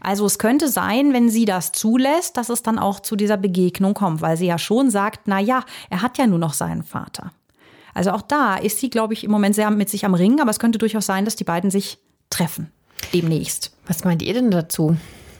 Also 0.00 0.26
es 0.26 0.38
könnte 0.38 0.68
sein, 0.68 1.12
wenn 1.12 1.28
sie 1.28 1.44
das 1.44 1.72
zulässt, 1.72 2.36
dass 2.36 2.48
es 2.48 2.62
dann 2.62 2.78
auch 2.78 3.00
zu 3.00 3.16
dieser 3.16 3.36
Begegnung 3.36 3.94
kommt, 3.94 4.20
weil 4.20 4.36
sie 4.36 4.46
ja 4.46 4.58
schon 4.58 4.90
sagt, 4.90 5.22
na 5.26 5.40
ja, 5.40 5.64
er 5.90 6.02
hat 6.02 6.18
ja 6.18 6.26
nur 6.26 6.38
noch 6.38 6.52
seinen 6.52 6.82
Vater. 6.82 7.32
Also 7.98 8.12
auch 8.12 8.22
da 8.22 8.54
ist 8.54 8.78
sie, 8.78 8.88
glaube 8.90 9.12
ich, 9.12 9.24
im 9.24 9.32
Moment 9.32 9.56
sehr 9.56 9.68
mit 9.72 9.88
sich 9.88 10.04
am 10.04 10.14
Ringen, 10.14 10.40
aber 10.40 10.52
es 10.52 10.60
könnte 10.60 10.78
durchaus 10.78 11.04
sein, 11.04 11.24
dass 11.24 11.34
die 11.34 11.42
beiden 11.42 11.72
sich 11.72 11.98
treffen 12.30 12.70
demnächst. 13.12 13.72
Was 13.88 14.04
meint 14.04 14.22
ihr 14.22 14.34
denn 14.34 14.52
dazu? 14.52 14.96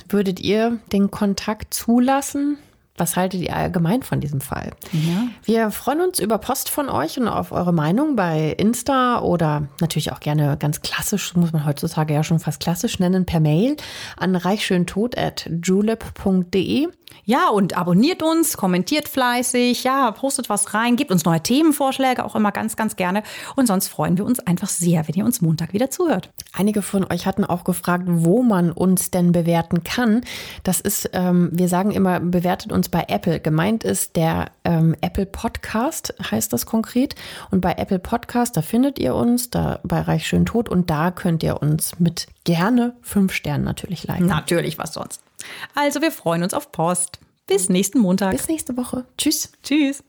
Würdet 0.09 0.41
ihr 0.41 0.81
den 0.91 1.13
Kontakt 1.13 1.73
zulassen? 1.73 2.59
Was 2.97 3.15
haltet 3.15 3.43
ihr 3.43 3.55
allgemein 3.55 4.03
von 4.03 4.21
diesem 4.21 4.41
Fall? 4.41 4.73
Ja. 4.91 5.29
Wir 5.45 5.71
freuen 5.71 6.01
uns 6.01 6.19
über 6.19 6.39
Post 6.39 6.69
von 6.69 6.89
euch 6.89 7.17
und 7.17 7.29
auf 7.29 7.53
eure 7.53 7.73
Meinung 7.73 8.17
bei 8.17 8.57
Insta 8.59 9.21
oder 9.21 9.69
natürlich 9.81 10.11
auch 10.11 10.19
gerne 10.19 10.57
ganz 10.59 10.83
klassisch, 10.83 11.37
muss 11.37 11.53
man 11.53 11.65
heutzutage 11.65 12.13
ja 12.13 12.25
schon 12.25 12.41
fast 12.41 12.59
klassisch 12.59 12.99
nennen, 12.99 13.25
per 13.25 13.39
Mail 13.39 13.77
an 14.17 14.35
reichschöntod.julep.de. 14.35 16.89
Ja, 17.25 17.49
und 17.49 17.77
abonniert 17.77 18.23
uns, 18.23 18.57
kommentiert 18.57 19.07
fleißig, 19.07 19.85
ja, 19.85 20.11
postet 20.13 20.49
was 20.49 20.73
rein, 20.73 20.97
gebt 20.97 21.11
uns 21.11 21.25
neue 21.27 21.43
Themenvorschläge 21.43 22.25
auch 22.25 22.35
immer 22.35 22.53
ganz, 22.53 22.75
ganz 22.75 22.97
gerne. 22.97 23.23
Und 23.55 23.67
sonst 23.67 23.89
freuen 23.89 24.17
wir 24.17 24.25
uns 24.25 24.41
einfach 24.41 24.69
sehr, 24.69 25.07
wenn 25.07 25.15
ihr 25.15 25.27
uns 25.27 25.43
Montag 25.43 25.75
wieder 25.75 25.91
zuhört. 25.91 26.31
Einige 26.55 26.81
von 26.81 27.05
euch 27.05 27.27
hatten 27.27 27.45
auch 27.45 27.65
gefragt, 27.65 28.05
wo 28.07 28.43
man 28.43 28.73
uns 28.73 29.11
denn 29.11 29.33
bewerten 29.33 29.85
kann. 29.85 30.23
Das 30.63 30.81
ist, 30.81 31.11
ähm, 31.13 31.51
wir 31.53 31.69
sagen 31.69 31.91
immer, 31.91 32.19
bewertet 32.19 32.73
uns 32.73 32.89
bei 32.89 33.05
Apple. 33.09 33.41
Gemeint 33.41 33.85
ist 33.85 34.17
der 34.17 34.47
ähm, 34.65 34.97
Apple 35.03 35.27
Podcast, 35.27 36.15
heißt 36.31 36.53
das 36.53 36.65
konkret. 36.65 37.15
Und 37.51 37.61
bei 37.61 37.73
Apple 37.73 37.99
Podcast, 37.99 38.57
da 38.57 38.63
findet 38.63 38.99
ihr 38.99 39.15
uns, 39.15 39.51
da 39.51 39.81
bei 39.83 40.01
Reich 40.01 40.27
Schön 40.27 40.47
Tot. 40.47 40.71
Und 40.71 40.89
da 40.89 41.11
könnt 41.11 41.43
ihr 41.43 41.61
uns 41.61 41.99
mit 41.99 42.27
gerne 42.45 42.95
fünf 43.03 43.35
Sternen 43.35 43.65
natürlich 43.65 44.05
liken. 44.05 44.27
Natürlich, 44.27 44.79
was 44.79 44.95
sonst. 44.95 45.28
Also 45.75 46.01
wir 46.01 46.13
freuen 46.13 46.43
uns 46.43 46.55
auf 46.55 46.73
Post. 46.73 47.19
Bis 47.47 47.69
nächsten 47.69 47.99
Montag. 47.99 48.33
Bis 48.33 48.49
nächste 48.49 48.77
Woche. 48.77 49.07
Tschüss. 49.17 49.53
Tschüss. 49.63 50.03